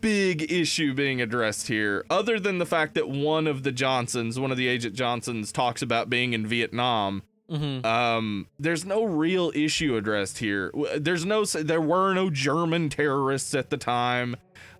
[0.00, 4.50] big issue being addressed here, other than the fact that one of the Johnsons, one
[4.50, 7.22] of the Agent Johnsons, talks about being in Vietnam.
[7.50, 7.84] Mhm.
[7.84, 10.72] Um, there's no real issue addressed here.
[10.96, 14.36] There's no, there were no German terrorists at the time.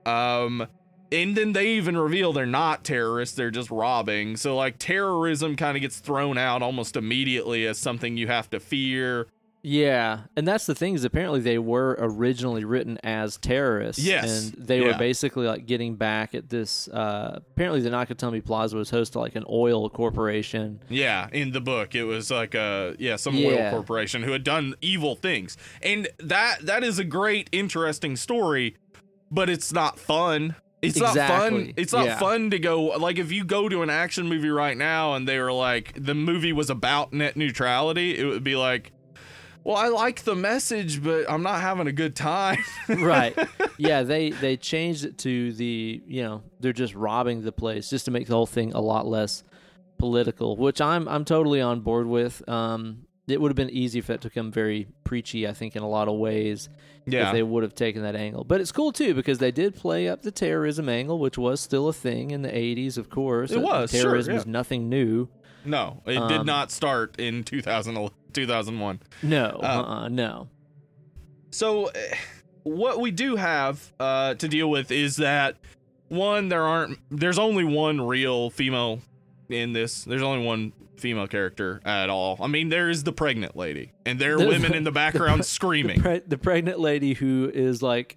[0.06, 0.66] Um,
[1.12, 4.36] and then they even reveal they're not terrorists, they're just robbing.
[4.36, 8.60] So, like, terrorism kind of gets thrown out almost immediately as something you have to
[8.60, 9.28] fear.
[9.66, 14.04] Yeah, and that's the thing is apparently they were originally written as terrorists.
[14.04, 16.86] Yes, and they were basically like getting back at this.
[16.88, 20.80] Uh, apparently, the Nakatomi Plaza was host to like an oil corporation.
[20.90, 23.48] Yeah, in the book, it was like a yeah some Yeah.
[23.48, 28.76] oil corporation who had done evil things, and that that is a great, interesting story,
[29.30, 30.56] but it's not fun.
[30.82, 31.72] It's not fun.
[31.76, 32.18] It's not yeah.
[32.18, 35.38] fun to go like if you go to an action movie right now and they
[35.38, 38.92] were like the movie was about net neutrality, it would be like,
[39.64, 42.62] well, I like the message, but I'm not having a good time.
[42.88, 43.36] right.
[43.78, 48.04] Yeah, they they changed it to the you know they're just robbing the place just
[48.04, 49.42] to make the whole thing a lot less
[49.98, 52.46] political, which I'm I'm totally on board with.
[52.48, 55.48] Um, it would have been easy if that to become very preachy.
[55.48, 56.68] I think in a lot of ways.
[57.06, 58.44] yeah, if they would have taken that angle.
[58.44, 61.88] But it's cool too because they did play up the terrorism angle, which was still
[61.88, 63.50] a thing in the 80s, of course.
[63.50, 64.40] It Uh, was, sure, Terrorism yeah.
[64.40, 65.28] is nothing new.
[65.64, 69.00] No, it Um, did not start in 2000, 2001.
[69.22, 70.48] No, Uh, uh-uh, no.
[71.50, 72.14] So, eh,
[72.64, 75.56] what we do have uh, to deal with is that
[76.08, 79.00] one, there aren't, there's only one real female
[79.48, 80.04] in this.
[80.04, 82.38] There's only one female character at all.
[82.40, 85.40] I mean, there is the pregnant lady, and there are The- women in the background
[85.40, 86.00] The, screaming.
[86.00, 88.16] pre- the pregnant lady who is like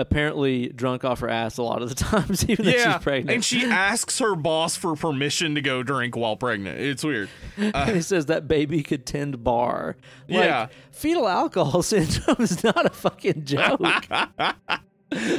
[0.00, 3.30] apparently drunk off her ass a lot of the times, even though she's pregnant.
[3.30, 6.80] and she asks her boss for permission to go drink while pregnant.
[6.80, 7.28] It's weird.
[7.56, 9.96] And he says that baby could tend bar.
[10.28, 10.66] Like, Yeah.
[10.92, 13.80] Fetal alcohol syndrome is not a fucking joke.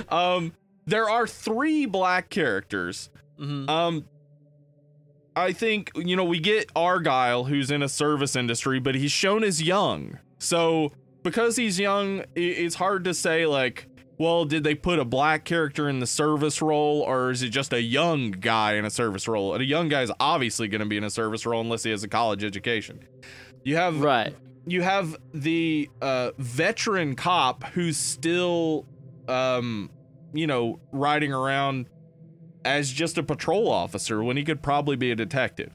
[0.10, 0.54] um,
[0.86, 3.10] there are three black characters.
[3.40, 3.70] Mhm.
[3.70, 4.06] Um,
[5.36, 9.44] I think you know we get Argyle, who's in a service industry, but he's shown
[9.44, 10.20] as young.
[10.40, 10.92] So
[11.24, 13.88] because he's young, it's hard to say like,
[14.22, 17.74] well, did they put a black character in the service role, or is it just
[17.74, 19.54] a young guy in a service role?
[19.54, 22.04] And a young guy's obviously going to be in a service role unless he has
[22.04, 23.00] a college education.
[23.64, 24.36] You have Right.
[24.68, 28.86] you have the uh, veteran cop who's still,
[29.28, 29.90] um,
[30.34, 31.88] you know, riding around
[32.64, 35.74] as just a patrol officer when he could probably be a detective.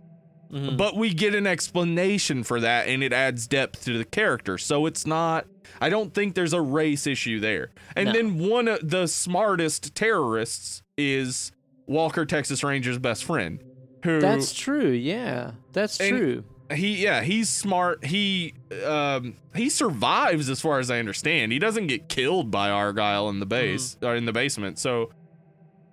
[0.52, 0.76] Mhm.
[0.76, 4.58] But we get an explanation for that, and it adds depth to the character.
[4.58, 5.46] So it's not.
[5.80, 7.70] I don't think there's a race issue there.
[7.96, 8.12] And No.
[8.12, 11.50] then one of the smartest terrorists is
[11.88, 13.60] Walker Texas Ranger's best friend,
[14.04, 14.90] who That's true.
[14.90, 15.52] Yeah.
[15.72, 16.44] That's true.
[16.74, 18.52] he yeah he's smart he
[18.84, 23.38] um he survives as far as i understand he doesn't get killed by argyle in
[23.38, 25.08] the base or in the basement so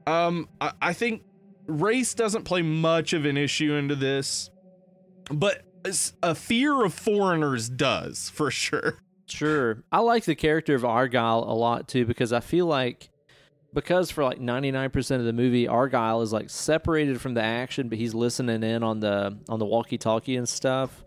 [0.08, 1.22] um I, I think
[1.68, 4.50] race doesn't play much of an issue into this
[5.32, 5.64] but
[6.22, 9.82] a fear of foreigners does for sure Sure.
[9.92, 13.10] I like the character of Argyle a lot too because I feel like
[13.74, 17.98] because for like 99% of the movie Argyle is like separated from the action but
[17.98, 21.04] he's listening in on the on the walkie-talkie and stuff.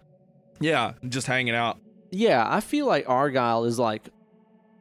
[0.60, 1.78] yeah just hanging out
[2.10, 4.08] Yeah, I feel like Argyle is like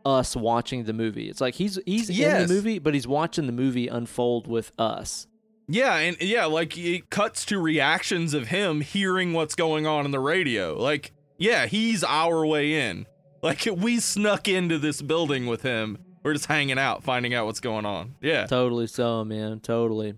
[0.06, 1.30] us watching the movie.
[1.30, 5.28] It's like he's he's in the movie but he's watching the movie unfold with us.
[5.68, 10.12] Yeah, and yeah, like it cuts to reactions of him hearing what's going on in
[10.12, 10.76] the radio.
[10.78, 13.08] Like, yeah, he's our way in.
[13.42, 15.98] Like we snuck into this building with him.
[16.24, 18.16] We're just hanging out, finding out what's going on.
[18.22, 18.48] Yeah.
[18.48, 19.60] Totally so, man.
[19.60, 20.16] Totally.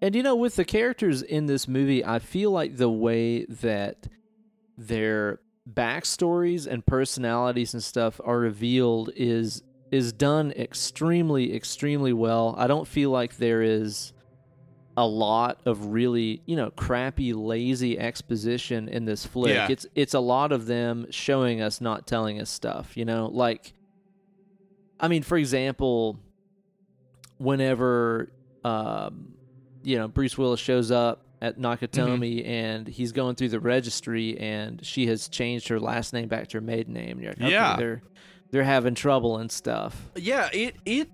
[0.00, 4.06] And you know, with the characters in this movie, I feel like the way that
[4.78, 5.40] their
[5.70, 12.54] backstories and personalities and stuff are revealed is is done extremely, extremely well.
[12.56, 14.12] I don't feel like there is
[15.00, 19.54] a lot of really, you know, crappy, lazy exposition in this flick.
[19.54, 19.66] Yeah.
[19.70, 22.96] It's it's a lot of them showing us, not telling us stuff.
[22.98, 23.72] You know, like,
[25.00, 26.18] I mean, for example,
[27.38, 28.30] whenever
[28.64, 29.32] um,
[29.82, 34.84] you know Bruce Willis shows up at Nakatomi and he's going through the registry and
[34.84, 37.18] she has changed her last name back to her maiden name.
[37.22, 37.76] Like, okay, Yeah.
[37.76, 38.02] they're
[38.50, 40.10] they're having trouble and stuff.
[40.16, 41.08] Yeah, it it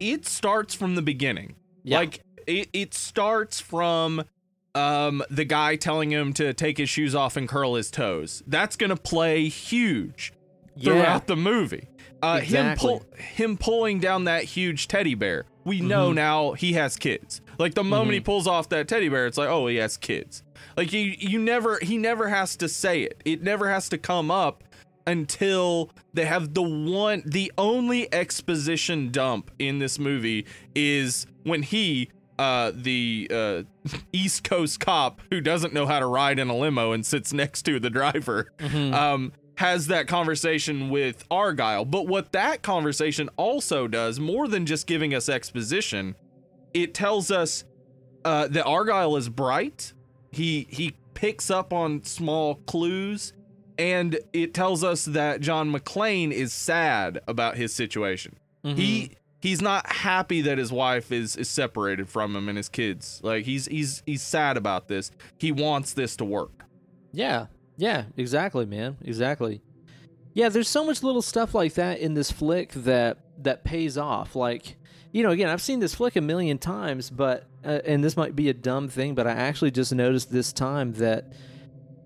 [0.00, 1.54] it starts from the beginning.
[1.84, 1.98] Yeah.
[1.98, 4.24] Like it it starts from
[4.74, 8.42] um the guy telling him to take his shoes off and curl his toes.
[8.46, 10.32] That's going to play huge
[10.80, 11.88] throughout the movie.
[12.22, 15.44] Uh, him pull, him pulling down that huge teddy bear.
[15.64, 16.14] We know Mm-hmm.
[16.14, 17.40] now he has kids.
[17.58, 20.42] Like the moment he pulls off that teddy bear, it's like, oh, he has kids.
[20.76, 23.20] Like you, you never, he never has to say it.
[23.24, 24.62] It never has to come up
[25.04, 30.46] until they have the one, the only exposition dump in this movie
[30.76, 32.08] is when he,
[32.42, 33.62] uh, the uh,
[34.12, 37.62] East Coast cop who doesn't know how to ride in a limo and sits next
[37.62, 41.84] to the driver, um, has that conversation with Argyle.
[41.84, 46.16] But what that conversation also does, more than just giving us exposition,
[46.74, 47.62] it tells us
[48.24, 49.92] uh, that Argyle is bright.
[50.32, 53.34] He he picks up on small clues,
[53.78, 58.36] and it tells us that John McClane is sad about his situation.
[58.64, 58.76] Mm-hmm.
[58.76, 63.20] He he's not happy that his wife is is separated from him and his kids.
[63.22, 65.10] Like he's he's he's sad about this.
[65.36, 66.64] He wants this to work.
[67.12, 67.46] Yeah.
[67.76, 68.96] Yeah, exactly, man.
[69.02, 69.60] Exactly.
[70.34, 74.36] Yeah, there's so much little stuff like that in this flick that that pays off.
[74.36, 74.76] Like,
[75.10, 78.36] you know, again, I've seen this flick a million times, but uh, and this might
[78.36, 81.32] be a dumb thing, but I actually just noticed this time that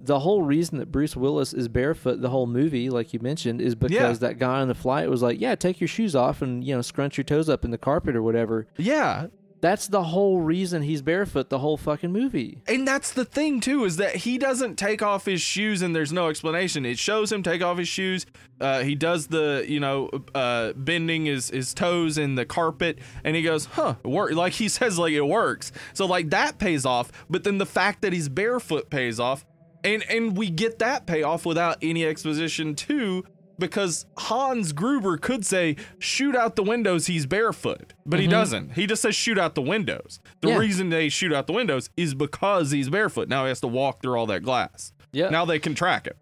[0.01, 3.75] the whole reason that Bruce Willis is barefoot the whole movie, like you mentioned, is
[3.75, 4.13] because Yeah.
[4.29, 6.83] that guy on the flight was like, "Yeah, take your shoes off and you know
[6.83, 9.27] scrunch your toes up in the carpet or whatever." Yeah.
[9.63, 12.61] That's the whole reason he's barefoot the whole fucking movie.
[12.69, 16.13] And that's the thing too is that he doesn't take off his shoes and there's
[16.13, 16.85] no explanation.
[16.85, 18.27] It shows him take off his shoes.
[18.61, 23.35] Uh, he does the you know uh, bending his his toes in the carpet, and
[23.35, 25.73] he goes, "Huh, it work." Like he says, like it works.
[25.95, 27.11] So like that pays off.
[27.29, 29.47] But then the fact that he's barefoot pays off,
[29.87, 33.25] and and we get that payoff without any exposition too.
[33.59, 37.95] Because Hans Gruber could say, shoot out the windows, he's barefoot.
[38.05, 38.33] But he mm-hmm.
[38.33, 38.73] doesn't.
[38.73, 40.21] He just says, shoot out the windows.
[40.43, 40.59] The Yeah.
[40.59, 43.31] reason they shoot out the windows is because he's barefoot.
[43.31, 44.93] Now he has to walk through all that glass.
[45.11, 45.31] Yeah.
[45.31, 46.19] Now they can track it.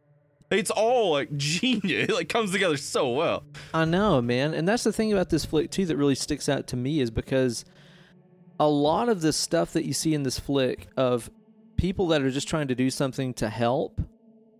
[0.48, 2.08] It's all like genius.
[2.08, 3.42] It like comes together so well.
[3.72, 4.54] I know, man.
[4.54, 7.10] And that's the thing about this flick too that really sticks out to me is
[7.10, 7.64] because
[8.60, 11.30] a lot of the stuff that you see in this flick of
[11.76, 14.00] people that are just trying to do something to help,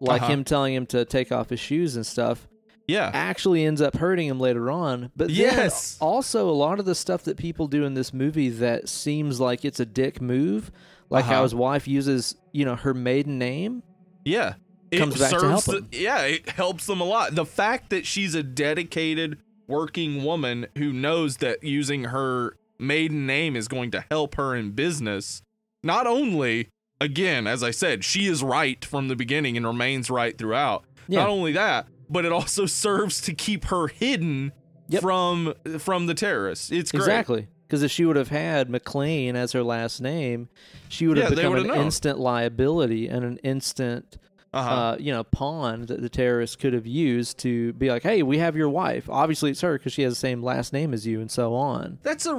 [0.01, 0.33] like Uh-huh.
[0.33, 2.47] him telling him to take off his shoes and stuff,
[2.87, 3.11] Yeah.
[3.15, 5.11] actually ends up hurting him later on.
[5.17, 5.97] But Yes.
[6.01, 9.65] also a lot of the stuff that people do in this movie that seems like
[9.65, 10.71] it's a dick move,
[11.11, 11.43] like how Uh-huh.
[11.45, 13.83] his wife uses, you know, her maiden name.
[14.25, 14.55] Yeah.
[14.91, 15.89] It Comes back to help him.
[15.91, 17.35] the- yeah, it helps them a lot.
[17.35, 23.57] The fact that she's a dedicated working woman who knows that using her maiden name
[23.57, 25.43] is going to help her in business,
[25.83, 26.69] not only,
[27.05, 30.85] again, as I said, she is right from the beginning and remains right throughout.
[31.09, 31.21] Yeah.
[31.21, 34.53] Not only that, but it also serves to keep her hidden
[34.89, 35.01] Yep.
[35.01, 36.71] from from the terrorists.
[36.71, 37.01] It's great.
[37.03, 37.49] Exactly.
[37.67, 40.49] Because if she would have had McClane as her last name,
[40.91, 41.79] she would have Yeah, become an known.
[41.87, 44.19] instant liability and an instant,
[44.53, 44.71] Uh-huh.
[44.71, 48.37] uh, you know, pawn that the terrorists could have used to be like, "Hey, we
[48.39, 49.09] have your wife.
[49.09, 51.99] Obviously, it's her because she has the same last name as you, and so on."
[52.03, 52.35] That's a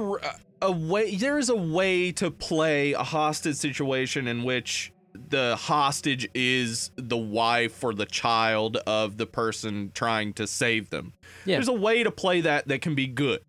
[0.62, 1.16] a way.
[1.16, 4.92] There is a way to play a hostage situation in which
[5.28, 11.14] the hostage is the wife or the child of the person trying to save them.
[11.44, 11.56] Yeah.
[11.56, 13.40] There's a way to play that that can be good.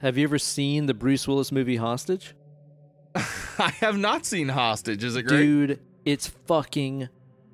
[0.00, 2.34] Have you ever seen the Bruce Willis movie Hostage?
[3.14, 5.04] I have not seen Hostage.
[5.04, 5.38] Is it great?
[5.38, 7.08] Dude, it's fucking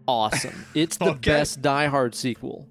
[0.07, 0.65] awesome.
[0.75, 1.31] It's the Okay.
[1.31, 2.67] best Die Hard sequel.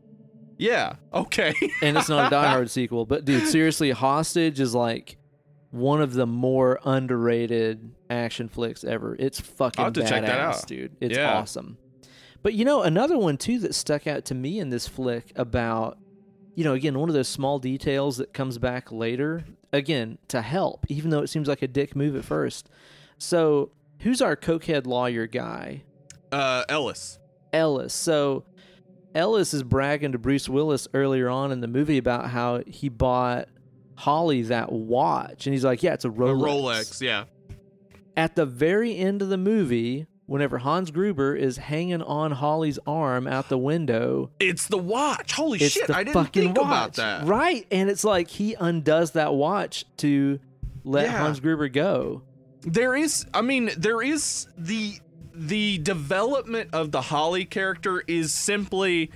[0.58, 0.94] Yeah.
[1.14, 1.54] Okay.
[1.82, 3.06] and it's not a Die Hard sequel.
[3.06, 5.18] But dude, seriously, Hostage is like
[5.72, 9.16] one of the more underrated action flicks ever.
[9.20, 10.68] It's fucking I'll have to badass, check that out.
[10.68, 10.96] dude.
[11.02, 11.34] It's Yeah.
[11.38, 11.78] awesome.
[12.44, 15.98] But you know, another one too that stuck out to me in this flick about,
[16.56, 20.86] you know, again, one of those small details that comes back later, again, to help,
[20.88, 22.70] even though it seems like a dick move at first.
[23.18, 23.72] So,
[24.02, 25.84] who's our cokehead lawyer guy?
[26.32, 27.20] uh, Ellis.
[27.54, 27.94] Ellis.
[27.94, 28.44] So
[29.16, 33.48] Ellis is bragging to Bruce Willis earlier on in the movie about how he bought
[33.98, 37.02] Holly that watch, and he's like, "Yeah, it's a A Rolex." Rolex.
[37.02, 37.26] Yeah.
[38.16, 43.28] At the very end of the movie, whenever Hans Gruber is hanging on Holly's arm
[43.28, 45.34] out the window, It's the watch.
[45.34, 45.90] Holy it's shit!
[45.90, 47.26] I didn't think watch, about that.
[47.26, 47.66] right?
[47.72, 50.40] And it's like he undoes that watch to
[50.84, 51.18] let Yeah.
[51.20, 52.22] Hans Gruber go.
[52.62, 54.94] there is i mean there is the
[55.34, 59.12] the development of the holly character is simply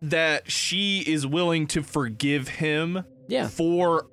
[0.00, 3.46] that she is willing to forgive him Yeah.
[3.48, 4.06] for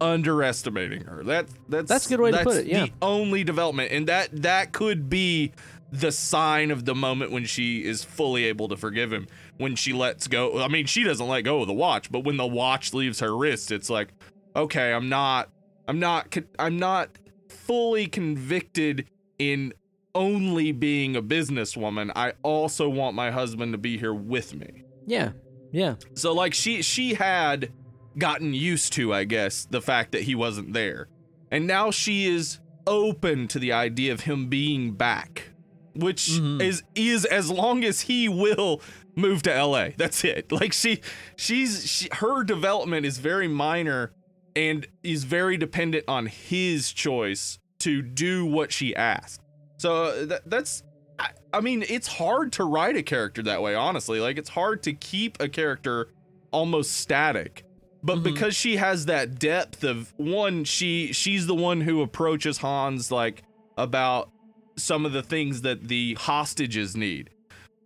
[0.00, 2.84] underestimating her that that's That's a good way to put it, yeah.
[2.86, 5.52] the only development and that that could be
[5.90, 9.26] the sign of the moment when she is fully able to forgive him
[9.56, 12.36] when she lets go i mean she doesn't let go of the watch but when
[12.36, 14.08] the watch leaves her wrist it's like
[14.54, 15.48] okay i'm not
[15.88, 17.08] i'm not i'm not
[17.48, 19.08] fully convicted
[19.38, 19.72] in
[20.14, 25.30] only being a businesswoman i also want my husband to be here with me Yeah.
[25.72, 25.94] Yeah.
[26.14, 27.70] so like she she had
[28.18, 31.08] gotten used to i guess the fact that he wasn't there.
[31.50, 35.50] And now she is open to the idea of him being back
[35.94, 36.60] which Mhm.
[36.62, 38.80] is is as long as he will
[39.16, 40.52] move to LA that's it.
[40.60, 41.00] Like she
[41.36, 44.12] she's she, her development is very minor
[44.54, 49.40] and is very dependent on his choice to do what she asked
[49.78, 50.82] so uh, that, that's
[51.18, 54.20] I, I mean it's hard to write a character that way honestly.
[54.20, 56.08] Like it's hard to keep a character
[56.52, 57.64] almost static
[58.08, 58.24] but Mhm.
[58.24, 63.42] because she has that depth of one she she's the one who approaches Hans like
[63.76, 64.30] about
[64.76, 67.30] some of the things that the hostages need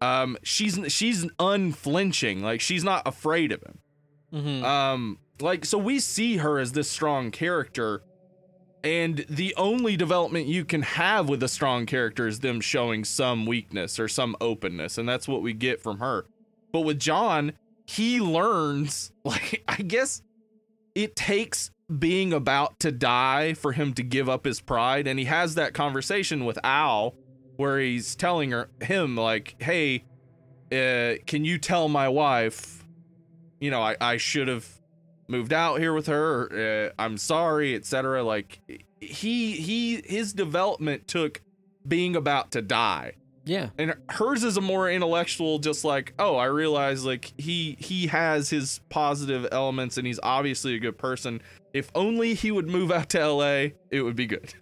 [0.01, 3.78] um, she's she's unflinching, like she's not afraid of him.
[4.35, 4.65] Mm-hmm.
[4.65, 8.03] Um, like so we see her as this strong character,
[8.82, 13.47] and the only development you can have with a strong character is them showing some
[13.47, 16.27] weakness or some openness, and that's what we get from her.
[16.73, 17.53] But with John,
[17.93, 20.23] he learns like I guess
[20.94, 25.27] it takes being about to die for him to give up his pride, and he
[25.27, 27.14] has that conversation with Al
[27.56, 30.05] where he's telling her him like, "Hey,
[30.73, 32.85] uh, can you tell my wife,
[33.60, 34.66] you know, I I should have
[35.28, 36.90] moved out here with her.
[36.97, 38.60] Uh, I'm sorry, etc." Like
[39.01, 41.43] he he his development took
[41.86, 43.16] being about to die.
[43.44, 43.70] Yeah.
[43.78, 48.51] And hers is a more intellectual just like, "Oh, I realize like he he has
[48.51, 51.40] his positive elements and he's obviously a good person.
[51.73, 54.55] If only he would move out to LA, it would be good."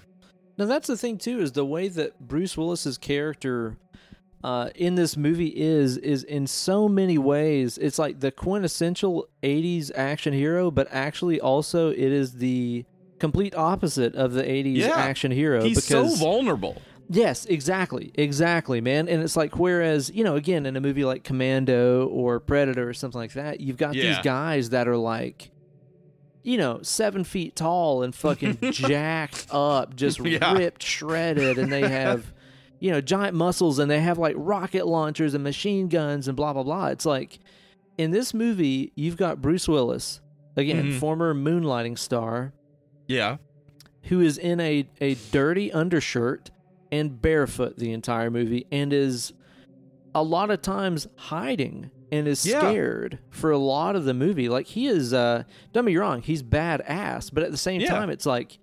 [0.59, 3.77] Now that's the thing too is the way that Bruce Willis's character
[4.45, 9.91] uh, in this movie is is in so many ways it's like the quintessential 80s
[9.95, 12.85] action hero but actually also it is the
[13.19, 14.95] complete opposite of the 80s Yeah.
[14.97, 16.81] action hero He's so vulnerable.
[17.13, 18.13] Yes, exactly.
[18.15, 19.09] Exactly, man.
[19.09, 22.95] And it's like whereas, you know, again in a movie like Commando or Predator or
[22.95, 25.51] something like that, you've got these guys that are like
[26.43, 30.55] you know, seven feet tall and fucking jacked up, just Yeah.
[30.57, 32.33] ripped, shredded, and they have,
[32.81, 36.55] you know, giant muscles and they have like rocket launchers and machine guns and blah
[36.55, 36.87] blah blah.
[36.87, 37.41] It's like
[37.99, 40.21] in this movie, you've got Bruce Willis,
[40.57, 40.99] again, Mhm.
[41.01, 42.55] former moonlighting star,
[43.07, 43.37] Yeah.
[44.05, 46.51] who is in a, a dirty undershirt
[46.93, 49.33] and barefoot the entire movie and is
[50.15, 52.59] a lot of times hiding and is Yeah.
[52.61, 54.49] scared for a lot of the movie.
[54.49, 57.89] Like he is uh don't be wrong, he's badass, but at the same Yeah.
[57.91, 58.59] time it's like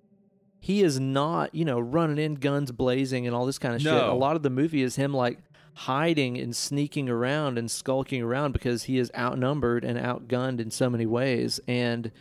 [0.59, 3.91] he is not, you know, running in guns blazing and all this kind of shit.
[3.93, 5.39] A lot of the movie is him like
[5.75, 10.89] hiding and sneaking around and skulking around because he is outnumbered and outgunned in so
[10.89, 12.11] many ways and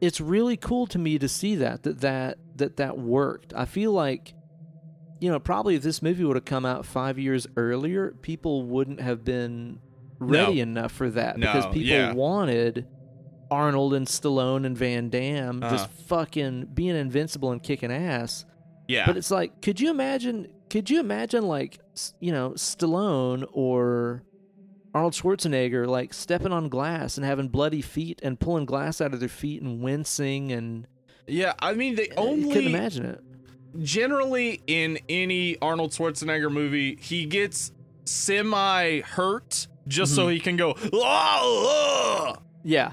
[0.00, 3.54] it's really cool to me to see that that that that that worked.
[3.54, 4.34] I feel like
[5.22, 9.00] you know, probably if this movie would have come out 5 years earlier, people wouldn't
[9.00, 9.78] have been
[10.18, 12.12] ready enough for that because people yeah.
[12.12, 12.86] wanted
[13.50, 16.02] Arnold and Stallone and Van Damme just Uh-huh.
[16.06, 18.44] fucking being invincible and kicking ass.
[18.88, 19.06] Yeah.
[19.06, 20.48] But it's like, could you imagine?
[20.70, 21.78] Could you imagine like
[22.18, 24.22] you know Stallone or
[24.94, 29.20] Arnold Schwarzenegger like stepping on glass and having bloody feet and pulling glass out of
[29.20, 30.86] their feet and wincing and
[31.28, 33.20] yeah, I mean they you couldn't imagine it.
[33.80, 37.72] Generally in any Arnold Schwarzenegger movie, he gets
[38.04, 42.92] semi hurt just so he can go "Ah, ah." Yeah,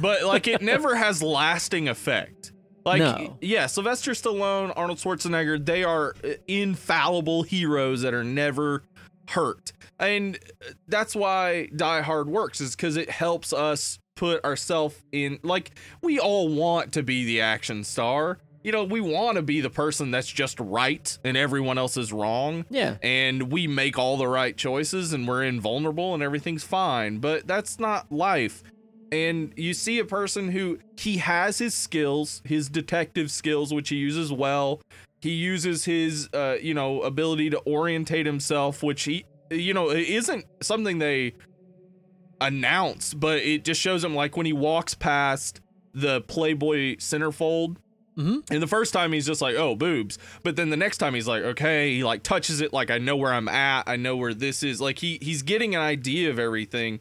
[0.00, 2.52] but like it never has lasting effect.
[2.84, 3.36] Like No.
[3.40, 8.84] yeah, Sylvester Stallone, Arnold Schwarzenegger, they are uh, infallible heroes that are never
[9.28, 9.72] hurt.
[9.98, 15.38] And uh, that's why Die Hard works is cuz it helps us put ourselves in
[15.42, 15.70] like
[16.02, 18.38] we all want to be the action star.
[18.68, 22.12] You know, we want to be the person that's just right and everyone else is
[22.12, 22.66] wrong.
[22.68, 27.46] Yeah, and we make all the right choices and we're invulnerable and everything's fine but
[27.46, 28.62] that's not life.
[29.10, 33.96] And you see a person who he has his skills his detective skills which he
[33.96, 34.82] uses well.
[35.22, 40.44] He uses his uh you know ability to orientate himself which he you know isn't
[40.60, 41.32] something they
[42.38, 45.62] announce but it just shows him like when he walks past
[45.94, 47.78] the playboy centerfold
[48.18, 48.42] Mhm.
[48.50, 50.18] and the first time he's just like, oh, boobs.
[50.42, 53.16] But then the next time he's like, okay, he like touches it like I know
[53.16, 53.84] where I'm at.
[53.86, 54.80] I know where this is.
[54.80, 57.00] Like he he's getting an idea of everything.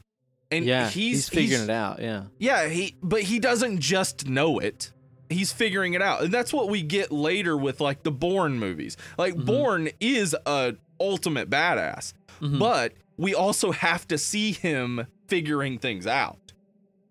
[0.49, 0.88] And yeah.
[0.89, 1.99] he's, figuring it out.
[2.02, 4.94] Yeah, Yeah, he but he doesn't just know it.
[5.30, 6.22] He's figuring it out.
[6.23, 8.95] And that's what we get later with like the Bourne movies.
[9.18, 12.14] Like Bourne is a ultimate badass.
[12.41, 12.60] Mhm.
[12.60, 16.53] But we also have to see him figuring things out.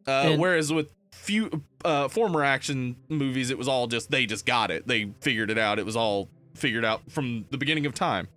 [0.07, 0.93] Uh, And- whereas with
[1.23, 4.87] few uh, former action movies, it was all just they just got it.
[4.87, 5.79] They figured it out.
[5.79, 8.29] It was all figured out from the beginning of time.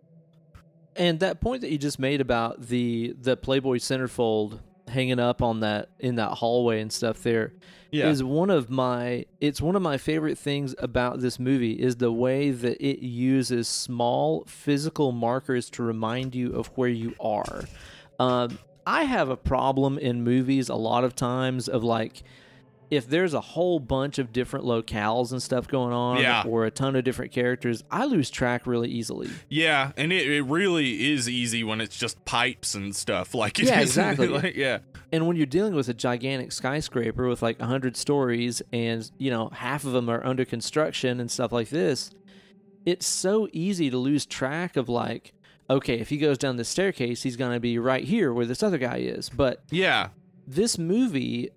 [0.96, 5.60] And that point that you just made about the the Playboy centerfold hanging up on
[5.60, 7.54] that in that hallway and stuff there
[7.92, 8.28] is Yeah.
[8.28, 12.50] one of my it's one of my favorite things about this movie is the way
[12.50, 17.66] that it uses small physical markers to remind you of where you are.
[18.20, 18.58] Um,
[18.88, 22.24] I have a problem in movies a lot of times of like
[22.90, 26.44] if there's a whole bunch of different locales and stuff going on Yeah.
[26.46, 29.30] or a ton of different characters, I lose track really easily.
[29.48, 33.36] Yeah, and it, it really is easy when it's just pipes and stuff.
[33.36, 34.28] Like it Yeah, is- exactly.
[34.30, 34.80] like, yeah,
[35.12, 39.50] And when you're dealing with a gigantic skyscraper with like 100 stories and, you know,
[39.50, 42.10] half of them are under construction and stuff like this,
[42.86, 45.34] it's so easy to lose track of like,
[45.70, 48.64] okay, if he goes down the staircase, he's going to be right here where this
[48.64, 49.30] other guy is.
[49.30, 50.08] But Yeah.
[50.48, 51.52] this movie,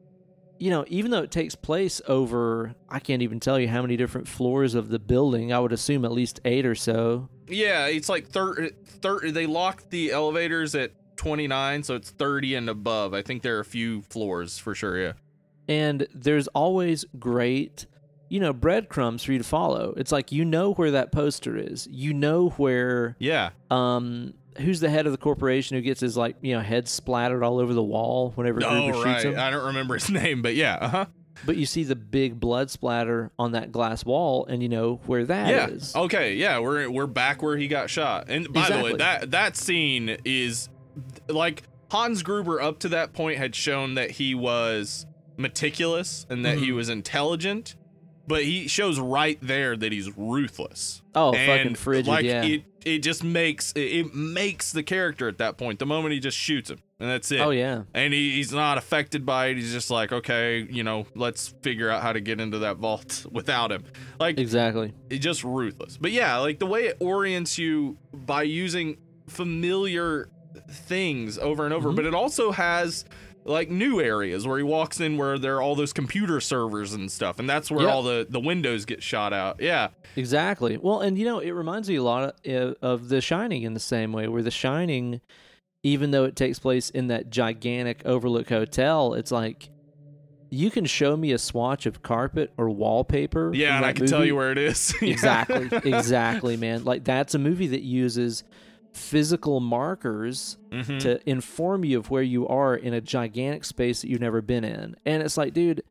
[0.62, 3.96] you know, even though it takes place over, I can't even tell you how many
[3.96, 5.52] different floors of the building.
[5.52, 7.28] I would assume at least eight or so.
[7.48, 12.70] Yeah, it's like 30, 30 they locked the elevators at 29, so it's 30 and
[12.70, 13.12] above.
[13.12, 15.12] I think there are a few floors for sure, yeah.
[15.66, 17.86] And there's always great,
[18.28, 19.94] you know, breadcrumbs for you to follow.
[19.96, 21.88] It's like you know where that poster is.
[21.90, 23.50] You know where Yeah.
[23.68, 27.42] um who's the head of the corporation who gets his like, you know, head splattered
[27.42, 29.24] all over the wall whenever Gruber Oh, shoots right.
[29.24, 29.38] him.
[29.38, 31.06] I don't remember his name, but yeah, uh-huh.
[31.46, 35.24] But you see the big blood splatter on that glass wall and you know where
[35.24, 35.92] that is.
[35.94, 36.02] yeah.
[36.02, 38.26] Okay, yeah, we're we're back where he got shot.
[38.28, 40.68] And by the way, that that scene is
[41.28, 45.06] like Hans Gruber up to that point had shown that he was
[45.38, 46.76] meticulous and that he Mhm.
[46.76, 47.76] was intelligent,
[48.26, 51.02] but he shows right there that he's ruthless.
[51.14, 52.44] Oh, and fucking frigid, like yeah.
[52.44, 56.36] it it just makes it, makes the character at that point the moment he just
[56.36, 57.82] shoots him and that's it Oh yeah.
[57.94, 61.90] and he, he's not affected by it he's just like okay you know let's figure
[61.90, 63.84] out how to get into that vault without him
[64.20, 64.92] like Exactly.
[65.10, 68.96] it's just ruthless but yeah like the way it orients you by using
[69.28, 70.28] familiar
[70.70, 71.96] things over and over Mhm.
[71.96, 73.04] but it also has
[73.44, 77.10] like new areas where he walks in where there are all those computer servers and
[77.10, 77.92] stuff and that's where Yep.
[77.92, 80.76] all the the windows get shot out yeah Exactly.
[80.76, 83.80] Well, and you know, it reminds me a lot of, of The Shining in the
[83.80, 85.22] same way, where The Shining,
[85.82, 89.70] even though it takes place in that gigantic Overlook Hotel, it's like
[90.50, 93.52] you can show me a swatch of carpet or wallpaper.
[93.54, 96.84] yeah and i can tell you where it is exactly, exactly, man.
[96.84, 98.44] Like that's a movie that uses
[98.92, 101.00] physical markers Mhm.
[101.00, 104.64] to inform you of where you are in a gigantic space that you've never been
[104.64, 104.96] in.
[105.06, 105.82] And it's like, dude,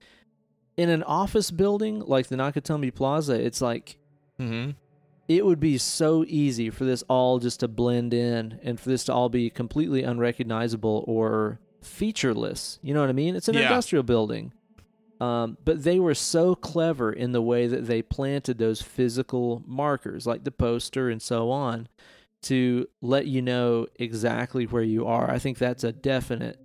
[0.77, 3.97] in an office building like the Nakatomi Plaza, it's like
[4.39, 4.71] Mm-hmm.
[5.27, 9.03] it would be so easy for this all just to blend in and for this
[9.05, 12.79] to all be completely unrecognizable or featureless.
[12.81, 13.35] You know what I mean?
[13.35, 13.61] It's an Yeah.
[13.63, 14.53] industrial building.
[15.19, 20.25] Um, but they were so clever in the way that they planted those physical markers,
[20.25, 21.87] like the poster and so on,
[22.43, 25.29] to let you know exactly where you are.
[25.29, 26.57] I think that's a definite,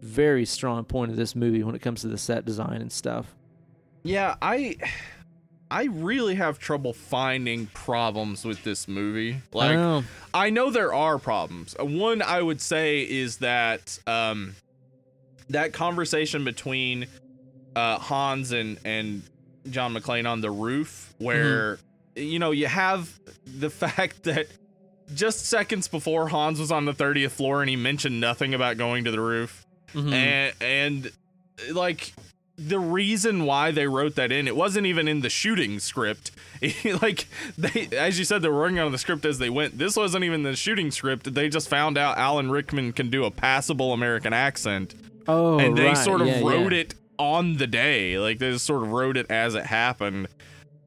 [0.00, 3.34] very strong point of this movie when it comes to the set design and stuff.
[4.02, 4.76] Yeah, I
[5.70, 9.34] I really have trouble finding problems with this movie.
[9.34, 10.04] I Like know.
[10.34, 11.74] I know there are problems.
[11.78, 14.54] One I would say is that um
[15.48, 17.06] that conversation between
[17.74, 19.22] uh Hans and and
[19.70, 21.78] John McClane on the roof where
[22.16, 24.48] you know you have the fact that
[25.14, 29.04] just seconds before Hans was on the 30th floor and he mentioned nothing about going
[29.04, 29.66] to the roof.
[29.94, 30.12] Mhm.
[30.12, 31.12] and and
[31.74, 32.12] like
[32.56, 36.30] the reason why they wrote that in it wasn't even in the shooting script.
[37.02, 37.26] Like
[37.58, 39.78] they as you said they were working on the script as they went.
[39.78, 41.34] This wasn't even the shooting script.
[41.34, 44.94] They just found out alan rickman can do a passable american accent.
[45.28, 45.96] Oh, and they right.
[45.96, 46.80] sort of Yeah, wrote yeah.
[46.80, 48.18] it on the day.
[48.18, 50.28] Like they just sort of wrote it as it happened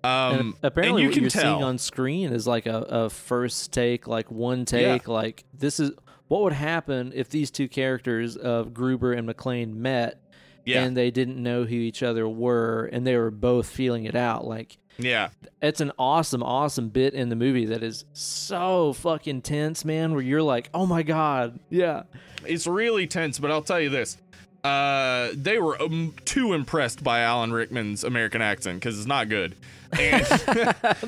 [0.06, 1.42] um apparently, you what you're tell.
[1.42, 5.08] seeing on screen is like a, a first take, like one take.
[5.08, 5.92] Like this is
[6.28, 10.22] what would happen if these two characters of Gruber and McClane met,
[10.66, 14.16] yeah and they didn't know who each other were, and they were both feeling it
[14.16, 14.46] out.
[14.46, 15.30] Like yeah
[15.62, 20.14] it's an awesome, awesome bit in the movie that is so fucking tense, man.
[20.14, 22.04] Where you're like, oh my god, yeah,
[22.48, 24.18] it's really tense but i'll tell you this
[24.66, 29.56] uh they were um, too impressed by alan rickman's american accent because it's not good.
[30.00, 30.26] And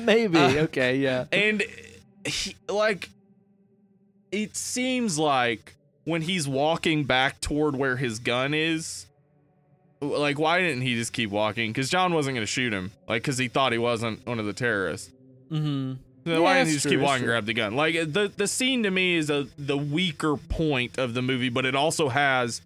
[0.00, 0.38] maybe.
[0.38, 1.62] Uh, okay, yeah, and
[2.24, 3.10] he, like
[4.30, 5.74] it seems like
[6.04, 9.06] when he's walking back toward where his gun is
[10.00, 11.70] like why didn't he just keep walking?
[11.72, 14.46] Because john wasn't going to shoot him like because he thought he wasn't one of
[14.46, 15.10] the terrorists.
[15.50, 15.94] Mm-hmm.
[16.26, 17.74] So Yeah, why didn't he just true, keep walking and grab the gun?
[17.74, 21.64] Like the the scene to me is a the weaker point of the movie, but
[21.66, 22.62] it also has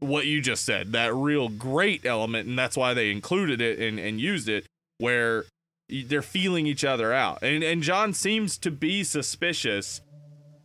[0.00, 3.98] what you just said, that real great element, and that's why they included it and,
[3.98, 4.66] and used it,
[4.98, 5.44] where
[5.88, 7.42] they're feeling each other out.
[7.42, 10.00] And and John seems to be suspicious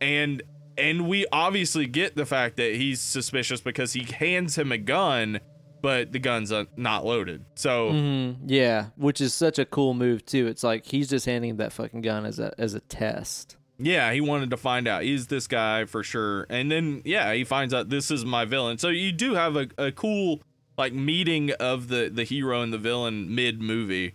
[0.00, 0.42] and
[0.76, 5.38] and we obviously get the fact that he's suspicious because he hands him a gun,
[5.82, 7.44] but the gun's uh, not loaded.
[7.54, 10.46] So hmm Yeah, which is such a cool move too.
[10.46, 13.56] It's like he's just handing him that fucking gun as a as a test.
[13.78, 17.44] Yeah, he wanted to find out is this guy for sure, and then yeah, he
[17.44, 18.78] finds out this is my villain.
[18.78, 20.40] So you do have a, a cool
[20.78, 24.14] like meeting of the the hero and the villain mid movie,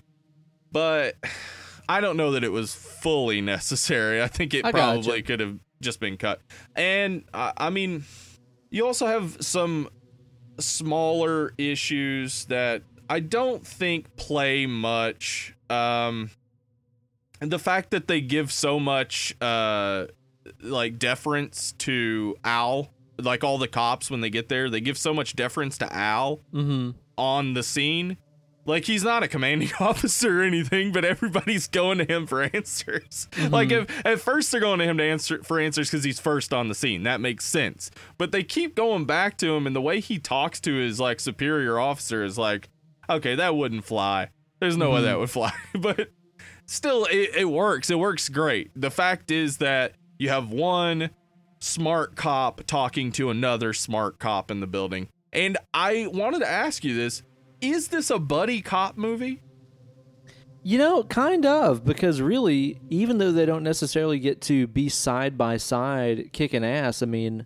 [0.71, 1.15] but
[1.89, 4.21] I don't know that it was fully necessary.
[4.21, 6.41] I think it I probably could have just been cut.
[6.75, 8.05] And I, I mean,
[8.69, 9.89] you also have some
[10.59, 15.55] smaller issues that I don't think play much.
[15.69, 16.31] Um,
[17.41, 20.07] and the fact that they give so much uh
[20.61, 22.89] like deference to Al.
[23.19, 26.41] Like all the cops when they get there, they give so much deference to Al
[26.53, 26.91] Mm-hmm.
[27.17, 28.17] on the scene.
[28.65, 33.27] Like he's not a commanding officer or anything, but everybody's going to him for answers.
[33.49, 36.53] Like if at first they're going to him to answer for answers because he's first
[36.53, 37.03] on the scene.
[37.03, 37.89] That makes sense.
[38.17, 41.19] But they keep going back to him, and the way he talks to his like
[41.19, 42.69] superior officer is like,
[43.09, 44.29] okay, that wouldn't fly.
[44.59, 45.53] There's no way that would fly.
[45.79, 46.11] but
[46.67, 47.89] still, it, it works.
[47.89, 48.69] It works great.
[48.75, 51.09] The fact is that you have one
[51.59, 55.09] smart cop talking to another smart cop in the building.
[55.33, 57.23] And I wanted to ask you this
[57.59, 59.41] is this a buddy cop movie?
[60.63, 65.37] You know, kind of, because really, even though they don't necessarily get to be side
[65.37, 67.45] by side kicking ass, I mean,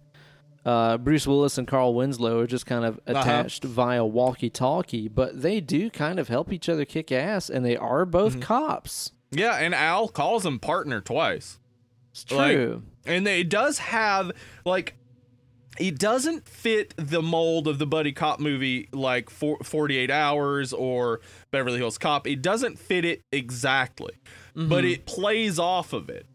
[0.66, 3.20] uh, Bruce Willis and Carl Winslow are just kind of uh-huh.
[3.20, 7.66] attached via walkie talkie, but they do kind of help each other kick ass, and
[7.66, 8.42] they are both mm-hmm.
[8.42, 9.12] cops.
[9.32, 11.60] Yeah, and Al calls him partner twice.
[12.12, 12.84] It's Like- true.
[13.04, 14.32] And it does have
[14.64, 14.96] like
[15.80, 21.22] it doesn't fit the mold of the buddy cop movie like for 48 hours or
[21.50, 22.28] Beverly Hills Cop.
[22.28, 24.14] It doesn't fit it exactly,
[24.54, 24.88] but mm-hmm.
[24.88, 26.28] it plays off of it.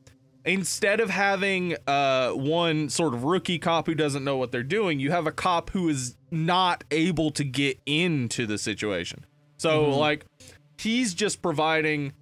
[0.47, 5.01] Instead of having uh, one sort of rookie cop who doesn't know what they're doing,
[5.01, 9.27] you have a cop who is not able to get into the situation.
[9.59, 10.24] So, like,
[10.78, 12.12] he's just providing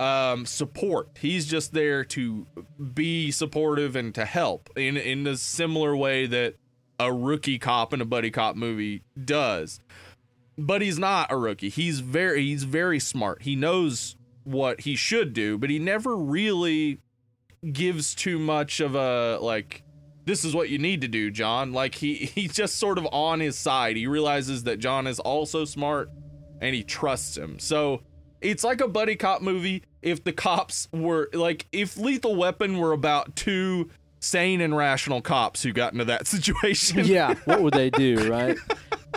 [0.00, 1.10] um, support.
[1.20, 2.46] He's just there to
[2.94, 6.54] be supportive and to help in in a similar way that
[7.00, 9.80] a rookie cop in a buddy cop movie does.
[10.56, 11.68] But he's not a rookie.
[11.68, 13.42] He's very he's very smart.
[13.42, 17.00] He knows what he should do, but he never really
[17.72, 19.82] gives too much of a like
[20.24, 21.72] this is what you need to do, John.
[21.72, 23.96] Like he he's just sort of on his side.
[23.96, 26.10] He realizes that John is also smart
[26.60, 27.58] and he trusts him.
[27.58, 28.02] So
[28.40, 32.92] it's like a buddy cop movie if the cops were like if Lethal Weapon were
[32.92, 33.90] about two
[34.20, 37.04] sane and rational cops who got into that situation.
[37.04, 38.56] yeah, what would they do, right?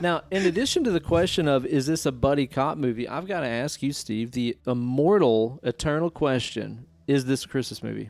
[0.01, 3.41] Now, in addition to the question of is this a buddy cop movie, I've got
[3.41, 8.09] to ask you, Steve, the immortal, eternal question: Is this a Christmas movie?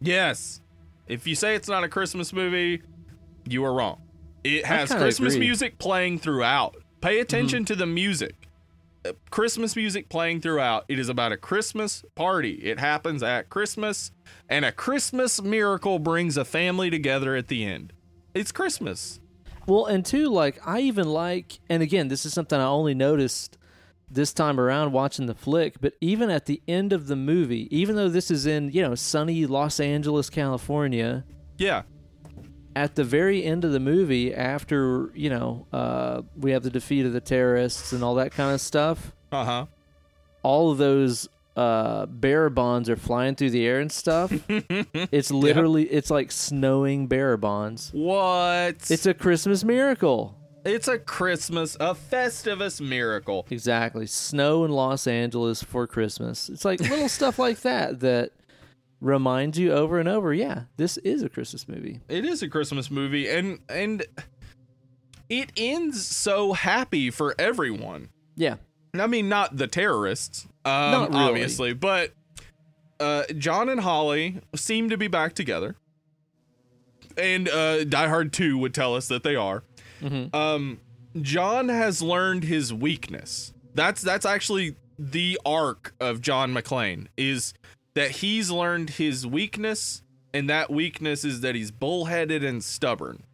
[0.00, 0.60] Yes.
[1.06, 2.82] If you say it's not a Christmas movie,
[3.46, 4.00] you are wrong.
[4.42, 5.46] It has Christmas agree.
[5.46, 6.76] music playing throughout.
[7.00, 8.48] Pay attention to the music.
[9.06, 10.84] Uh, Christmas music playing throughout.
[10.88, 12.52] It is about a Christmas party.
[12.54, 14.12] It happens at Christmas,
[14.48, 17.92] and a Christmas miracle brings a family together at the end.
[18.34, 19.20] It's Christmas.
[19.66, 23.56] Well, and two, like I even like, and again, this is something I only noticed
[24.14, 25.80] this time around watching the flick.
[25.80, 28.94] But even at the end of the movie, even though this is in you know
[28.94, 31.24] sunny Los Angeles, California,
[31.58, 31.82] Yeah.
[32.76, 37.06] at the very end of the movie, after you know uh, we have the defeat
[37.06, 39.66] of the terrorists and all that kind of stuff, Uh huh.
[40.42, 44.32] all of those uh, bearer bonds are flying through the air and stuff.
[44.48, 47.90] it's literally it's like snowing bearer bonds.
[47.92, 48.90] What?
[48.90, 50.36] It's a Christmas miracle.
[50.64, 53.46] It's a Christmas, a Festivus miracle.
[53.50, 54.06] Exactly.
[54.06, 56.48] Snow in Los Angeles for Christmas.
[56.48, 58.32] It's like little stuff like that that
[59.00, 62.00] reminds you over and over, yeah, this is a Christmas movie.
[62.08, 64.04] It is a Christmas movie, and and
[65.28, 68.08] it ends so happy for everyone.
[68.36, 68.56] Yeah.
[68.98, 71.22] I mean, not the terrorists, um, Not really.
[71.24, 72.12] obviously, but
[73.00, 75.74] uh, John and Holly seem to be back together,
[77.18, 79.64] and uh, Die Hard Two would tell us that they are.
[80.00, 80.34] Mhm.
[80.34, 80.80] Um,
[81.20, 83.52] John has learned his weakness.
[83.74, 87.54] That's that's actually the arc of John McClane is
[87.94, 90.02] that he's learned his weakness,
[90.32, 93.24] and that weakness is that he's bullheaded and stubborn.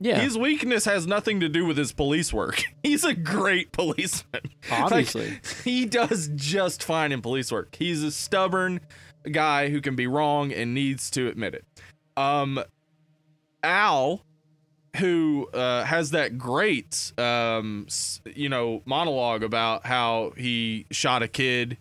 [0.00, 0.20] Yeah.
[0.20, 2.62] His weakness has nothing to do with his police work.
[2.84, 4.42] He's a great policeman.
[4.70, 5.40] Like, Obviously.
[5.64, 7.74] he does just fine in police work.
[7.76, 8.78] He's a stubborn
[9.32, 11.64] guy who can be wrong and needs to admit it.
[12.16, 12.62] Um,
[13.64, 14.24] Al,
[14.96, 17.86] who uh, has that great, um,
[18.34, 21.78] you know, monologue about how he shot a kid.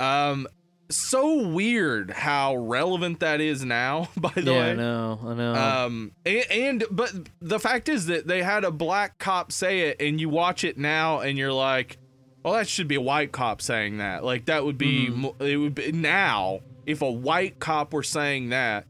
[0.00, 0.48] Um,
[0.90, 4.08] so weird how relevant that is now.
[4.16, 5.20] By the yeah, way, I know.
[5.24, 5.54] I know.
[5.54, 10.00] um, and, and but the fact is that they had a black cop say it,
[10.00, 11.98] and you watch it now, and you're like,
[12.42, 14.24] well, that should be a white cop saying that.
[14.24, 18.50] Like that would be mo- it would be now if a white cop were saying
[18.50, 18.86] that,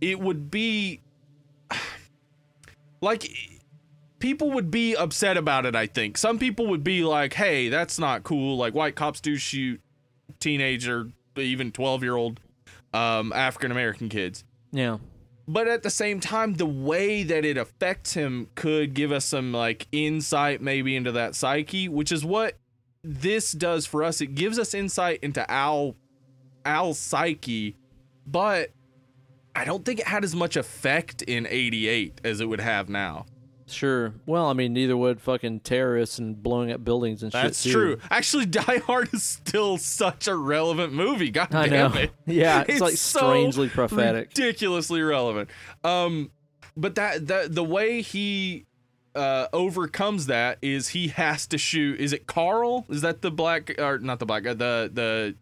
[0.00, 1.00] it would be
[3.06, 3.30] like
[4.18, 5.74] people would be upset about it.
[5.74, 8.56] I think some people would be like, hey, that's not cool.
[8.56, 9.80] Like white cops do shoot
[10.40, 12.40] teenager, even twelve year old
[12.92, 14.44] um, African American kids
[14.76, 14.98] yeah.
[15.48, 19.52] but at the same time the way that it affects him could give us some
[19.52, 22.58] like insight maybe into that psyche which is what
[23.02, 25.94] this does for us it gives us insight into al
[26.64, 27.76] al's psyche
[28.26, 28.70] but
[29.56, 33.26] I don't think it had as much effect in 88 as it would have now.
[33.68, 34.14] Sure.
[34.26, 37.72] Well, I mean, neither would fucking terrorists and blowing up buildings and That's shit.
[37.72, 37.98] That's true.
[38.10, 41.30] Actually, Die Hard is still such a relevant movie.
[41.30, 42.00] God I damn know.
[42.00, 42.10] it.
[42.26, 44.28] Yeah, it's, like so strangely prophetic.
[44.28, 45.50] ridiculously relevant.
[45.82, 46.30] Um,
[46.76, 48.66] but that that the way he
[49.14, 51.98] uh overcomes that is he has to shoot.
[51.98, 52.84] Is it Carl?
[52.88, 54.52] Is that the black or not the black guy?
[54.54, 55.34] The the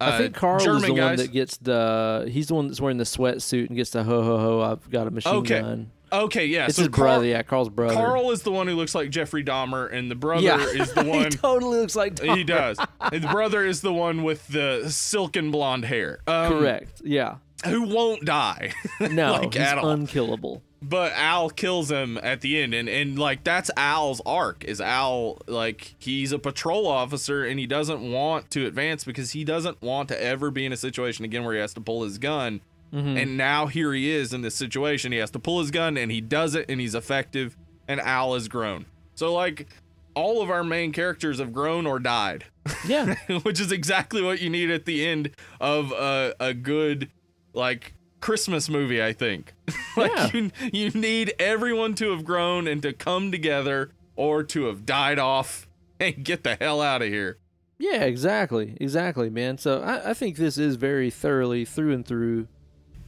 [0.00, 2.28] I think Carl German is the one that gets the.
[2.30, 4.60] He's the one that's wearing the sweatsuit and gets the ho ho ho.
[4.60, 5.60] I've got a machine Okay.
[5.60, 5.90] gun.
[6.10, 6.66] Okay, yeah.
[6.66, 7.26] It's so his Carl, brother.
[7.26, 7.94] Yeah, Carl's brother.
[7.94, 11.04] Carl is the one who looks like Jeffrey Dahmer, and the brother yeah, is the
[11.04, 11.24] one.
[11.24, 12.18] he totally looks like.
[12.22, 12.78] he does.
[13.00, 16.20] And the brother is the one with the silken blonde hair.
[16.26, 17.02] Um, Correct.
[17.04, 17.36] Yeah.
[17.66, 18.72] Who won't die.
[19.10, 19.90] No, like, he's at all.
[19.90, 20.62] unkillable.
[20.80, 24.64] But Al kills him at the end, and and like that's Al's arc.
[24.64, 29.44] Is Al like he's a patrol officer and he doesn't want to advance because he
[29.44, 32.18] doesn't want to ever be in a situation again where he has to pull his
[32.18, 32.60] gun.
[32.92, 33.16] Mm-hmm.
[33.18, 35.12] And now here he is in this situation.
[35.12, 37.56] He has to pull his gun and he does it and he's effective.
[37.86, 38.86] And Al has grown.
[39.14, 39.66] So like
[40.14, 42.44] all of our main characters have grown or died,
[42.86, 43.14] Yeah.
[43.42, 45.30] which is exactly what you need at the end
[45.60, 47.10] of a, a good
[47.52, 49.54] like Christmas movie, I think.
[49.96, 50.30] like Yeah.
[50.32, 55.18] you you need everyone to have grown and to come together or to have died
[55.18, 55.66] off
[56.00, 57.38] and get the hell out of here.
[57.78, 59.56] Yeah, exactly, exactly, man.
[59.58, 62.48] So I, I think this is very thoroughly through and through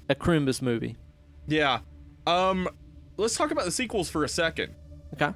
[0.09, 0.97] a Crimbus movie.
[1.47, 1.81] Yeah.
[2.27, 2.69] Um
[3.17, 4.75] let's talk about the sequels for a second.
[5.15, 5.33] Okay.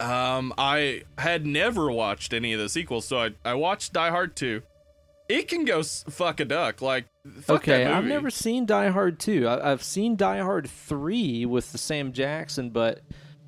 [0.00, 4.34] Um, I had never watched any of the sequels, so I, I watched Die Hard
[4.36, 4.62] 2.
[5.28, 6.80] It can go s- fuck a duck.
[6.82, 7.06] Like,
[7.40, 9.46] fuck okay, I've never seen Die Hard 2.
[9.46, 13.02] I, I've seen Die Hard 3 with the Sam Jackson, but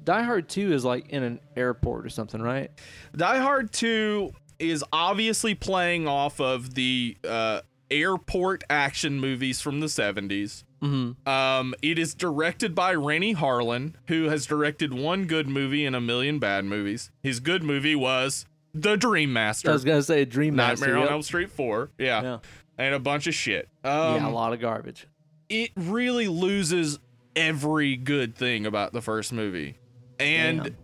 [0.04, 2.70] Die Hard 2 is like in an airport or something, right?
[3.16, 7.60] Die Hard 2 is obviously playing off of the uh,
[7.90, 10.64] airport action movies from the 70s.
[10.82, 11.28] Mm-hmm.
[11.28, 16.00] Um, it is directed by Renny Harlin, who has directed one good movie and a
[16.00, 17.10] million bad movies.
[17.22, 18.44] His good movie was
[18.74, 20.86] The Dream Master, I was gonna say Dream Master.
[20.86, 21.12] Nightmare on.
[21.12, 21.90] Elm Street 4.
[21.98, 22.22] Yeah.
[22.22, 22.38] Yeah.
[22.78, 23.68] And a bunch of shit.
[23.84, 25.06] Um, yeah, a lot of garbage.
[25.48, 26.98] it really loses
[27.36, 29.76] every good thing about the first movie.
[30.18, 30.74] And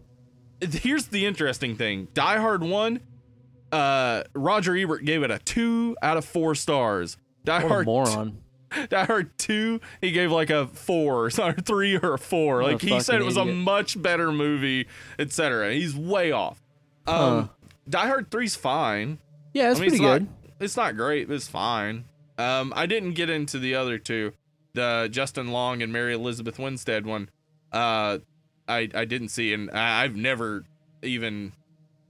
[0.61, 3.01] here's the interesting thing Die Hard 1,
[3.73, 7.17] uh, Roger Ebert gave it a 2 out of 4 stars.
[7.45, 8.39] Die What a Hard, moron.
[8.89, 12.57] Die Hard 2, he gave like a 4 or 3 or a 4.
[12.57, 14.87] What a Like he said it was a much better movie,
[15.19, 15.73] etc.
[15.73, 16.61] He's way off.
[17.07, 17.47] Um, Huh.
[17.89, 19.19] Die Hard 3's fine.
[19.55, 20.23] Yeah, it's I mean, pretty it's good.
[20.23, 20.31] Not,
[20.61, 22.05] it's not great, but it's fine.
[22.39, 24.33] Um, I didn't get into the other two,
[24.75, 27.29] the Justin Long and Mary Elizabeth Winstead one.
[27.73, 28.19] Uh,
[28.69, 30.65] I I didn't see, and I, I've never
[31.03, 31.53] even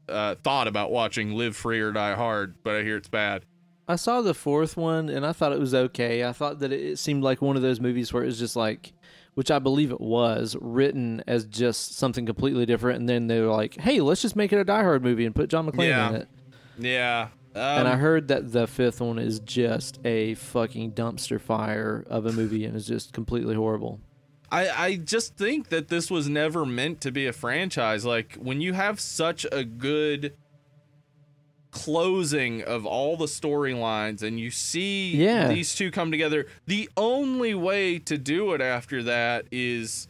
[0.09, 3.44] uh, thought about watching Live Free or Die Hard, but I hear it's bad.
[3.89, 6.24] I saw the fourth one and I thought it was okay.
[6.24, 8.93] I thought that it seemed like one of those movies where it was just like,
[9.35, 13.01] which I believe it was, written as just something completely different.
[13.01, 15.35] And then they were like, hey, let's just make it a Die Hard movie and
[15.35, 16.09] put John McClane Yeah.
[16.10, 16.28] in it.
[16.78, 17.28] Yeah.
[17.55, 22.27] Um, and I heard that the fifth one is just a fucking dumpster fire of
[22.27, 24.01] a movie and is just completely horrible.
[24.52, 28.05] I, I just think that this was never meant to be a franchise.
[28.05, 30.35] Like when you have such a good
[31.70, 35.48] closing of all the storylines and you see Yeah.
[35.48, 40.09] these two come together, the only way to do it after that is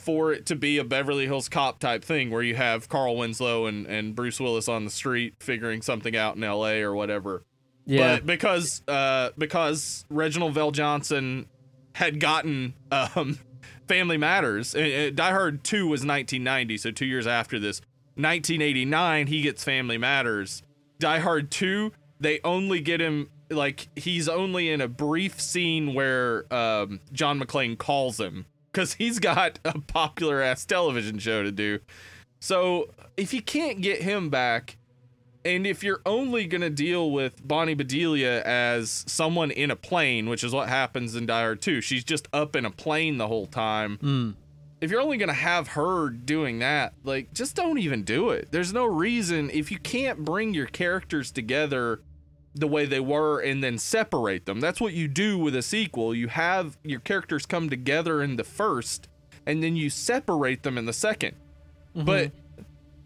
[0.00, 3.66] for it to be a Beverly Hills cop type thing where you have Carl Winslow
[3.66, 7.44] and, and Bruce Willis on the street figuring something out in LA or whatever.
[7.86, 8.16] Yeah.
[8.16, 11.46] But because uh because Reginald VelJohnson
[11.94, 13.38] had gotten um
[13.88, 17.80] Family Matters, uh, uh, Die Hard 2 was 1990, so 2 years after this.
[18.14, 20.62] 1989 he gets Family Matters.
[20.98, 26.52] Die Hard 2 they only get him like he's only in a brief scene where
[26.52, 31.80] um John McClane calls him cuz he's got a popular ass television show to do.
[32.40, 34.78] So, if you can't get him back,
[35.44, 40.28] and if you're only going to deal with Bonnie Bedelia as someone in a plane,
[40.28, 43.46] which is what happens in Hard 2, she's just up in a plane the whole
[43.46, 43.98] time.
[43.98, 44.34] Mm.
[44.80, 48.48] If you're only going to have her doing that, like, just don't even do it.
[48.50, 52.00] There's no reason, if you can't bring your characters together
[52.54, 56.14] the way they were and then separate them, that's what you do with a sequel.
[56.14, 59.08] You have your characters come together in the first,
[59.46, 61.34] and then you separate them in the 2nd
[61.94, 62.32] But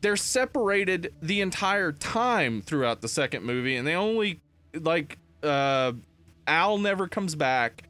[0.00, 4.40] they're separated the entire time throughout the second movie and they only
[4.74, 5.92] like uh
[6.46, 7.84] Al never comes back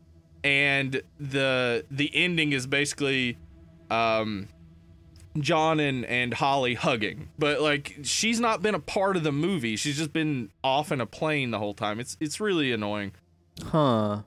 [0.45, 3.37] and the the ending is basically
[3.91, 4.47] um
[5.39, 9.77] John and and Holly hugging but like she's not been a part of the movie
[9.77, 13.13] she's just been off in a plane the whole time it's it's really annoying
[13.63, 14.23] Huh.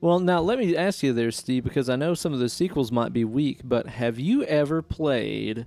[0.00, 2.92] Well, now let me ask you there, Steve, because I know some of the sequels
[2.92, 5.66] might be weak, but have you ever played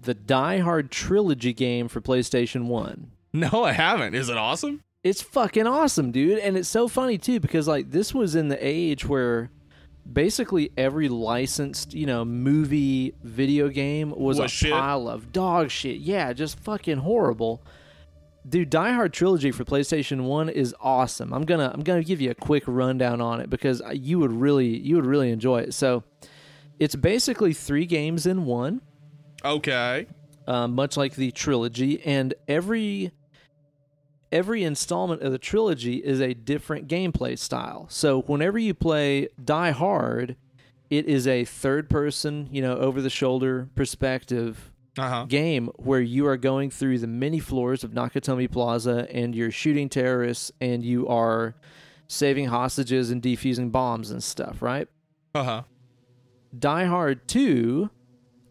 [0.00, 3.10] the Die Hard trilogy game for PlayStation 1?
[3.32, 4.14] No, I haven't.
[4.14, 4.82] Is it awesome?
[5.04, 6.40] It's fucking awesome, dude.
[6.40, 9.50] And it's so funny, too, because, like, this was in the age where
[10.12, 14.72] basically every licensed, you know, movie, video game was, Was a shit.
[14.72, 15.98] pile of dog shit.
[15.98, 17.62] Yeah, just fucking horrible.
[18.48, 21.32] Dude, Die Hard trilogy for PlayStation 1 is awesome.
[21.34, 24.18] I'm going to I'm going to give you a quick rundown on it because you
[24.18, 25.74] would really you would really enjoy it.
[25.74, 26.04] So,
[26.78, 28.80] it's basically 3 games in one
[29.44, 30.06] Okay.
[30.48, 33.12] uh, much like the trilogy, and every
[34.32, 37.86] every installment of the trilogy is a different gameplay style.
[37.90, 40.36] So whenever you play Die Hard,
[40.88, 45.24] it is a third person, you know, over the shoulder perspective Uh huh.
[45.28, 49.88] game where you are going through the many floors of Nakatomi Plaza and you're shooting
[49.88, 51.54] terrorists and you are
[52.08, 54.88] saving hostages and defusing bombs and stuff, right?
[55.34, 55.62] Uh huh.
[56.58, 57.88] Die Hard 2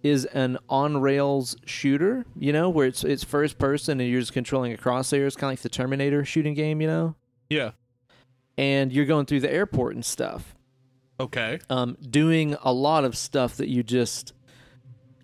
[0.04, 4.34] is an on rails shooter, you know, where it's it's first person and you're just
[4.34, 5.26] controlling a crosshair.
[5.28, 7.16] It's kind of like the Terminator shooting game, you know,
[7.50, 7.72] Yeah.
[8.58, 10.56] and you're going through the airport and stuff,
[11.20, 11.60] Okay.
[11.70, 14.34] um, doing a lot of stuff that you just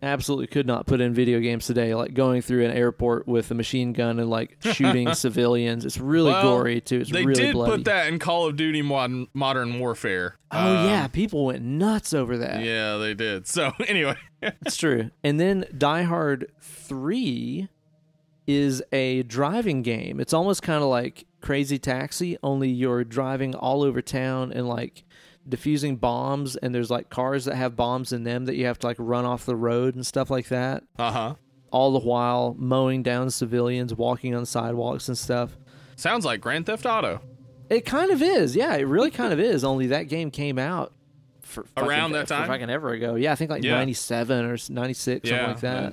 [0.03, 3.55] absolutely could not put in video games today, like going through an airport with a
[3.55, 5.83] machine gun and like shooting civilians.
[5.85, 6.99] It's really Well, gory too.
[6.99, 7.71] It's They really did bloody.
[7.77, 10.35] put that in Call of Duty Modern Modern Warfare.
[10.51, 12.61] oh Um, yeah, people went nuts over that.
[12.63, 13.47] Yeah, they did.
[13.47, 14.15] So anyway,
[14.65, 15.11] It's true.
[15.23, 17.67] And then Die Hard 3
[18.47, 20.19] is a driving game.
[20.19, 25.03] It's almost kind of like Crazy Taxi, only you're driving all over town and like
[25.47, 28.87] defusing bombs and there's like cars that have bombs in them that you have to
[28.87, 30.83] like run off the road and stuff like that.
[30.97, 31.35] uh huh.
[31.71, 35.57] All the while mowing down civilians, walking on sidewalks and stuff.
[35.97, 37.21] Sounds like Grand Theft Auto.
[37.69, 38.55] It kind of is.
[38.55, 39.63] Yeah, it really kind of is.
[39.63, 40.93] Only that game came out
[41.45, 42.47] for fucking- Around that time?
[42.47, 43.15] fucking ever ago.
[43.15, 43.75] Yeah, I think like Yeah.
[43.75, 45.83] 97 or 96 something Yeah, like that.
[45.83, 45.89] yeah.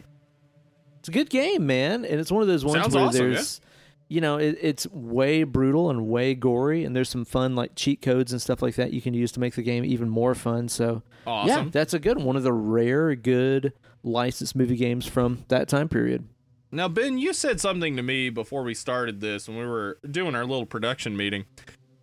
[1.00, 3.60] It's a good game, man, and it's one of those ones Sounds where awesome, there's
[4.08, 8.02] you know, it, it's way brutal and way gory and there's some fun like cheat
[8.02, 10.68] codes and stuff like that you can use to make the game even more fun.
[10.68, 12.18] So, yeah, that's a good.
[12.18, 13.72] One of the rare good
[14.02, 16.28] licensed movie games from that time period.
[16.70, 20.34] Now, Ben, you said something to me before we started this when we were doing
[20.34, 21.46] our little production meeting.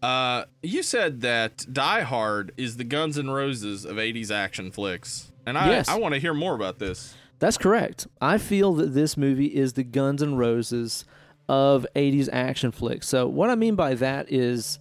[0.01, 5.31] Uh, you said that Die Hard is the Guns N' Roses of 80s action flicks.
[5.45, 5.89] And I, Yes.
[5.89, 7.15] I want to hear more about this.
[7.39, 8.07] That's correct.
[8.21, 11.05] I feel that this movie is the Guns N' Roses
[11.47, 13.07] of 80s action flicks.
[13.07, 14.80] So, what I mean by that is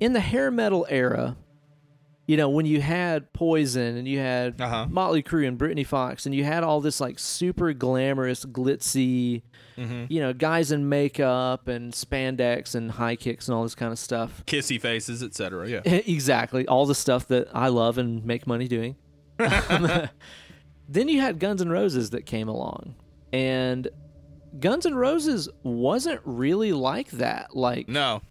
[0.00, 1.36] in the hair metal era,
[2.26, 4.86] you know, when you had Poison and you had Uh-huh.
[4.90, 9.42] Motley Crue and Britney Fox and you had all this like super glamorous, glitzy,
[9.78, 10.04] Mm-hmm.
[10.08, 13.98] you know, guys in makeup and spandex and high kicks and all this kind of
[13.98, 14.42] stuff.
[14.46, 15.68] Kissy faces, etc.
[15.68, 15.80] Yeah.
[15.84, 16.66] exactly.
[16.66, 18.96] All the stuff that I love and make money doing.
[20.88, 22.94] Then you had Guns N' Roses that came along.
[23.32, 23.88] And
[24.60, 27.54] Guns N' Roses wasn't really like that.
[27.56, 28.22] Like No.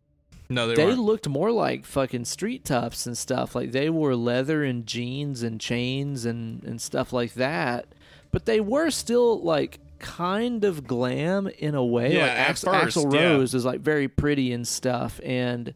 [0.49, 0.99] No, they, they weren't.
[0.99, 3.55] looked more like fucking street toughs and stuff.
[3.55, 7.87] Like they wore leather and jeans and chains and, and stuff like that.
[8.31, 12.13] But they were still like kind of glam in a way.
[12.15, 13.31] Yeah, like Ax- first, Axl yeah.
[13.31, 15.19] Rose is like very pretty and stuff.
[15.23, 15.73] And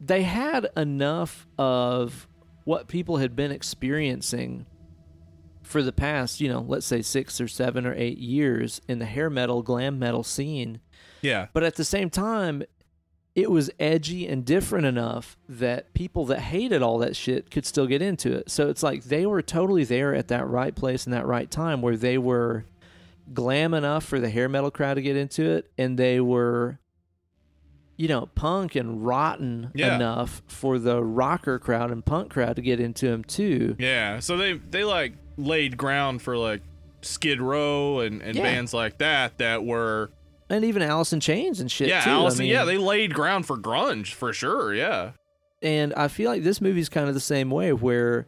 [0.00, 2.28] they had enough of
[2.64, 4.66] what people had been experiencing
[5.62, 9.06] for the past, you know, let's say six or seven or eight years in the
[9.06, 10.80] hair metal, glam metal scene.
[11.22, 11.48] Yeah.
[11.52, 12.62] But at the same time,
[13.34, 17.86] it was edgy and different enough that people that hated all that shit could still
[17.86, 18.48] get into it.
[18.50, 21.82] So it's like they were totally there at that right place and that right time
[21.82, 22.64] where they were
[23.32, 26.78] glam enough for the hair metal crowd to get into it and they were
[27.96, 29.96] you know punk and rotten Yeah.
[29.96, 33.76] enough for the rocker crowd and punk crowd to get into them too.
[33.78, 34.18] Yeah.
[34.20, 36.62] So they they like laid ground for like
[37.02, 38.42] Skid Row and, and Yeah.
[38.42, 40.10] bands like that that were
[40.50, 42.10] And even Alice in Chains and shit yeah, too.
[42.10, 44.74] I Allison, yeah, they laid ground for grunge for sure.
[44.74, 45.12] Yeah.
[45.62, 48.26] And I feel like this movie's kind of the same way where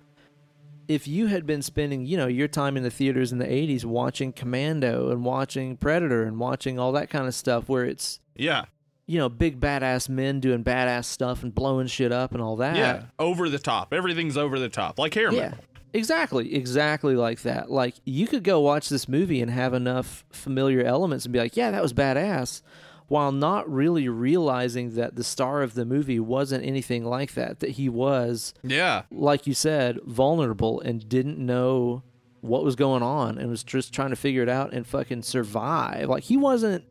[0.89, 3.85] if you had been spending, you know, your time in the theaters in the 80s
[3.85, 8.65] watching Commando and watching Predator and watching all that kind of stuff where it's, Yeah.
[9.07, 12.77] you know, big badass men doing badass stuff and blowing shit up and all that.
[12.77, 13.03] Yeah.
[13.19, 13.93] Over the top.
[13.93, 14.99] Everything's over the top.
[14.99, 15.55] Like hair Yeah.
[15.97, 17.71] Exactly, exactly like that.
[17.71, 21.57] Like you could go watch this movie and have enough familiar elements and be like,
[21.57, 22.61] "Yeah, that was badass,"
[23.09, 27.61] while not really realizing that the star of the movie wasn't anything like that.
[27.61, 29.03] That he was Yeah.
[29.11, 32.03] like you said, vulnerable and didn't know
[32.43, 36.09] what was going on and was just trying to figure it out and fucking survive.
[36.09, 36.85] Like he wasn't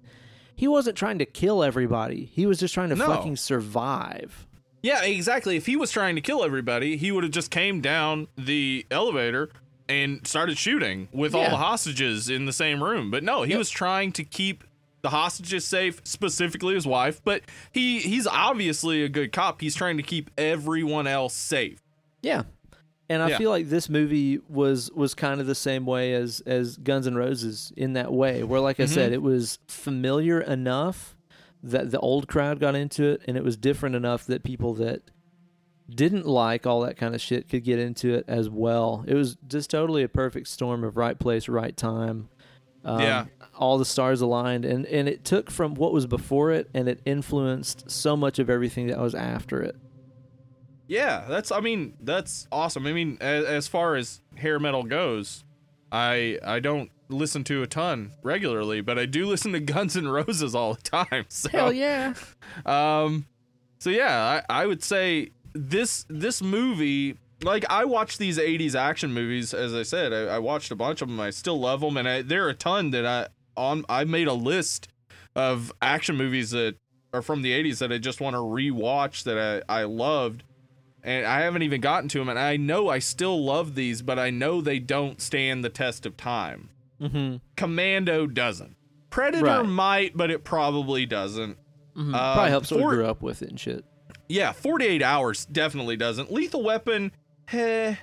[0.58, 2.30] he wasn't trying to kill everybody.
[2.34, 3.08] He was just trying to No.
[3.08, 4.48] fucking survive.
[4.86, 5.56] Yeah, exactly.
[5.56, 9.50] If he was trying to kill everybody, he would have just came down the elevator
[9.90, 13.10] and started shooting with all the hostages in the same room.
[13.10, 13.58] But no, he Yep.
[13.60, 14.64] was trying to keep
[15.02, 17.20] the hostages safe, specifically his wife.
[17.24, 17.42] But
[17.72, 19.62] he he's obviously a good cop.
[19.62, 21.80] He's trying to keep everyone else safe.
[22.22, 22.44] Yeah.
[23.10, 23.38] And I Yeah.
[23.38, 27.16] feel like this movie was was kind of the same way as as Guns N'
[27.16, 28.94] Roses in that way, where like I Mm-hmm.
[28.94, 31.15] said, it was familiar enough
[31.66, 35.02] that the old crowd got into it, and it was different enough that people that
[35.90, 39.04] didn't like all that kind of shit could get into it as well.
[39.08, 42.30] It was just totally a perfect storm of right place, right time.
[42.84, 43.26] Um, Yeah.
[43.58, 47.02] all the stars aligned, and and it took from what was before it, and it
[47.06, 49.76] influenced so much of everything that was after it.
[50.88, 51.52] Yeah, that's.
[51.52, 52.86] I mean, that's awesome.
[52.86, 55.44] I mean, as, as far as hair metal goes,
[55.92, 60.08] I I don't listen to a ton regularly, but I do listen to Guns N'
[60.08, 61.26] Roses all the time.
[61.30, 62.14] So, Hell yeah!
[62.66, 63.26] Um,
[63.80, 67.18] so yeah, I, I would say this this movie.
[67.44, 71.02] Like I watched these '80s action movies, as I said, I, I watched a bunch
[71.02, 71.20] of them.
[71.20, 73.28] I still love them, and I, there are a ton that I
[73.58, 73.86] on.
[73.90, 74.88] I made a list
[75.36, 76.76] of action movies that
[77.14, 80.44] are from the '80s that I just want to rewatch that I I loved,
[81.04, 82.30] and I haven't even gotten to them.
[82.30, 86.06] And I know I still love these, but I know they don't stand the test
[86.06, 86.70] of time.
[87.02, 87.38] Mm-hmm.
[87.58, 88.76] Commando doesn't.
[89.10, 89.66] Predator Right.
[89.66, 91.58] might, but it probably doesn't.
[91.96, 92.14] Mm-hmm.
[92.16, 93.86] Um, Probably helps that we grew up with it and shit.
[94.28, 96.32] Yeah, 48 hours definitely doesn't.
[96.32, 97.12] Lethal Weapon,
[97.54, 97.96] eh,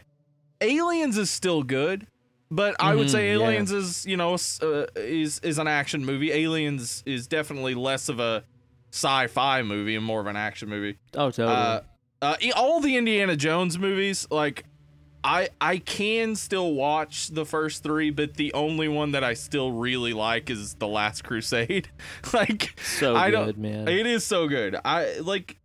[0.60, 2.06] Aliens is still good,
[2.50, 3.34] but I would Mhm, say yeah.
[3.34, 6.32] Aliens is, you know, uh, is is an action movie.
[6.32, 8.44] Aliens is definitely less of a
[8.92, 10.98] sci-fi movie and more of an action movie.
[11.14, 11.48] Oh, totally.
[11.56, 11.80] Uh,
[12.22, 14.64] uh, all the Indiana Jones movies, like
[15.24, 19.70] I I can still watch the first three, but the only one that I still
[19.72, 21.88] really like is The Last Crusade.
[22.32, 23.88] like so I good, don't- man.
[23.88, 24.76] it is so good.
[24.84, 25.58] I like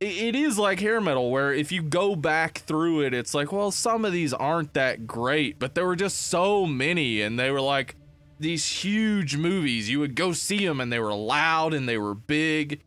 [0.00, 3.52] it, it is like hair metal where if you go back through it it's like
[3.52, 7.50] well some of these aren't that great but there were just so many and they
[7.50, 7.96] were like
[8.38, 12.14] these huge movies you would go see them and they were loud and they were
[12.14, 12.80] big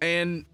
[0.00, 0.44] and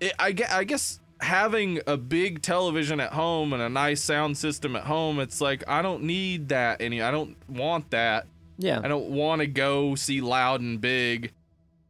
[0.00, 4.74] it, I, I guess having a big television at home and a nice sound system
[4.74, 8.26] at home it's like i don't need that any i don't want that
[8.60, 8.78] yeah.
[8.84, 11.32] I don't want to go see Loud and Big.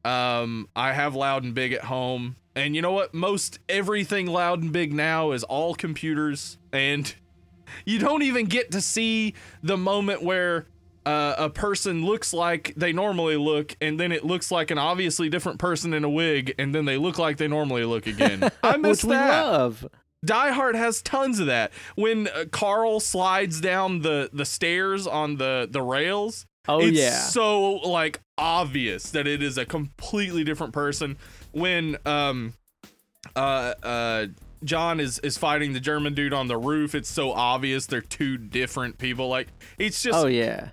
[0.05, 3.12] Um, I have Loud and Big at home, and you know what?
[3.12, 7.12] Most everything Loud and Big now is all computers, and
[7.85, 9.35] you don't even get to see
[9.65, 10.66] the moment where
[11.07, 15.29] uh, a person looks like they normally look, and then it looks like an obviously
[15.29, 18.51] different person in a wig, and then they look like they normally look again.
[18.63, 19.43] I miss Which we that.
[19.43, 19.87] love.
[20.25, 21.73] Die Hard has tons of that.
[21.95, 27.19] When uh, Carl slides down the the stairs on the the rails, Oh it's yeah.
[27.19, 31.17] so like obvious that it is a completely different person.
[31.53, 32.53] When um
[33.35, 34.27] uh uh
[34.63, 38.37] John is is fighting the German dude on the roof, it's so obvious they're two
[38.37, 39.29] different people.
[39.29, 39.49] Like
[39.79, 40.69] it's just oh yeah.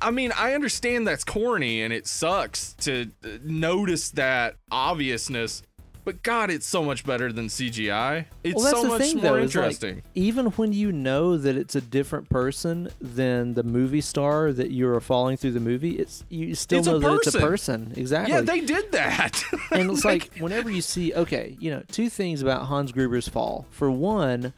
[0.00, 5.62] I mean, I understand that's corny and it sucks to uh, notice that obviousness,
[6.04, 8.26] but God, it's so much better than CGI.
[8.42, 10.02] It's Well, so much thing, more though, is, like, interesting.
[10.14, 15.00] Even when you know that it's a different person than the movie star that you're
[15.00, 17.86] following through the movie, it's you still It's know that it's a person.
[17.86, 17.92] person.
[18.00, 18.34] Exactly.
[18.34, 19.42] yeah, they did that.
[19.72, 23.66] and it's like whenever you see okay you know two things about hans gruber's fall
[23.70, 24.52] for one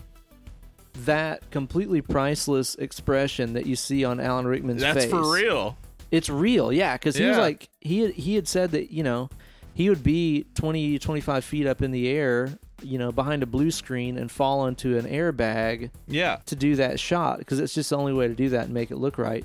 [1.04, 4.94] that completely priceless expression that you see on alan rickman's face.
[4.94, 5.76] that's face for real.
[6.10, 7.42] it's real yeah because he was Yeah.
[7.42, 9.28] like he had, he had said that you know
[9.74, 13.70] he would be 20 25 feet up in the air you know behind a blue
[13.70, 16.38] screen and fall into an airbag Yeah.
[16.46, 18.90] to do that shot because it's just the only way to do that and make
[18.90, 19.44] it look right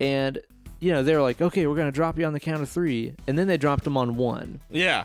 [0.00, 0.38] and
[0.80, 3.14] you know they were like okay we're gonna drop you on the count of three
[3.26, 5.04] and then they dropped him on one Yeah.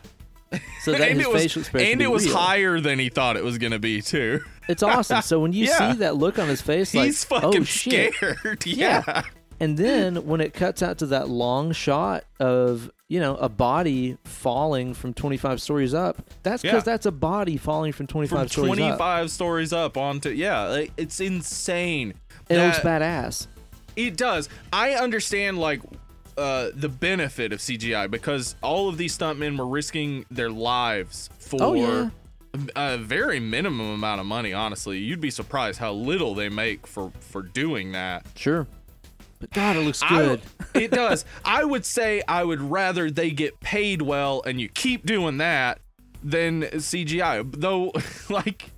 [0.82, 2.36] so that and his it was, facial expression and it was real.
[2.36, 4.40] higher than he thought it was going to be, too.
[4.70, 5.22] It's awesome.
[5.22, 5.92] So when you Yeah.
[5.92, 8.14] see that look on his face, like, He's fucking oh shit.
[8.14, 8.62] scared.
[8.66, 9.02] Yeah.
[9.06, 9.22] yeah.
[9.62, 14.16] And then when it cuts out to that long shot of you know a body
[14.24, 16.92] falling from 25 stories up, that's because Yeah.
[16.92, 18.76] that's a body falling from 25 From stories up.
[18.78, 22.14] 25 stories up onto, yeah, like, it's insane.
[22.48, 23.48] It looks badass.
[23.96, 24.48] It does.
[24.72, 25.82] I understand like
[26.38, 31.58] uh, the benefit of CGI because all of these stuntmen were risking their lives for
[31.62, 32.10] Oh, yeah.
[32.76, 34.52] A very minimum amount of money.
[34.52, 38.26] Honestly, you'd be surprised how little they make for for doing that.
[38.36, 38.66] Sure.
[39.38, 40.42] But God, it looks good.
[40.42, 40.50] w-
[40.86, 41.24] it does.
[41.44, 45.78] I would say I would rather they get paid well and you keep doing that
[46.22, 47.50] than CGI.
[47.56, 47.92] Though,
[48.34, 48.70] like,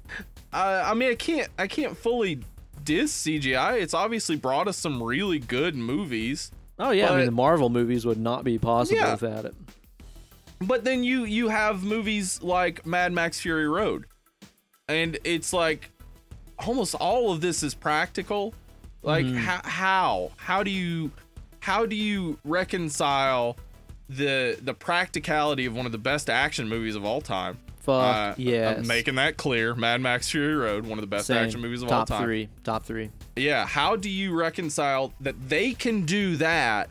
[0.53, 2.41] uh, I mean, I can't I can't fully
[2.85, 3.81] diss CGI.
[3.81, 6.53] It's obviously brought us some really good movies.
[6.79, 9.13] oh yeah, I mean the Marvel movies would not be possible Yeah.
[9.13, 9.55] without it.
[10.67, 14.07] But then you you have movies like Mad Max Fury Road.
[14.89, 15.91] And it's like
[16.59, 18.55] almost all of this is practical.
[19.03, 19.39] Like Mhm.
[19.39, 21.11] ho- how how do you
[21.61, 23.57] how do you reconcile
[24.09, 27.59] the the practicality of one of the best action movies of all time?
[27.81, 28.43] Fuck Uh.
[28.79, 29.75] I'm making that clear.
[29.75, 31.39] Mad Max Fury Road, one of the best Same.
[31.39, 32.19] action movies of Top all time.
[32.19, 32.49] Top three.
[32.63, 33.11] Top three.
[33.35, 36.91] Yeah, how do you reconcile that they can do that,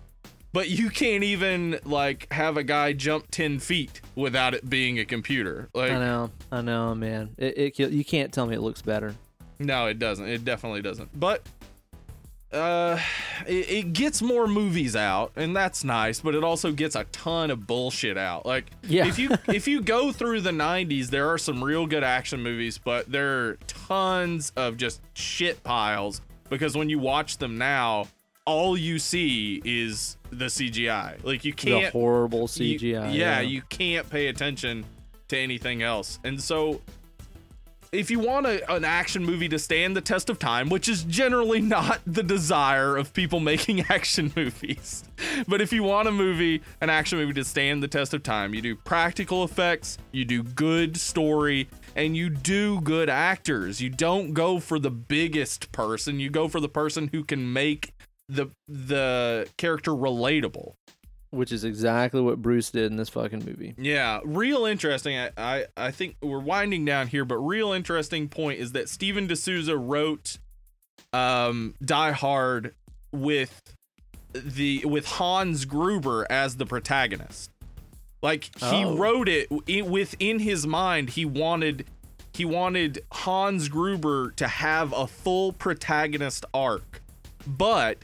[0.54, 5.06] but you can't even like have a guy jump ten feet without it being a
[5.06, 5.70] computer?
[5.74, 6.32] Like, I know.
[6.52, 7.36] I know, man.
[7.38, 9.16] It, it you can't tell me it looks better.
[9.60, 10.28] no, it doesn't.
[10.28, 11.18] It definitely doesn't.
[11.20, 11.42] But
[12.52, 13.00] uh,
[13.48, 16.20] it, it gets more movies out, and that's nice.
[16.20, 18.46] But it also gets a ton of bullshit out.
[18.46, 19.08] Like, Yeah.
[19.08, 22.78] if you if you go through the '90s, there are some real good action movies,
[22.78, 26.22] but there are tons of just shit piles.
[26.50, 28.08] Because when you watch them now,
[28.46, 31.24] all you see is the CGI.
[31.24, 33.14] Like you can't the horrible you- CGI.
[33.14, 34.86] yeah, you can't pay attention
[35.28, 36.20] to anything else.
[36.24, 36.82] And so
[37.92, 41.04] if you want a, an action movie to stand the test of time, which is
[41.04, 45.04] generally not the desire of people making action movies,
[45.48, 48.54] but if you want a movie, an action movie to stand the test of time,
[48.54, 53.82] you do practical effects, you do good story, and you do good actors.
[53.82, 57.94] You don't go for the biggest person, you go for the person who can make
[58.32, 60.74] the the character relatable.
[61.34, 63.74] Which is exactly what Bruce did in this fucking movie.
[63.78, 65.18] Yeah, real interesting.
[65.18, 69.28] I, I I think we're winding down here, but real interesting point is that Steven
[69.28, 70.40] de Souza wrote
[71.14, 72.74] um Die Hard
[73.14, 73.62] with
[74.34, 77.50] the with Hans Gruber as the protagonist.
[78.22, 78.98] Like he Oh.
[78.98, 81.12] wrote it i- within his mind.
[81.12, 81.86] He wanted
[82.34, 87.02] he wanted Hans Gruber to have a full protagonist arc,
[87.48, 88.00] but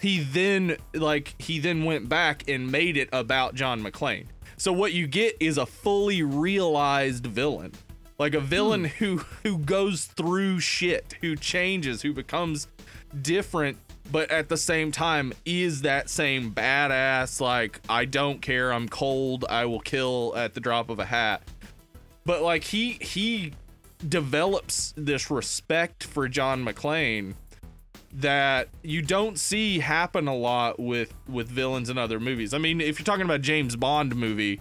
[0.00, 4.26] he then like he then went back and made it about John McClane.
[4.56, 7.72] So what you get is a fully realized villain.
[8.18, 9.04] Like a villain hmm.
[9.04, 12.68] who who goes through shit, who changes, who becomes
[13.22, 13.78] different
[14.12, 19.44] but at the same time is that same badass like I don't care, I'm cold,
[19.48, 21.42] I will kill at the drop of a hat.
[22.24, 23.52] But like he he
[24.06, 27.34] develops this respect for John McClane
[28.12, 32.52] that you don't see happen a lot with with villains in other movies.
[32.52, 34.60] I mean, if you're talking about James Bond movie,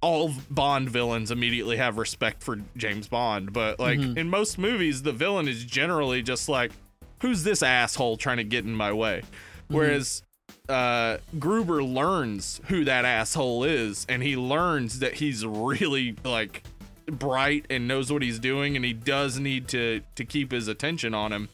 [0.00, 5.12] all Bond villains immediately have respect for James Bond, but like in most movies the
[5.12, 6.72] villain is generally just like
[7.20, 9.22] who's this asshole trying to get in my way?
[9.68, 10.22] Whereas
[10.68, 16.62] uh Gruber learns who that asshole is and he learns that he's really like
[17.06, 21.14] bright and knows what he's doing and he does need to to keep his attention
[21.14, 21.48] on him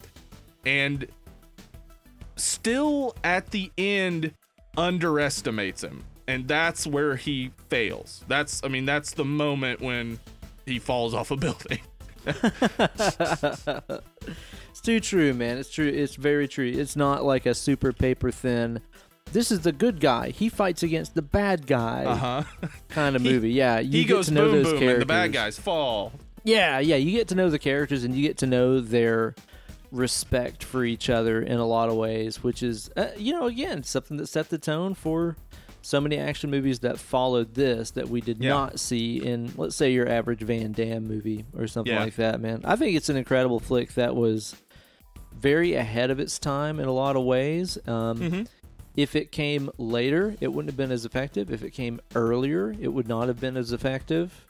[0.64, 1.08] and
[2.36, 4.32] still at the end
[4.76, 10.18] underestimates him and that's where he fails that's i mean that's the moment when
[10.66, 11.80] he falls off a building
[14.70, 15.58] It's too true, man.
[15.58, 15.86] It's true.
[15.88, 16.66] It's very true.
[16.66, 18.80] It's not like a super paper thin.
[19.32, 20.30] This is the good guy.
[20.30, 22.42] He fights against the bad guy uh-huh
[22.88, 23.50] kind of He- movie.
[23.50, 24.92] Yeah, you he get goes to know boom those boom characters.
[24.94, 26.12] and the bad guys fall
[26.44, 29.34] Yeah, yeah, you get to know the characters and you get to know their
[29.92, 33.82] respect for each other in a lot of ways, which is, uh, you know, again,
[33.84, 35.36] something that set the tone for
[35.82, 38.50] so many action movies that followed this that we did Yeah.
[38.50, 42.02] not see in, let's say, your average Van Damme movie or something Yeah.
[42.04, 42.60] like that, man.
[42.64, 44.56] I think it's an incredible flick that was
[45.38, 47.76] very ahead of its time in a lot of ways.
[47.86, 48.46] Um, Mhm.
[48.94, 51.50] If it came later, it wouldn't have been as effective.
[51.50, 54.46] If it came earlier, it would not have been as effective.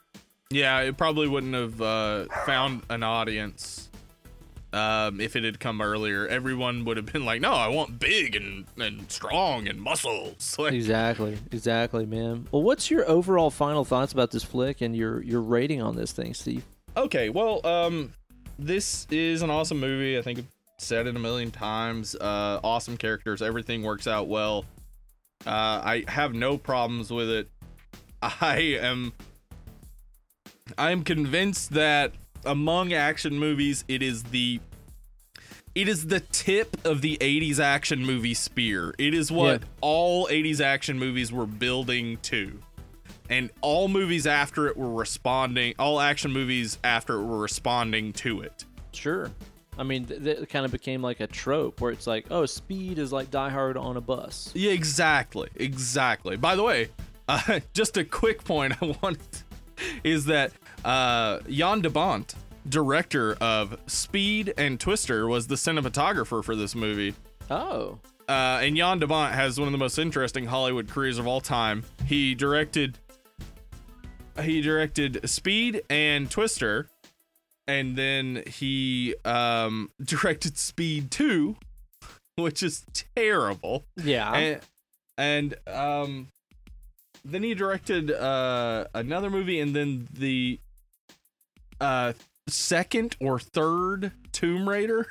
[0.51, 3.89] yeah it probably wouldn't have uh found an audience
[4.73, 8.35] um if it had come earlier everyone would have been like no i want big
[8.35, 14.11] and and strong and muscles like exactly exactly man well what's your overall final thoughts
[14.11, 16.63] about this flick and your your rating on this thing steve
[16.95, 18.13] Okay, well, um,
[18.59, 20.17] this is an awesome movie.
[20.17, 20.47] I think I've
[20.77, 22.15] said it a million times.
[22.15, 24.65] Uh, awesome characters, everything works out well.
[25.45, 25.49] Uh,
[25.83, 27.49] I have no problems with it.
[28.21, 29.11] I am,
[30.77, 32.13] I am convinced that
[32.45, 34.59] among action movies, it is the,
[35.75, 38.93] it is the tip of the '80s action movie spear.
[38.97, 39.67] It is what Yeah.
[39.81, 42.59] all '80s action movies were building to.
[43.29, 48.41] And all movies after it were responding all action movies after it were responding to
[48.41, 48.65] it.
[48.91, 49.31] Sure.
[49.77, 52.99] I mean th- that kind of became like a trope where it's like oh speed
[52.99, 54.51] is like die hard on a bus.
[54.53, 56.35] Yeah exactly exactly.
[56.37, 56.89] By the way
[57.29, 59.43] uh, just a quick point i want
[60.03, 60.51] is that
[60.85, 62.35] uh jan de bont
[62.67, 67.13] director of speed and twister was the cinematographer for this movie
[67.49, 67.99] oh
[68.29, 71.41] uh, and Jan de Bont has one of the most interesting Hollywood careers of all
[71.41, 71.83] time.
[72.05, 72.97] He directed
[74.41, 76.87] he directed Speed and Twister,
[77.67, 81.57] and then he um directed Speed Two,
[82.35, 82.85] which is
[83.15, 83.83] terrible.
[83.97, 84.33] Yeah.
[84.33, 84.61] and,
[85.17, 86.27] and um
[87.25, 90.59] then he directed uh another movie and then the
[91.81, 92.13] uh
[92.47, 95.07] second or third tomb raider.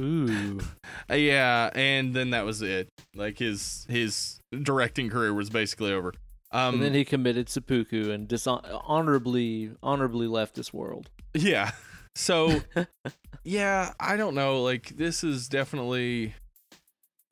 [0.00, 0.60] Ooh.
[1.10, 2.88] Yeah and then that was it.
[3.14, 6.12] Like his his directing career was basically over.
[6.50, 11.10] Um and then he committed seppuku and dishon- honorably honorably left this world.
[11.34, 11.72] yeah.
[12.16, 12.60] So
[13.44, 14.62] yeah i don't know.
[14.62, 16.34] Like this is definitely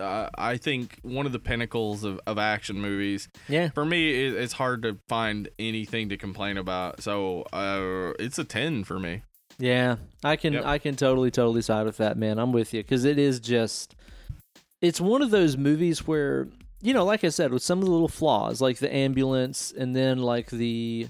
[0.03, 3.71] uh, i think one of the pinnacles of, of action movies Yeah.
[3.71, 8.45] for me it, it's hard to find anything to complain about so uh it's a
[8.45, 9.23] 10 for me
[9.59, 10.65] Yeah, I can Yep.
[10.67, 12.39] I can totally totally side with that, man.
[12.39, 13.95] I'm with you because it is just
[14.81, 16.49] it's one of those movies where
[16.85, 19.95] you know, like I said, with some of the little flaws, like the ambulance, and
[19.95, 21.07] then like the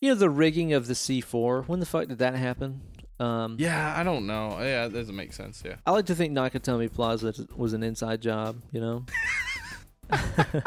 [0.00, 1.66] you know the rigging of the C4.
[1.68, 2.82] When the fuck did that happen?
[3.18, 6.34] Um, yeah i don't know yeah it doesn't make sense yeah I like to think
[6.34, 9.04] Nakatomi Plaza was an inside job, you know.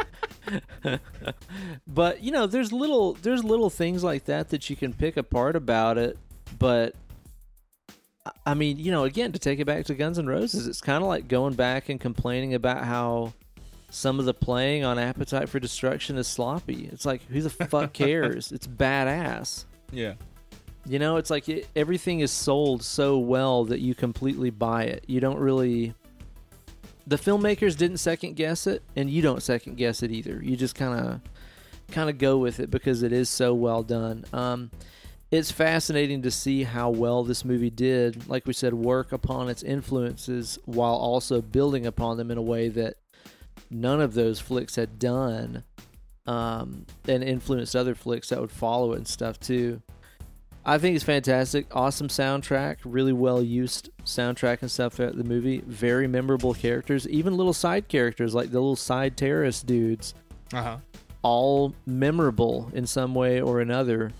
[1.87, 5.55] but you know, there's little there's little things like that that you can pick apart
[5.55, 6.17] about it.
[6.57, 6.95] But
[8.25, 10.81] I- I mean, you know, again, to take it back to Guns N' Roses, it's
[10.81, 13.33] kind of like going back and complaining about how
[13.91, 16.89] some of the playing on Appetite for Destruction is sloppy.
[16.91, 18.51] It's like, who the fuck cares?
[18.51, 19.65] it's badass.
[19.91, 20.13] yeah
[20.89, 25.03] You know, it's like it, everything is sold so well that you completely buy it.
[25.05, 25.93] You don't really.
[27.05, 30.41] The filmmakers didn't second guess it, and you don't second guess it either.
[30.43, 31.21] You just kind of,
[31.91, 34.25] kind of go with it because it is so well done.
[34.33, 34.71] Um,
[35.29, 39.61] it's fascinating to see how well this movie did, like we said, work upon its
[39.61, 42.95] influences while also building upon them in a way that
[43.69, 45.63] none of those flicks had done,
[46.25, 49.83] um, and influenced other flicks that would follow it and stuff too.
[50.65, 51.75] I think it's fantastic.
[51.75, 55.63] Awesome soundtrack, really well used soundtrack and stuff throughout the movie.
[55.65, 60.13] Very memorable characters, even little side characters like the little side terrorist dudes,
[60.53, 60.77] uh-huh
[61.21, 64.11] all memorable in some way or another.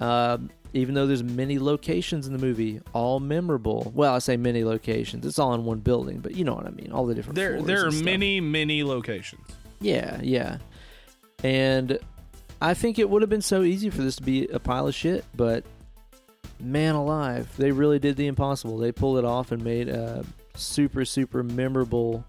[0.00, 3.90] Um, even though there's many locations in the movie, all memorable.
[3.94, 5.24] Well, I say many locations.
[5.24, 6.92] It's all in one building, but you know what I mean.
[6.92, 7.36] All the different.
[7.36, 9.46] there there are many many locations
[9.80, 10.58] Yeah, yeah.
[11.42, 11.98] And
[12.60, 14.94] I think it would have been so easy for this to be a pile of
[14.94, 15.64] shit, but
[16.60, 18.78] man alive, they really did the impossible.
[18.78, 20.24] They pulled it off and made a
[20.54, 22.24] super, super memorable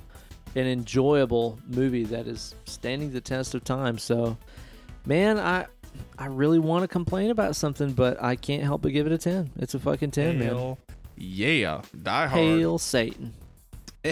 [0.55, 3.97] and enjoyable movie that is standing the test of time.
[3.97, 4.37] So,
[5.05, 5.65] man, I
[6.17, 9.17] I really want to complain about something, but I can't help but give it a
[9.17, 9.51] 10.
[9.57, 10.77] It's a fucking 10, man.
[11.15, 13.33] Yeah die hard Hail Satan.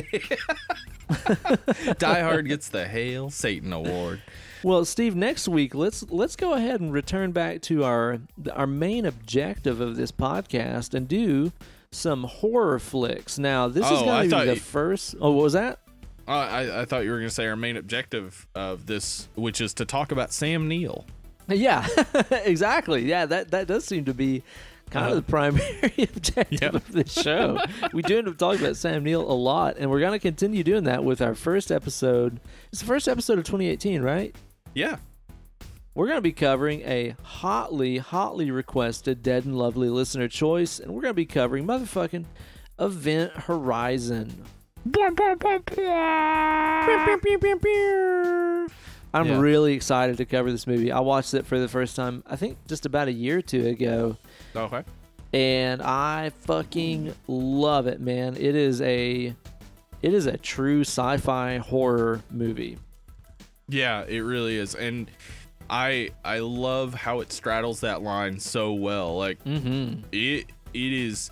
[1.98, 4.22] die hard gets the hail satan award
[4.64, 8.20] Well, Steve, next week let's let's go ahead and return back to our
[8.54, 11.52] our main objective of this podcast and do
[11.92, 13.38] some horror flicks.
[13.40, 15.16] Now, this is Oh, I going to be the you- first.
[15.22, 15.80] Oh, what was that?
[16.28, 19.62] uh, I, I thought you were going to say our main objective of this which
[19.62, 21.06] is to talk about sam neill
[21.48, 21.88] Yeah,
[22.32, 23.06] exactly.
[23.06, 24.44] Yeah, that that does seem to be
[24.90, 25.16] kind Uh-huh.
[25.18, 26.74] of the primary objective Yep.
[26.74, 27.60] of this show.
[27.94, 30.64] we do end up talking about Sam Neill a lot, and we're going to continue
[30.64, 32.40] doing that with our first episode.
[32.72, 34.36] It's the first episode of 2018, right?
[34.78, 34.98] Yeah
[35.96, 40.94] We're going to be covering a hotly, hotly requested Dead and Lovely listener choice, and
[40.94, 42.26] we're going to be covering motherfucking
[42.80, 44.44] Event Horizon.
[49.14, 49.40] I'm Yeah.
[49.40, 50.92] really excited to cover this movie.
[50.92, 53.66] I watched it for the first time, I think just about a year or two
[53.68, 54.18] ago,
[54.56, 54.84] okay
[55.34, 58.36] and I fucking love it, man.
[58.38, 59.36] It is a
[60.04, 62.78] it is a true sci-fi horror movie.
[63.70, 64.76] Yeah, it really is.
[64.76, 65.10] And
[65.70, 69.18] I I love how it straddles that line so well.
[69.18, 70.02] Like Mm-hmm.
[70.12, 71.32] it it is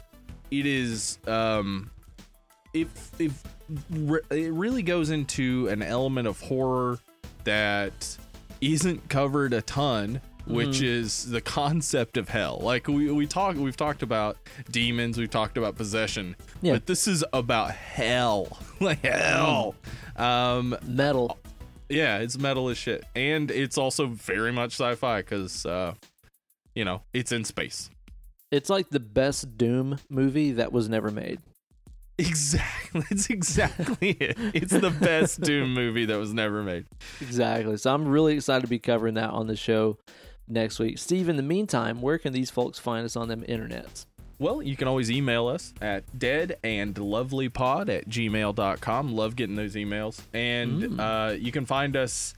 [0.51, 1.89] it is um
[2.73, 3.41] if if
[3.89, 6.99] re- it really goes into an element of horror
[7.45, 8.17] that
[8.61, 10.83] isn't covered a ton which Mhm.
[10.83, 14.37] is the concept of hell like we we talk we've talked about
[14.71, 16.73] demons we've talked about possession Yeah.
[16.73, 19.75] but this is about hell like hell
[20.15, 21.37] um Metal.
[21.89, 25.93] Yeah, it's metal as shit, and it's also very much sci-fi because, uh,
[26.73, 27.89] you know, it's in space.
[28.51, 31.39] It's like the best Doom movie that was never made.
[32.17, 34.37] Exactly, it's exactly it.
[34.53, 36.85] It's the best Doom movie that was never made.
[37.19, 37.75] Exactly.
[37.75, 39.97] So I'm really excited to be covering that on the show
[40.47, 40.97] next week.
[40.97, 44.05] Steve, in the meantime, where can these folks find us on them internets?
[44.37, 49.13] Well, you can always email us at deadandlovelypod at gmail.com.
[49.15, 50.21] Love getting those emails.
[50.33, 50.99] And Mm.
[50.99, 52.33] uh, you can find us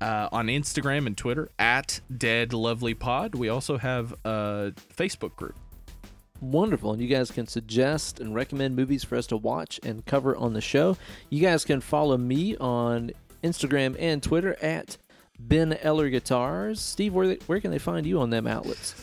[0.00, 3.34] uh, on Instagram and Twitter at Dead Lovely Pod.
[3.34, 5.54] We also have a Facebook group.
[6.40, 6.92] Wonderful.
[6.92, 10.52] And you guys can suggest and recommend movies for us to watch and cover on
[10.52, 10.98] the show.
[11.30, 13.10] You guys can follow me on
[13.42, 14.98] Instagram and Twitter at
[15.38, 16.78] Ben Eller Guitars.
[16.80, 18.94] Steve, where, they, where can they find you on them outlets?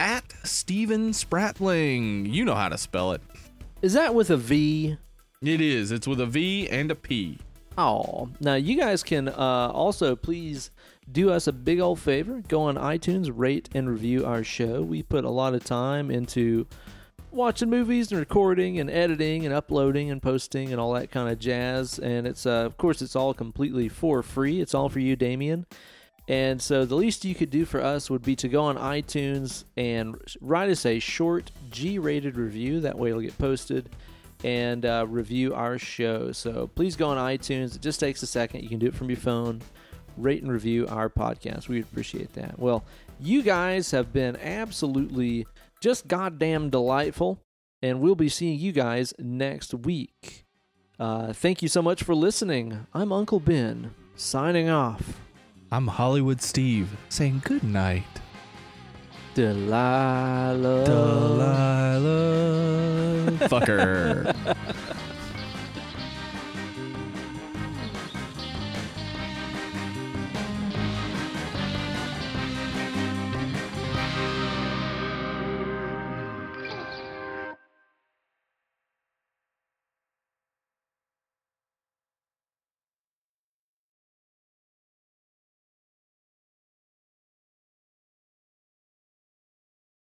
[0.00, 2.32] At Steven Spratling.
[2.32, 3.20] You know how to spell it.
[3.82, 4.96] Is that with a V?
[5.42, 5.92] It is.
[5.92, 7.38] It's with a V and a P.
[7.76, 10.72] Oh, now you guys can uh, also please
[11.10, 12.42] do us a big old favor.
[12.48, 14.82] Go on iTunes, rate and review our show.
[14.82, 16.66] We put a lot of time into
[17.30, 21.38] watching movies and recording and editing and uploading and posting and all that kind of
[21.38, 21.98] jazz.
[22.00, 24.60] And it's uh, of course it's all completely for free.
[24.60, 25.66] It's all for you, Damien.
[26.28, 29.64] And so the least you could do for us would be to go on iTunes
[29.78, 32.80] and write us a short G-rated review.
[32.80, 33.88] That way it'll get posted
[34.44, 36.30] and uh, review our show.
[36.32, 37.74] So please go on iTunes.
[37.74, 38.62] It just takes a second.
[38.62, 39.62] You can do it from your phone.
[40.18, 41.68] Rate and review our podcast.
[41.68, 42.58] We'd appreciate that.
[42.58, 42.84] Well,
[43.20, 45.46] you guys have been absolutely
[45.80, 47.40] just goddamn delightful,
[47.82, 50.44] and we'll be seeing you guys next week.
[50.98, 52.86] Uh, thank you so much for listening.
[52.92, 55.20] I'm Uncle Ben, signing off.
[55.70, 58.02] I'm Hollywood Steve saying good night.
[59.34, 60.84] Delilah.
[60.86, 61.98] Delilah.
[63.50, 64.34] Fucker.